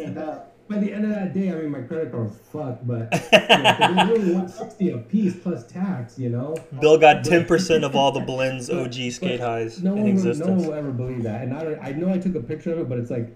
[0.72, 3.40] By the end of that day, I mean my credit card was fucked, but you
[3.40, 6.18] know, were only 160 a piece plus tax.
[6.18, 6.56] You know.
[6.80, 10.36] Bill got 10 percent of all the blends OG skate highs no in one will,
[10.36, 11.42] no one will ever believe that.
[11.44, 13.36] And I, I know I took a picture of it, but it's like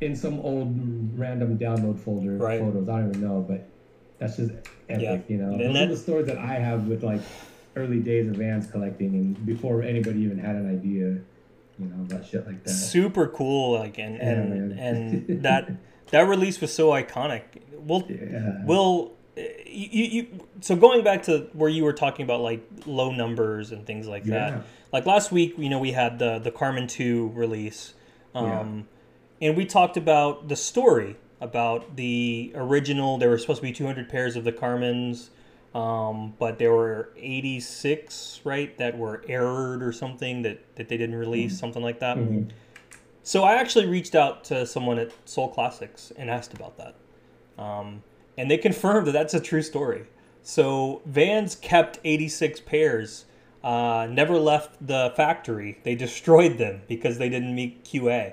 [0.00, 2.60] in some old random download folder Right.
[2.60, 2.88] photos.
[2.88, 3.68] I don't even know, but
[4.18, 4.52] that's just
[4.88, 5.18] epic, Yeah.
[5.28, 5.50] you know.
[5.52, 7.20] And Those that- are the stories that I have with like
[7.76, 11.18] early days of Vans collecting, and before anybody even had an idea,
[11.78, 12.70] you know, about shit like that.
[12.70, 14.78] Super cool, like and Yeah, and man.
[15.28, 15.70] and that
[16.10, 17.42] that release was so iconic.
[17.72, 18.64] We'll Yeah.
[18.64, 20.26] Will you, you,
[20.60, 24.26] so going back to where you were talking about like low numbers and things like
[24.26, 24.50] Yeah.
[24.50, 24.62] that.
[24.92, 27.94] Like last week, you know, we had the the Carmen 2 release.
[28.34, 28.86] Um
[29.40, 34.08] and we talked about the story about the original there were supposed to be 200
[34.08, 35.30] pairs of the Carmens.
[35.72, 41.14] Um, but there were 86, right, that were errored or something that, that they didn't
[41.14, 42.16] release, something like that.
[42.16, 42.50] Mhm.
[43.22, 46.94] So I actually reached out to someone at Sole Classics and asked about that.
[47.62, 48.02] Um,
[48.38, 50.04] and they confirmed that that's a true story.
[50.42, 53.26] So Vans kept 86 pairs,
[53.62, 55.78] uh, never left the factory.
[55.82, 58.32] They destroyed them because they didn't meet QA.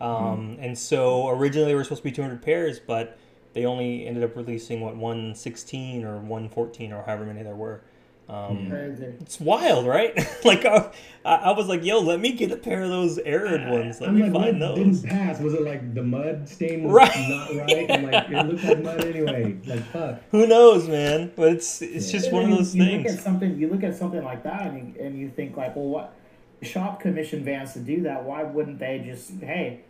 [0.00, 3.18] Um, And so originally they were supposed to be 200 pairs, but
[3.54, 7.80] they only ended up releasing, what, 116 or 114 or however many there were.
[8.28, 9.06] Um, Crazy.
[9.20, 10.14] It's wild, right?
[10.44, 10.90] like I,
[11.24, 14.00] I was like, "Yo, let me get a pair of those arid ones.
[14.02, 15.40] Let I'm me like, find those." didn't pass?
[15.40, 17.28] Was it like the mud stain was Right.
[17.30, 17.90] not right?
[17.90, 19.56] And like it looked like mud anyway.
[19.64, 20.20] Like fuck.
[20.30, 21.32] Who knows, man?
[21.36, 22.20] But it's it's Yeah.
[22.20, 23.14] just one of You- those you Look things.
[23.14, 23.58] at something.
[23.58, 26.14] You look at something like that, and you, and you think like, well, what
[26.60, 28.24] shop commission Vans to do that?
[28.24, 29.80] Why wouldn't they just, hey,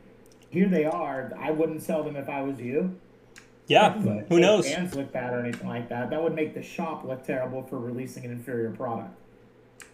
[0.50, 1.32] here they are.
[1.36, 2.94] I wouldn't sell them if I was you.
[3.68, 4.66] Yeah, But- who knows?
[4.68, 6.10] Vans look bad or anything like that.
[6.10, 9.10] That would make the shop look terrible for releasing an inferior product.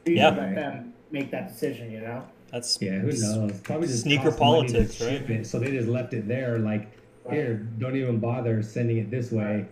[0.07, 0.31] You Yeah.
[0.31, 1.91] should let them make that decision.
[1.91, 2.23] You know.
[2.53, 3.61] That's Yeah, who knows?
[3.63, 5.31] Probably just Sneaker cost money to politics, right?
[5.31, 6.59] It, so they just left it there.
[6.59, 6.87] Like,
[7.29, 9.65] here, don't even bother sending it this way.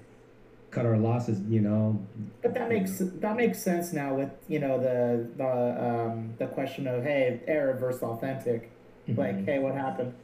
[0.73, 2.01] Cut our losses, you know.
[2.43, 6.87] But that makes that makes sense now with you know the the um, the question
[6.89, 8.71] of hey error versus authentic.
[9.07, 9.45] Like Mhm.
[9.45, 10.15] hey, what happened?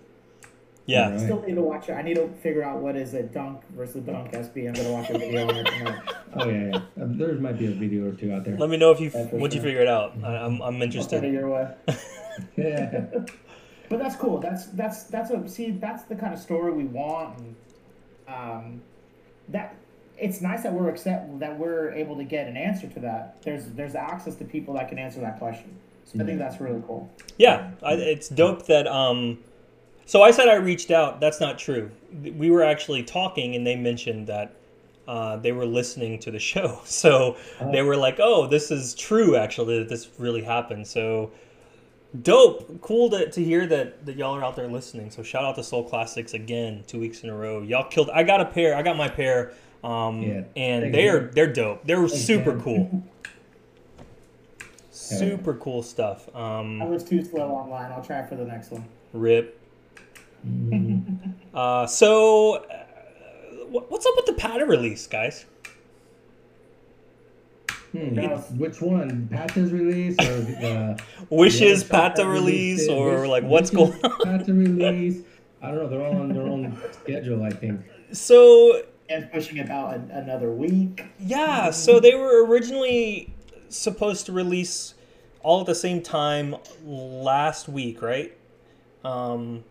[0.88, 1.10] Yeah.
[1.10, 1.20] Right.
[1.20, 1.92] Still need to watch it.
[1.92, 4.68] I need to figure out what is it dunk versus dunk SB.
[4.68, 6.02] I'm gonna watch a video on it tonight.
[6.34, 6.76] Oh yeah, yeah.
[6.76, 8.56] Uh, there might be a video or two out there.
[8.56, 10.14] Let me know if you Yeah, for once you figure it out.
[10.24, 11.22] I, I'm I'm I'll interested.
[11.32, 11.74] your way.
[12.56, 13.04] Yeah.
[13.88, 14.38] But that's cool.
[14.38, 15.70] That's that's that's a see.
[15.70, 17.56] That's the kind of story we want, and
[18.28, 18.82] um,
[19.48, 19.76] that
[20.18, 23.40] it's nice that we're accept that we're able to get an answer to that.
[23.42, 25.74] There's there's access to people that can answer that question.
[26.04, 27.10] So I think that's really cool.
[27.36, 28.86] Yeah, I, it's dope that.
[28.86, 29.38] Um,
[30.08, 31.20] so I said I reached out.
[31.20, 31.90] That's not true.
[32.22, 34.54] We were actually talking, and they mentioned that
[35.06, 36.80] uh, they were listening to the show.
[36.84, 37.36] So
[37.72, 39.36] they were like, "Oh, this is true.
[39.36, 41.30] Actually, that this really happened." So
[42.22, 45.10] dope, cool to, to hear that that y'all are out there listening.
[45.10, 47.62] So shout out to Sole Classics again, two weeks in a row.
[47.62, 48.10] Y'all killed.
[48.10, 48.74] I got a pair.
[48.76, 49.52] I got my pair.
[49.84, 50.42] Um, Yeah.
[50.56, 51.84] and Thank they're they're dope.
[51.84, 52.62] They're super man.
[52.62, 53.04] cool.
[54.90, 56.28] Super cool stuff.
[56.34, 57.92] I Um, was too slow online.
[57.92, 58.84] I'll try for the next one.
[59.12, 59.57] rip.
[61.54, 62.84] Uh, so, uh,
[63.88, 65.44] what's up with the Patta release, guys?
[67.92, 68.38] Hmm, Yeah.
[68.56, 69.28] Which one?
[69.32, 72.90] Pat's release or the Wishes Yeah, Patta Patta release, it.
[72.92, 74.18] or Wish- like what's going on?
[74.22, 75.22] Patta release.
[75.62, 75.88] I don't know.
[75.88, 77.42] They're all on their own schedule.
[77.42, 77.80] I think.
[78.12, 81.04] So, And pushing it out an, another week.
[81.18, 83.34] yeah, so they were originally
[83.68, 84.94] supposed to release
[85.42, 86.54] all at the same time
[86.84, 88.36] last week, right?
[89.04, 89.64] Um,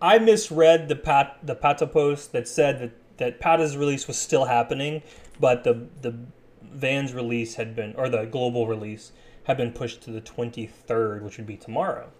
[0.00, 4.44] I misread the Pat the Patta post that said that that Patta's release was still
[4.44, 5.02] happening,
[5.40, 6.14] but the the
[6.62, 9.12] Vans release had been or the global release
[9.44, 12.10] had been pushed to the 23rd, which would be tomorrow.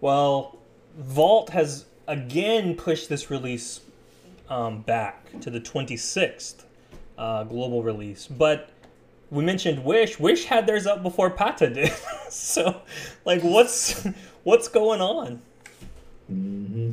[0.00, 0.58] Well,
[0.98, 3.80] Vault has again pushed this release
[4.48, 6.64] um, back to the 26th
[7.16, 8.70] uh, global release, but
[9.30, 10.20] we mentioned Wish.
[10.20, 11.92] Wish had theirs up before Patta did.
[12.28, 12.82] so,
[13.24, 14.06] like, what's
[14.42, 15.40] what's going on?
[16.30, 16.92] Mm-hmm.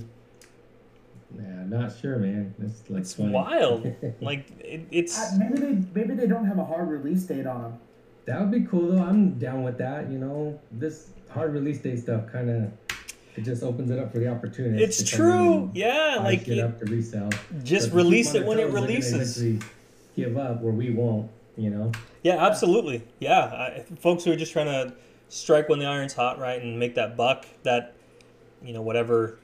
[1.38, 1.44] Yeah.
[1.46, 2.56] I'm not sure, man.
[2.62, 3.32] It's like It's funny.
[3.32, 3.94] wild.
[4.22, 7.62] Like it, it's Uh, maybe they maybe they don't have a hard release date on
[7.62, 7.80] them.
[8.26, 9.04] that would be cool though.
[9.04, 10.10] I'm down with that.
[10.10, 12.72] You know, this hard release date stuff kind of
[13.36, 14.84] it just opens it up for the opportunity.
[14.84, 15.70] it's true.
[15.74, 17.30] Yeah, like get it- up to resell.
[17.64, 19.64] just But if we release it when it toes, they're gonna releases.
[20.16, 21.30] Give up where we won't.
[21.56, 21.92] You know.
[22.24, 23.04] Yeah, absolutely.
[23.20, 24.94] Yeah, I, folks who are just trying to
[25.30, 27.96] strike when the iron's hot, right, and make that buck, that
[28.64, 29.40] you know whatever,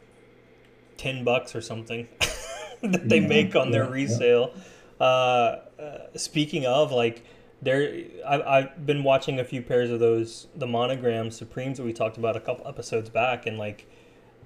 [0.98, 2.08] ten bucks or something
[2.82, 3.94] that they Yeah, make on their yeah, yeah.
[3.94, 4.54] resale.
[5.00, 7.24] Uh, uh, speaking of, like,
[7.62, 11.94] there, I, I've been watching a few pairs of those the monogram Supremes that we
[11.94, 13.88] talked about a couple episodes back, and like.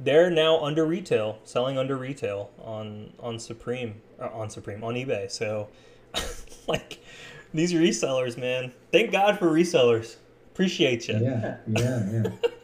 [0.02, 5.30] They're now under retail, selling under retail on on Supreme, uh, on Supreme on eBay.
[5.30, 5.68] So,
[6.70, 7.00] like,
[7.54, 8.72] these resellers, man.
[8.94, 10.16] Thank God for resellers.
[10.54, 11.16] Appreciate you.
[11.16, 12.30] Yeah, yeah, yeah.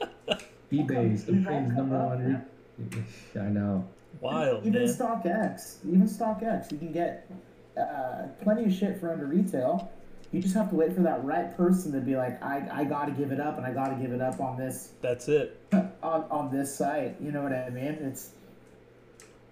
[0.72, 2.46] eBay, We've all number up, one.
[2.78, 3.88] Re- I know.
[4.22, 4.94] Wild, Even man.
[4.94, 7.30] StockX, even StockX, you can get
[7.78, 9.92] uh, plenty of shit for under retail.
[10.32, 13.06] You just have to wait for that right person to be like, I, I got
[13.06, 15.60] to give it up, and I got to give it up on this That's it.
[15.74, 17.16] on, on this site.
[17.22, 17.86] You know what I mean?
[18.02, 18.32] It's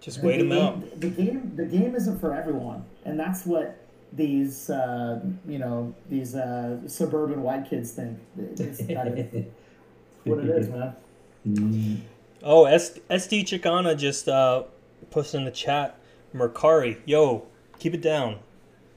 [0.01, 0.99] Just the wait them game, out.
[0.99, 3.77] The game the game isn't for everyone, and that's what
[4.11, 8.19] these uh, you know these uh, suburban white kids think.
[10.23, 10.95] What it is, man.
[11.47, 11.97] Mm,
[12.43, 14.63] Oh, S- SD Chicana just uh,
[15.11, 15.97] posted in the chat.
[16.35, 17.45] Mercari, yo,
[17.79, 18.39] keep it down.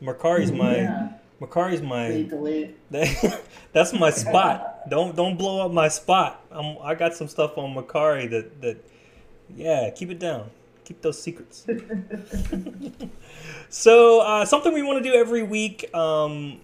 [0.03, 1.09] Mercari's my yeah.
[1.41, 3.41] Mercari's Delete, my delete.
[3.73, 4.89] that's my spot.
[4.89, 6.45] Don't don't blow up my spot.
[6.51, 8.77] I'm, I got some stuff on Mercari that that
[9.55, 10.51] yeah, keep it down.
[10.85, 11.67] Keep those secrets.
[13.69, 15.93] so uh, something we want to do every week.
[15.95, 16.61] Um,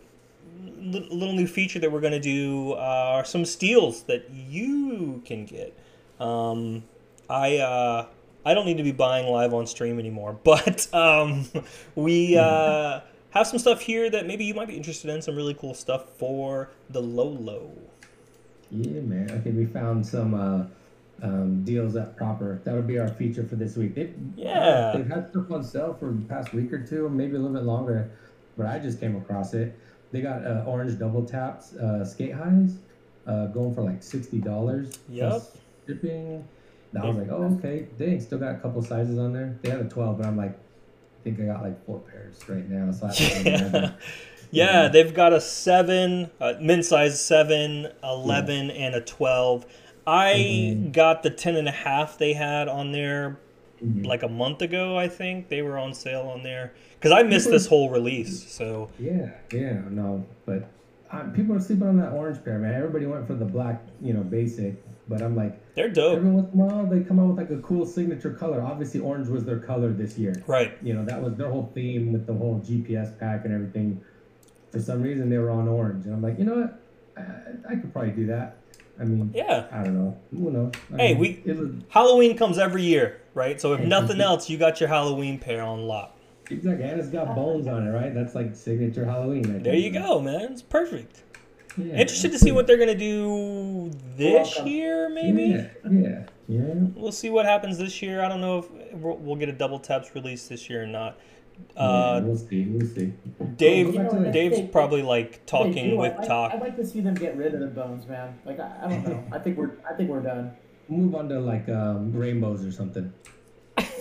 [0.62, 2.76] little new feature that we're going to do uh,
[3.16, 5.76] are some steals that you can get.
[6.20, 6.84] Um,
[7.28, 8.06] I uh,
[8.44, 11.46] I don't need to be buying live on stream anymore, but um,
[11.94, 15.22] we uh, have some stuff here that maybe you might be interested in.
[15.22, 17.72] Some really cool stuff for the low low.
[18.70, 19.30] Yeah, man.
[19.30, 20.64] I think we found some uh,
[21.22, 22.60] um, deals at Proper.
[22.64, 23.94] That'll be our feature for this week.
[23.94, 24.92] They, Yeah.
[24.96, 27.64] They've had stuff on sale for the past week or two, maybe a little bit
[27.64, 28.10] longer,
[28.56, 29.78] but I just came across it.
[30.12, 32.74] They got uh, orange double taps, uh, skate highs,
[33.26, 34.98] uh, going for like sixty dollars.
[35.08, 35.42] Yep.
[35.86, 36.46] Shipping.
[36.92, 37.86] And I was like, oh okay.
[37.98, 39.58] Dang, still got a couple sizes on there.
[39.62, 42.68] They had a twelve, but I'm like, I think I got like four pairs right
[42.68, 42.92] now.
[42.92, 43.12] So I
[43.44, 43.92] Yeah.
[44.54, 49.64] Yeah, they've got a seven, uh, men's size seven, 11, and a 12.
[50.06, 50.92] I Mhm.
[50.92, 53.38] got the 10 and a half they had on there
[53.84, 54.06] Mhm.
[54.06, 55.48] like a month ago, I think.
[55.48, 56.72] They were on sale on there.
[56.98, 58.44] Because I missed this whole release.
[58.50, 60.68] So, Yeah, yeah, no, but
[61.10, 62.74] um, people are sleeping on that orange pair, man.
[62.74, 64.74] Everybody went for the black, you know, basic,
[65.08, 66.16] but I'm like, they're dope.
[66.18, 68.62] every once in a while they come out with like a cool signature color.
[68.62, 70.34] Obviously, orange was their color this year.
[70.46, 70.72] Right.
[70.82, 74.00] You know, that was their whole theme with the whole GPS pack and everything.
[74.70, 76.78] For some reason, they were on orange, and I'm like, you know what?
[77.16, 78.56] I, I could probably do that.
[79.00, 79.66] I mean, Yeah.
[79.72, 80.16] I don't know.
[80.30, 80.72] Who knows?
[80.94, 83.60] I Hey, mean, we- was Halloween comes every year, right?
[83.60, 86.16] So, if nothing else, you got your Halloween pair on lock.
[86.50, 88.14] exactly, and it's got bones on it, right?
[88.14, 89.56] That's like signature Halloween.
[89.56, 90.52] I There you go, man.
[90.52, 91.22] It's perfect.
[91.78, 94.66] Yeah, Interested to see what they're going to do this Welcome.
[94.72, 95.42] year, maybe?
[95.44, 96.74] Yeah, yeah, yeah.
[96.94, 98.22] We'll see what happens this year.
[98.22, 101.18] I don't know if we'll, we'll get a double taps release this year or not.
[101.74, 102.64] Uh, yeah, we'll see.
[102.64, 103.14] We'll see.
[103.56, 106.52] Dave, You know Dave's they- probably like talking you with I'd talk.
[106.52, 108.38] I'd like to see them get rid of the bones, man.
[108.44, 109.24] Like I, I don't know.
[109.32, 110.52] I think we're I think we're done.
[110.88, 113.12] Move on to like um, rainbows or something.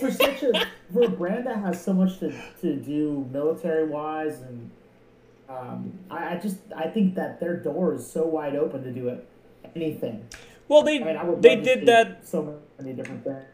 [0.00, 4.40] For such a for a brand that has so much to, to do military wise
[4.40, 4.70] and
[5.48, 9.08] um, I, I just I think that their door is so wide open to do
[9.08, 9.26] it
[9.74, 10.26] anything.
[10.68, 13.44] Well, they I mean, I they did that so many different things.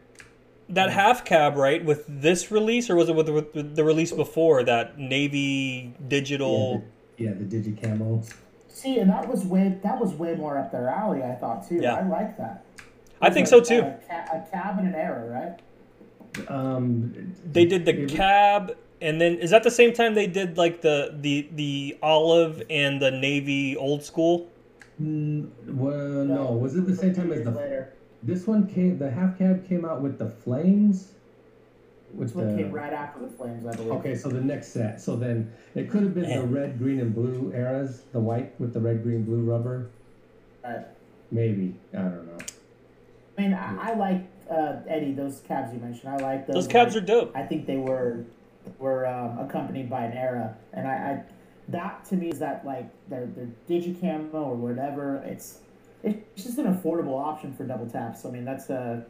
[0.69, 4.11] that half cab right with this release, or was it with the, with the release
[4.11, 6.83] before that navy digital?
[7.17, 8.23] Yeah, the digi camo.
[8.69, 11.21] See, and that was way that was way more up their alley.
[11.23, 11.79] I thought too.
[11.81, 11.95] Yeah.
[11.95, 12.63] I like that.
[13.21, 13.79] I think so too.
[13.79, 15.59] A, ca- a cab and an arrow, right?
[16.49, 20.81] Um, They did the cab, and then is that the same time they did like
[20.81, 24.47] the the the olive and the navy old school?
[25.01, 27.51] Mm, well, no, was it the same time as the?
[27.51, 27.93] later?
[28.21, 28.97] This one came.
[28.97, 31.13] The half cab came out with the flames.
[32.13, 33.91] This With one came right after the flames, I believe.
[33.93, 34.99] okay, so the next set.
[34.99, 38.01] So then it could have been the red, green, and blue eras.
[38.11, 39.89] The white with the red, green, blue rubber.
[40.63, 40.85] Right.
[41.31, 42.37] Maybe I don't know.
[43.39, 45.13] I mean, I, I like uh, Eddie.
[45.13, 46.55] Those cabs you mentioned, I like those.
[46.55, 47.31] Those cabs are dope.
[47.35, 48.25] I think they were
[48.77, 51.23] were um, accompanied by an era, and I, I
[51.69, 55.23] that to me is that like their their digicamo or whatever.
[55.25, 55.59] It's
[56.03, 58.25] it's just an affordable option for double taps.
[58.25, 59.03] I mean, that's uh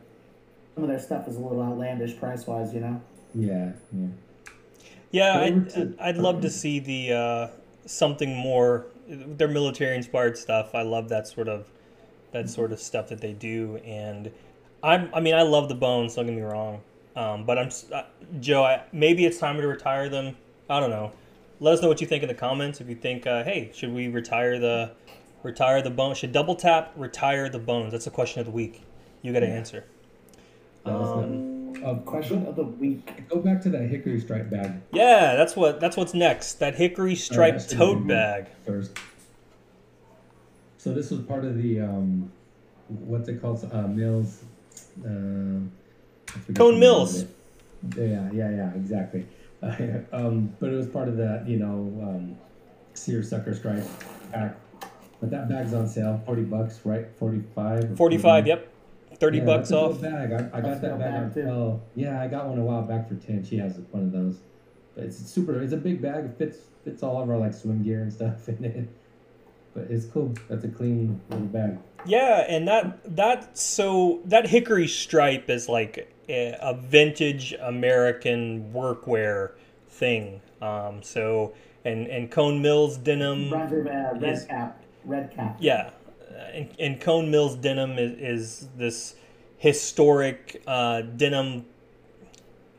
[0.76, 3.02] some of their stuff is a little outlandish price wise, you know.
[3.34, 4.08] Yeah, yeah.
[5.12, 7.48] Yeah, I'd, to- I'd love to see the uh,
[7.88, 10.76] something more their military inspired stuff.
[10.76, 11.68] I love that sort of
[12.32, 14.32] that sort of stuff that they do, and
[14.84, 16.16] I'm I mean I love the bones.
[16.16, 16.82] Don't get me wrong,
[17.16, 18.04] um, but I'm uh,
[18.40, 18.64] Joe.
[18.64, 20.36] I, maybe it's time to retire them.
[20.70, 21.12] I don't know.
[21.60, 22.80] Let us know what you think in the comments.
[22.80, 24.92] If you think, uh, hey, should we retire the
[25.44, 26.18] retire the bones?
[26.18, 27.92] Should double tap retire the bones?
[27.92, 28.84] That's the question of the week.
[29.22, 29.54] You got to Yeah.
[29.54, 29.86] answer.
[30.86, 31.10] Let us.
[31.10, 33.28] Um, Uh, Question of the week.
[33.30, 36.54] Go back to that hickory stripe bag yeah, that's what that's what's next.
[36.60, 38.48] That hickory striped that's the tote bag.
[38.66, 38.98] first.
[40.80, 42.32] So this was part of the um,
[42.88, 43.70] what's it called?
[43.72, 44.44] Uh, Mills.
[45.06, 45.70] Um,
[46.30, 47.26] I forget Cone Mills.
[47.98, 49.26] Yeah, yeah, yeah, exactly.
[50.14, 52.38] um, but it was part of that, you know, um,
[52.94, 53.84] seersucker stripe
[54.32, 54.56] pack.
[55.20, 57.08] But that bag's on sale, forty bucks, right?
[57.18, 57.92] Forty-five.
[57.92, 58.72] or 45, yep.
[59.20, 59.92] 30 Yeah, bucks that's a off.
[60.02, 60.32] good bag.
[60.32, 61.42] I, I got that bag on bag, too.
[61.42, 61.84] sale.
[61.94, 63.44] Yeah, I got one a while back for ten.
[63.44, 64.38] She has one of those.
[64.96, 65.62] But it's super.
[65.62, 66.24] It's a big bag.
[66.24, 68.88] It fits fits all of our like swim gear and stuff in it.
[69.74, 70.34] But it's cool.
[70.50, 71.78] That's a clean little bag.
[72.06, 79.52] Yeah, and that that so that hickory stripe is like a, a vintage American workwear
[79.88, 80.42] thing.
[80.62, 81.54] Um, so
[81.86, 84.84] and and Cone Mills denim, Runs with uh, red is- cap.
[85.06, 85.58] Red cap.
[85.62, 85.92] yeah,
[86.54, 88.12] and, and Cone Mills denim is,
[88.62, 89.16] is this
[89.58, 91.66] historic uh, denim.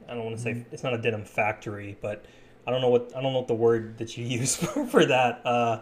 [0.09, 2.25] I don't want to say it's not a denim factory, but
[2.67, 5.05] I don't know what I don't know what the word that you use for, for
[5.07, 5.41] that.
[5.47, 5.81] Uh,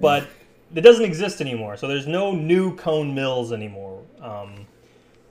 [0.00, 0.26] but
[0.74, 1.76] it doesn't exist anymore.
[1.76, 4.02] So there's no new cone mills anymore.
[4.20, 4.66] Um,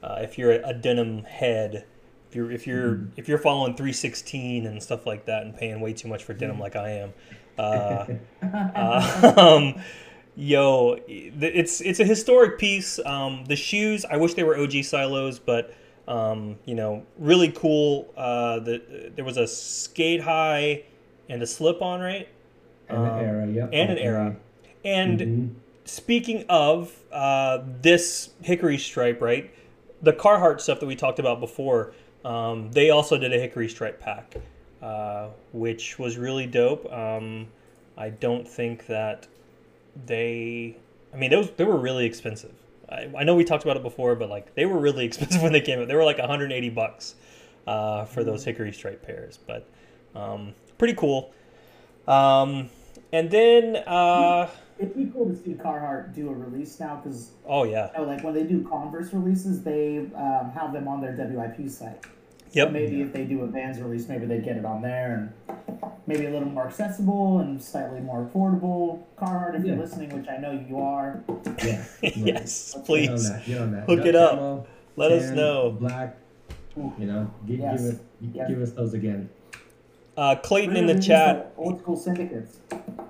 [0.03, 1.85] uh, if you're a, a denim head,
[2.29, 5.93] if you're if you're if you're following 316 and stuff like that and paying way
[5.93, 7.13] too much for denim like I am,
[7.57, 8.05] uh,
[8.41, 9.81] uh, um,
[10.35, 12.99] yo, it's it's a historic piece.
[13.05, 15.73] Um, the shoes, I wish they were OG silos, but
[16.07, 18.11] um, you know, really cool.
[18.15, 20.83] Uh, the there was a skate high
[21.29, 22.27] and a slip on, right?
[22.89, 23.69] And Um, an era, yep.
[23.73, 24.35] and an era.
[24.84, 25.49] And Mhm.
[25.86, 29.52] speaking of uh, this hickory stripe, right?
[30.02, 31.94] The Carhartt stuff that we talked about before,
[32.26, 34.36] um, they also did a hickory stripe pack,
[34.82, 36.91] uh, which was really dope.
[36.91, 37.48] Um,
[37.98, 39.28] I don't think that
[40.08, 40.78] they,
[41.14, 42.53] I mean, those they were really expensive.
[42.90, 45.52] I, I know we talked about it before, but like they were really expensive when
[45.52, 45.88] they came out.
[45.88, 47.16] They were like 180 bucks
[47.68, 49.68] uh, for those hickory stripe pairs, but
[50.16, 51.34] um, pretty cool.
[52.08, 52.70] Um,
[53.14, 54.49] and then, uh,
[54.82, 58.34] It'd be cool to see Carhartt do a release now because oh yeah, like when
[58.34, 62.03] they do Converse releases, they um, have them on their WIP site.
[62.03, 62.10] So
[62.53, 62.72] Yep.
[62.74, 66.26] maybe if they do a Vans release, maybe they get it on there and maybe
[66.26, 69.03] a little more accessible and slightly more affordable.
[69.18, 71.24] Carhartt, if you're listening, which I know you are,
[71.64, 71.86] Yeah.
[72.03, 72.18] right.
[72.18, 73.45] yes, Get on Get on please that.
[73.45, 73.84] Get on that.
[73.86, 74.32] Hook Duck it up.
[74.32, 74.68] camo,
[74.98, 75.72] let us know.
[75.80, 76.18] Black.
[76.76, 77.82] You know, give, Yes.
[77.82, 77.99] give us
[78.34, 78.49] Yes.
[78.49, 79.30] give us those again.
[80.22, 81.52] Uh, Clayton in the chat.
[81.57, 82.60] Old school syndicates.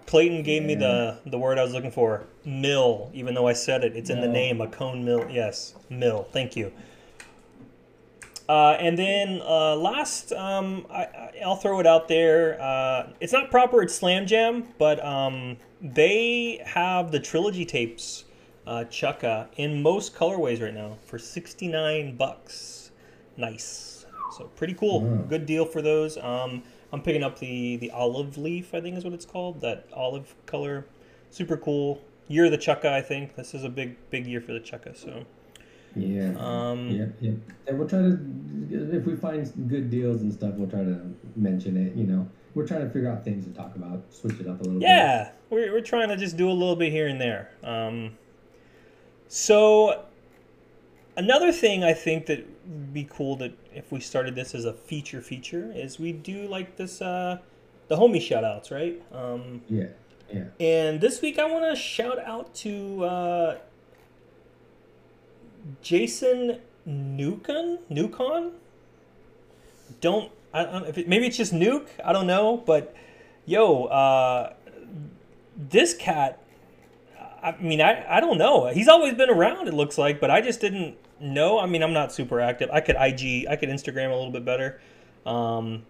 [0.06, 2.24] Clayton gave me the the word I was looking for.
[2.46, 3.12] Mill.
[3.14, 4.62] Even though I said it, it's in the name.
[4.62, 5.28] A cone mill.
[5.30, 6.26] Yes, mill.
[6.32, 6.72] Thank you.
[8.48, 12.62] Uh, and then uh, last, um, I, I- I'll throw it out there.
[12.62, 13.82] Uh, it's not proper.
[13.82, 18.24] It's Slam Jam, but um, they have the trilogy tapes,
[18.66, 22.92] uh, Chukka, in most colorways right now for sixty nine bucks.
[23.36, 24.06] Nice.
[24.38, 25.02] So pretty cool.
[25.02, 25.24] Wow.
[25.28, 26.18] Good deal for those.
[26.18, 26.64] Um,
[26.94, 28.74] I'm picking up the the olive leaf.
[28.74, 29.62] I think is what it's called.
[29.62, 30.86] That olive color.
[31.30, 32.02] Super cool.
[32.28, 32.86] Year of the Chukka.
[32.86, 34.98] I think this is a big big year for the Chukka.
[34.98, 35.26] So.
[35.96, 36.34] Yeah.
[36.38, 37.32] Um, Yeah, yeah.
[37.68, 38.18] And we'll try to,
[38.70, 41.02] if we find good deals and stuff, we'll try to
[41.36, 41.96] mention it.
[41.96, 44.64] You know, we're trying to figure out things to talk about, switch it up a
[44.64, 44.88] little bit.
[44.88, 47.52] Yeah, we're, we're trying to just do a little bit here and there.
[47.64, 48.18] Um,
[49.28, 50.06] so,
[51.18, 54.74] another thing I think that would be cool that if we started this as a
[54.74, 57.38] feature feature is we do like this uh,
[57.88, 59.02] the homie shout outs, right?
[59.14, 59.88] Um, Yeah.
[60.32, 60.46] Yeah.
[60.62, 63.58] and this week I want to shout out to uh,
[65.82, 67.80] Jason Newcon.
[67.92, 68.52] Newcon.
[70.00, 71.88] Don't I don't if it, maybe it's just Nuke.
[72.04, 72.96] I don't know, but
[73.46, 74.54] yo, uh,
[75.58, 76.38] this cat.
[77.44, 78.68] I mean, I, I don't know.
[78.68, 79.68] He's always been around.
[79.68, 81.60] It looks like, but I just didn't know.
[81.60, 82.70] I mean, I'm not super active.
[82.72, 84.82] I could IG, I could Instagram a little bit better.
[85.26, 85.86] Um,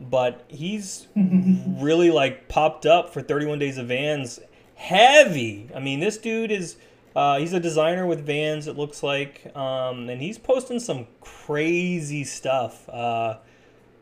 [0.00, 4.40] but he's really like popped up for 31 days of Vans,
[4.74, 5.70] heavy.
[5.74, 6.76] I mean, this dude is.
[7.16, 8.66] Uh, he's a designer with Vans.
[8.66, 12.88] It looks like, um, and he's posting some crazy stuff.
[12.88, 13.36] Uh,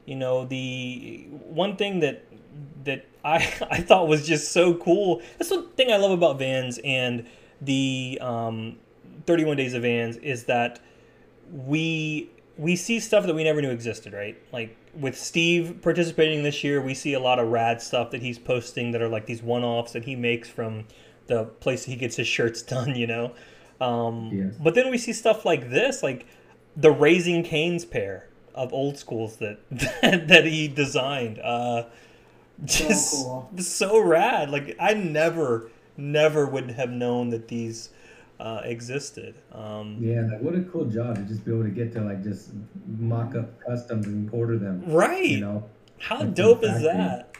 [0.06, 2.24] you know, the one thing that
[2.84, 3.36] that I
[3.70, 5.20] I thought was just so cool.
[5.38, 7.26] That's the thing I love about Vans and
[7.60, 8.78] the um,
[9.26, 10.80] 31 Days of Vans is that
[11.50, 14.36] we we see stuff that we never knew existed, right?
[14.52, 18.38] Like with Steve participating this year, we see a lot of rad stuff that he's
[18.38, 20.84] posting that are like these one-offs that he makes from
[21.26, 23.32] the place he gets his shirts done, you know.
[23.80, 24.50] Um, Yeah.
[24.60, 26.26] But then we see stuff like this, like
[26.76, 31.38] the Raising Canes pair of old schools that that he designed.
[31.38, 31.86] Uh,
[32.64, 33.50] just cool.
[33.58, 34.50] so rad.
[34.50, 37.90] Like I never, never would have known that these
[38.42, 39.34] uh, existed.
[39.52, 42.22] Um, Yeah, like what a cool job to just be able to get to like
[42.24, 42.50] just
[42.98, 44.82] mock up customs and order them.
[44.86, 45.24] Right.
[45.24, 47.34] You know, How Like dope is that?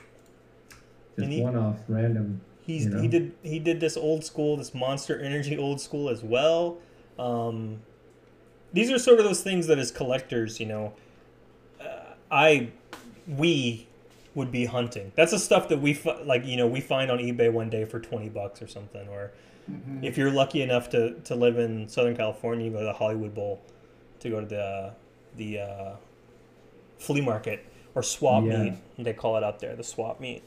[1.19, 2.41] just he- one off random.
[2.65, 3.03] He's you know?
[3.03, 6.79] he did he did this old school, this Monster Energy old school as well.
[7.19, 7.81] Um,
[8.73, 10.93] these are sort of those things that as collectors, you know,
[11.81, 12.69] uh, I
[13.27, 13.89] we
[14.37, 15.11] would be hunting.
[15.17, 17.99] That's the stuff that we like, you know, we find on eBay one day for
[17.99, 19.09] twenty bucks or something.
[19.09, 19.33] Or
[19.71, 20.03] Mhm.
[20.05, 23.35] if you're lucky enough to to live in Southern California, you go to the Hollywood
[23.35, 23.61] Bowl
[24.21, 24.93] to go to the
[25.37, 25.93] the uh,
[26.99, 27.65] flea market
[27.95, 28.63] or swap Yeah.
[28.65, 28.75] meet.
[28.99, 30.43] They call it out there, the swap meet.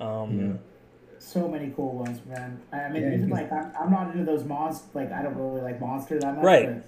[0.00, 0.52] Um, Yeah.
[1.18, 2.60] So many cool ones, man.
[2.72, 4.88] I I mean, Yeah, even because- like I'm, I'm not into those monsters.
[4.94, 6.44] Like I don't really like monster that much.
[6.44, 6.82] Right.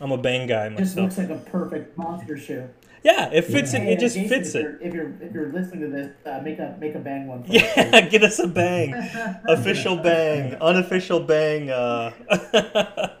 [0.00, 2.68] I'm a bang guy it just looks like a perfect monster shoe.
[3.06, 3.78] Yeah, it fits Yeah.
[3.80, 3.82] it.
[3.84, 4.78] Hey, It just Jason, fits if it.
[4.80, 7.44] If you're if you're listening to this, uh, make a make a bang one.
[7.44, 8.94] For us, Yeah, get us a bang.
[9.48, 11.70] Official bang, unofficial bang.
[11.70, 12.10] Uh.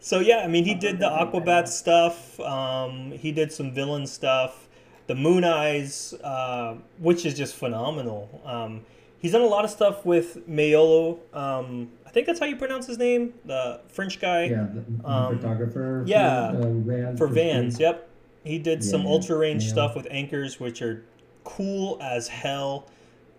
[0.00, 2.38] so yeah, I mean, he did the Aquabat stuff.
[2.40, 4.68] Um, he did some villain stuff.
[5.08, 8.42] The Mooneyes, uh, which is just phenomenal.
[8.44, 8.84] Um,
[9.18, 11.18] he's done a lot of stuff with Mayolo.
[11.34, 14.44] Um, I think that's how you pronounce his name, the French guy.
[14.46, 16.02] Yeah, the, the Um, photographer.
[16.06, 17.18] yeah, for, um, Vans.
[17.18, 17.78] for Vans.
[17.78, 18.08] Yep,
[18.42, 19.70] he did some Yeah, ultra range yeah.
[19.72, 21.04] stuff with anchors, which are
[21.44, 22.86] cool as hell.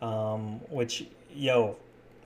[0.01, 1.76] Um, which yo,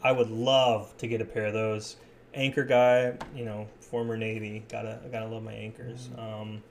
[0.04, 1.96] I would love to get a pair of those.
[2.36, 4.64] Anchor guy, you know, former Navy.
[4.70, 6.10] Gotta gotta love my anchors.
[6.20, 6.62] Um,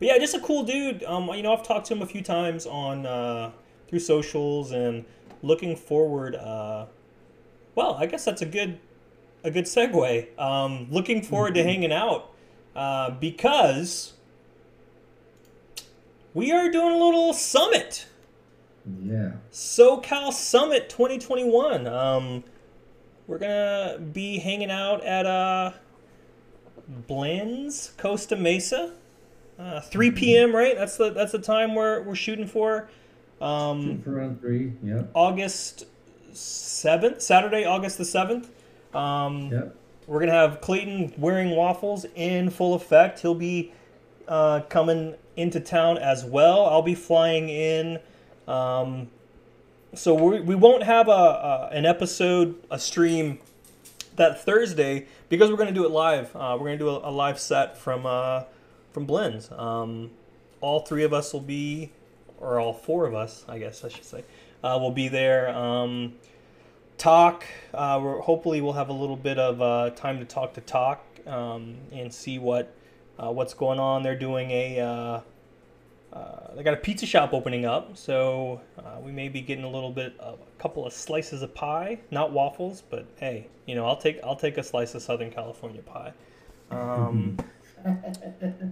[0.00, 1.04] but yeah, just a cool dude.
[1.04, 3.52] Um, you know, I've talked to him a few times on uh,
[3.88, 5.04] through socials, and
[5.42, 6.34] looking forward.
[6.34, 6.86] Uh,
[7.76, 8.78] well, I guess that's a good
[9.44, 10.38] a good segue.
[10.38, 12.32] Um, looking forward to hanging out
[12.74, 14.14] uh, because
[16.34, 18.06] we are doing a little summit.
[19.02, 19.32] Yeah.
[19.52, 21.86] SoCal Summit 2021.
[21.86, 22.44] Um,
[23.26, 25.72] we're gonna be hanging out at uh,
[26.88, 28.92] Blends Costa Mesa,
[29.58, 30.54] uh, 3 p.m.
[30.54, 30.76] Right?
[30.76, 32.88] That's the that's the time we're we're shooting for.
[33.40, 34.72] Um, Shooting for round three.
[34.82, 35.10] Yep.
[35.14, 35.86] August
[36.32, 38.48] 7th, Saturday, August the 7th.
[38.94, 39.76] Um, Yep.
[40.06, 43.20] we're gonna have Clayton wearing waffles in full effect.
[43.20, 43.72] He'll be
[44.28, 46.66] uh, coming into town as well.
[46.66, 47.98] I'll be flying in.
[48.48, 49.08] Um,
[49.94, 53.38] so we, we won't have a, a an episode, a stream
[54.16, 56.34] that Thursday because we're gonna do it live.
[56.34, 58.44] Uh, we're gonna do a, a live set from uh,
[58.92, 59.50] from Blends.
[59.52, 60.10] Um,
[60.60, 61.90] all three of us will be,
[62.38, 64.24] or all four of us, I guess I should say,
[64.62, 65.48] uh, will be there.
[65.48, 66.14] Um,
[67.00, 67.44] talk.
[67.72, 71.04] Uh, we're, hopefully, we'll have a little bit of uh, time to talk to talk
[71.26, 72.72] um, and see what
[73.18, 74.02] uh, what's going on.
[74.02, 75.20] They're doing a uh,
[76.12, 79.70] uh, they got a pizza shop opening up, so uh, we may be getting a
[79.70, 83.86] little bit of a couple of slices of pie, not waffles, but hey, you know,
[83.86, 86.12] I'll take I'll take a slice of Southern California pie.
[86.70, 87.38] Um,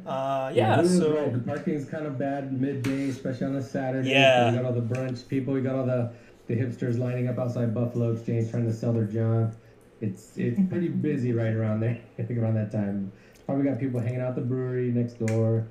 [0.06, 1.64] uh, yeah, we so right.
[1.64, 4.10] the is kind of bad midday, especially on a Saturday.
[4.10, 4.50] Yeah.
[4.50, 5.54] We got all the brunch people.
[5.54, 6.12] We got all the
[6.48, 9.54] the hipsters lining up outside Buffalo Exchange trying to sell their junk.
[10.00, 11.98] It's it's pretty busy right around there.
[12.18, 13.12] I think around that time.
[13.46, 15.66] Probably got people hanging out at the brewery next door.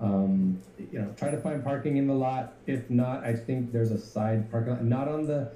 [0.00, 0.60] Um,
[0.92, 2.54] you know, try to find parking in the lot.
[2.66, 4.84] If not, I think there's a side parking lot.
[4.84, 5.50] Not on the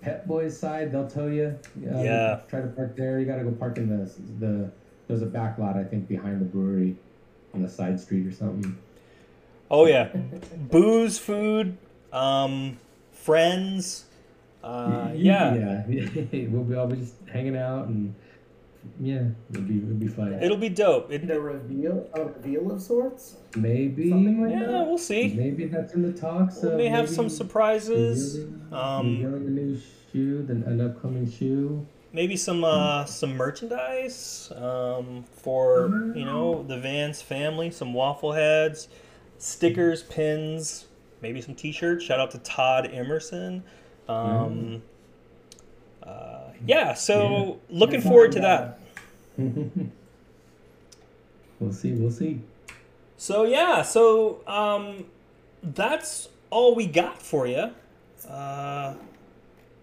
[0.00, 0.90] Pet Boys side.
[0.90, 1.58] They'll tell you.
[1.92, 2.40] uh, Yeah.
[2.48, 3.20] Try to park there.
[3.20, 4.10] You got to go park in the
[4.40, 4.70] the.
[5.06, 6.96] There's a back lot I think behind the brewery,
[7.52, 8.76] on the side street or something.
[9.70, 10.08] oh yeah,
[10.70, 11.76] booze, food,
[12.12, 12.78] um,
[13.24, 14.04] friends.
[14.62, 15.54] Uh, yeah,
[15.88, 16.46] yeah.
[16.48, 18.14] we'll be all be just hanging out and
[19.00, 20.34] yeah, it'll be it'll be fun.
[20.42, 21.10] it'll be dope.
[21.10, 23.36] It, And a reveal, a reveal of sorts.
[23.56, 25.32] Maybe like yeah, we'll see.
[25.34, 26.62] maybe that's in the talks.
[26.62, 28.38] We may have some surprises.
[28.38, 29.80] revealing- Um, revealing a new
[30.12, 31.86] shoe, then an upcoming shoe.
[32.12, 37.70] maybe some uh, some merchandise um, for you know the Vans family.
[37.70, 38.88] Some waffle heads,
[39.38, 40.86] stickers, pins,
[41.22, 42.04] maybe some T-shirts.
[42.04, 43.62] Shout out to Todd Emerson.
[44.08, 44.82] Um,
[46.02, 48.80] uh, yeah, so looking That's forward to that.
[51.58, 51.92] we'll see.
[51.92, 52.40] We'll see.
[53.16, 55.06] So yeah, so um,
[55.62, 57.70] that's all we got for you.
[58.28, 58.94] Uh,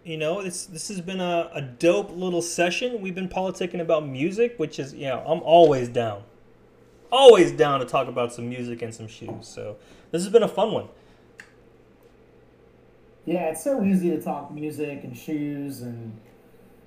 [0.03, 3.01] you know, this this has been a, a dope little session.
[3.01, 6.23] We've been politicking about music, which is you know I'm always down.
[7.11, 9.47] always down to talk about some music and some shoes.
[9.47, 9.77] So
[10.11, 10.87] this has been a fun one.
[13.31, 16.19] Yeah, it's so easy to talk music and shoes and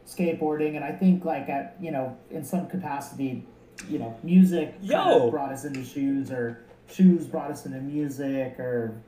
[0.06, 3.46] skateboarding, and I think like at you know in some capacity,
[3.88, 5.30] you know, music Yo.
[5.30, 9.00] brought us into shoes, or shoes brought us into music, or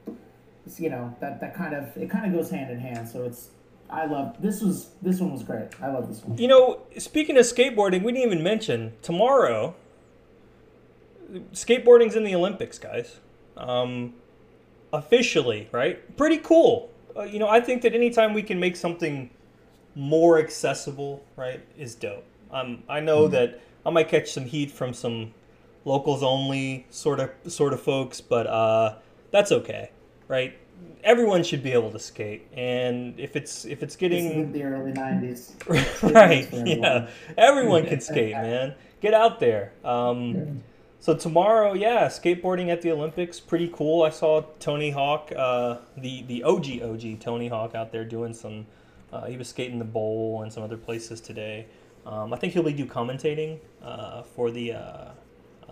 [0.78, 3.06] you know that that kind of it kind of goes hand in hand.
[3.06, 3.50] So it's
[3.90, 5.68] I love this was this one was great.
[5.82, 6.38] I love this one.
[6.38, 9.74] You know, speaking of skateboarding, we didn't even mention tomorrow.
[11.52, 13.20] Skateboarding's in the Olympics, guys.
[13.58, 14.14] Um,
[14.90, 16.16] officially, right?
[16.16, 16.90] Pretty cool.
[17.16, 19.30] Uh, you know, I think that anytime we can make something
[19.94, 22.24] more accessible, right, is dope.
[22.51, 25.32] Um, I know that I might catch some heat from some
[25.84, 28.97] locals only sort of sort of folks, but uh,
[29.30, 29.90] that's okay,
[30.28, 30.56] right?
[31.02, 35.52] Everyone should be able to skate, and if it's if it's getting the early '90s.
[36.14, 36.44] right.
[36.44, 36.62] for Yeah.
[36.64, 37.09] everyone.
[37.38, 38.74] Everyone can skate, man.
[39.01, 39.72] Get out there.
[39.84, 40.62] Um,
[41.06, 44.02] so tomorrow, yeah, skateboarding at the Olympics, pretty cool.
[44.02, 48.66] I saw Tony Hawk, uh, the the OG OG Tony Hawk out there doing some.
[49.12, 51.66] Uh, he was skating the bowl and some other places today.
[52.04, 55.12] Um, I think he'll be do commentating uh, for the uh, uh,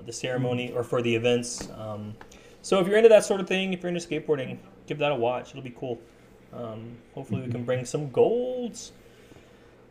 [0.06, 1.68] the ceremony or for the events.
[1.76, 2.14] Um,
[2.62, 5.16] so if you're into that sort of thing, if you're into skateboarding, give that a
[5.16, 5.50] watch.
[5.50, 6.00] It'll be cool.
[6.52, 8.92] Um, hopefully, we can bring some golds.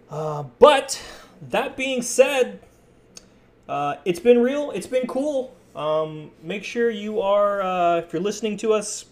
[0.10, 1.02] Uh, but
[1.50, 2.62] that being said,
[3.68, 4.72] uh, it's been real.
[4.72, 5.56] It's been cool.
[5.76, 9.06] Um, make sure you are, uh, if you're listening to us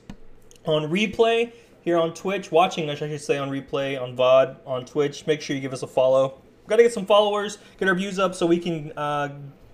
[0.65, 1.51] on replay
[1.81, 5.55] here on Twitch, watching I should say, on replay on VOD on Twitch, make sure
[5.55, 6.39] you give us a follow.
[6.61, 9.29] We've got to get some followers, get our views up so we can uh,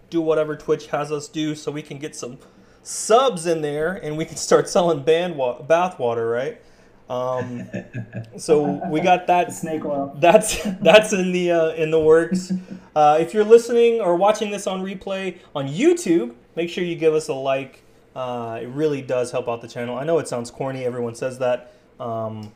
[0.10, 2.38] do whatever Twitch has us do so we can get some
[2.84, 6.62] subs in there and we can start selling band wa- bath water, right?
[7.10, 7.70] Um,
[8.38, 10.14] so we got that Snake oil.
[10.20, 12.52] that's that's in the uh, in the works.
[12.96, 17.14] Uh, if you're listening or watching this on replay on YouTube, make sure you give
[17.14, 17.84] us a like.
[18.16, 19.98] Uh, it really does help out the channel.
[19.98, 20.84] I know it sounds corny.
[20.84, 22.52] Everyone says that, um,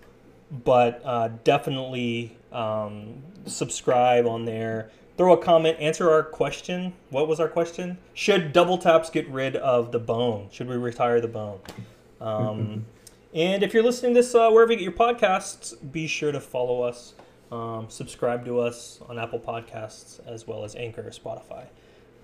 [0.63, 4.89] but uh, definitely um, subscribe on there.
[5.17, 5.77] Throw a comment.
[5.79, 6.93] Answer our question.
[7.11, 7.99] What was our question?
[8.15, 10.47] Should double taps get rid of the bone?
[10.51, 11.59] Should we retire the bone?
[13.33, 16.39] And if you're listening to this uh, wherever you get your podcasts, be sure to
[16.41, 17.13] follow us,
[17.51, 21.65] um, subscribe to us on Apple Podcasts as well as Anchor or Spotify.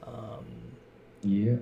[0.06, 0.46] Um,
[1.24, 1.56] Yeah.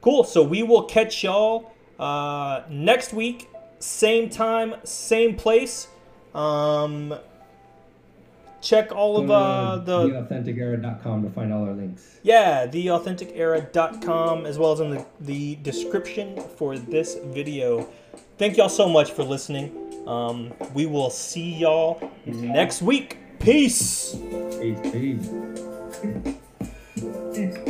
[0.00, 0.24] cool.
[0.24, 3.48] So we will catch y'all uh, next week,
[3.78, 5.88] same time, same place.
[6.34, 7.14] Um,
[8.62, 12.18] check all of uh, the theauthenticera.com to find all our links.
[12.22, 17.88] yeah, theauthenticera.com as well as in the, the description for this video.
[18.38, 19.76] Thank y'all so much for listening.
[20.06, 23.18] Um, we will see y'all next week.
[23.38, 24.16] Peace.
[24.60, 24.80] Peace,
[27.34, 27.66] peace.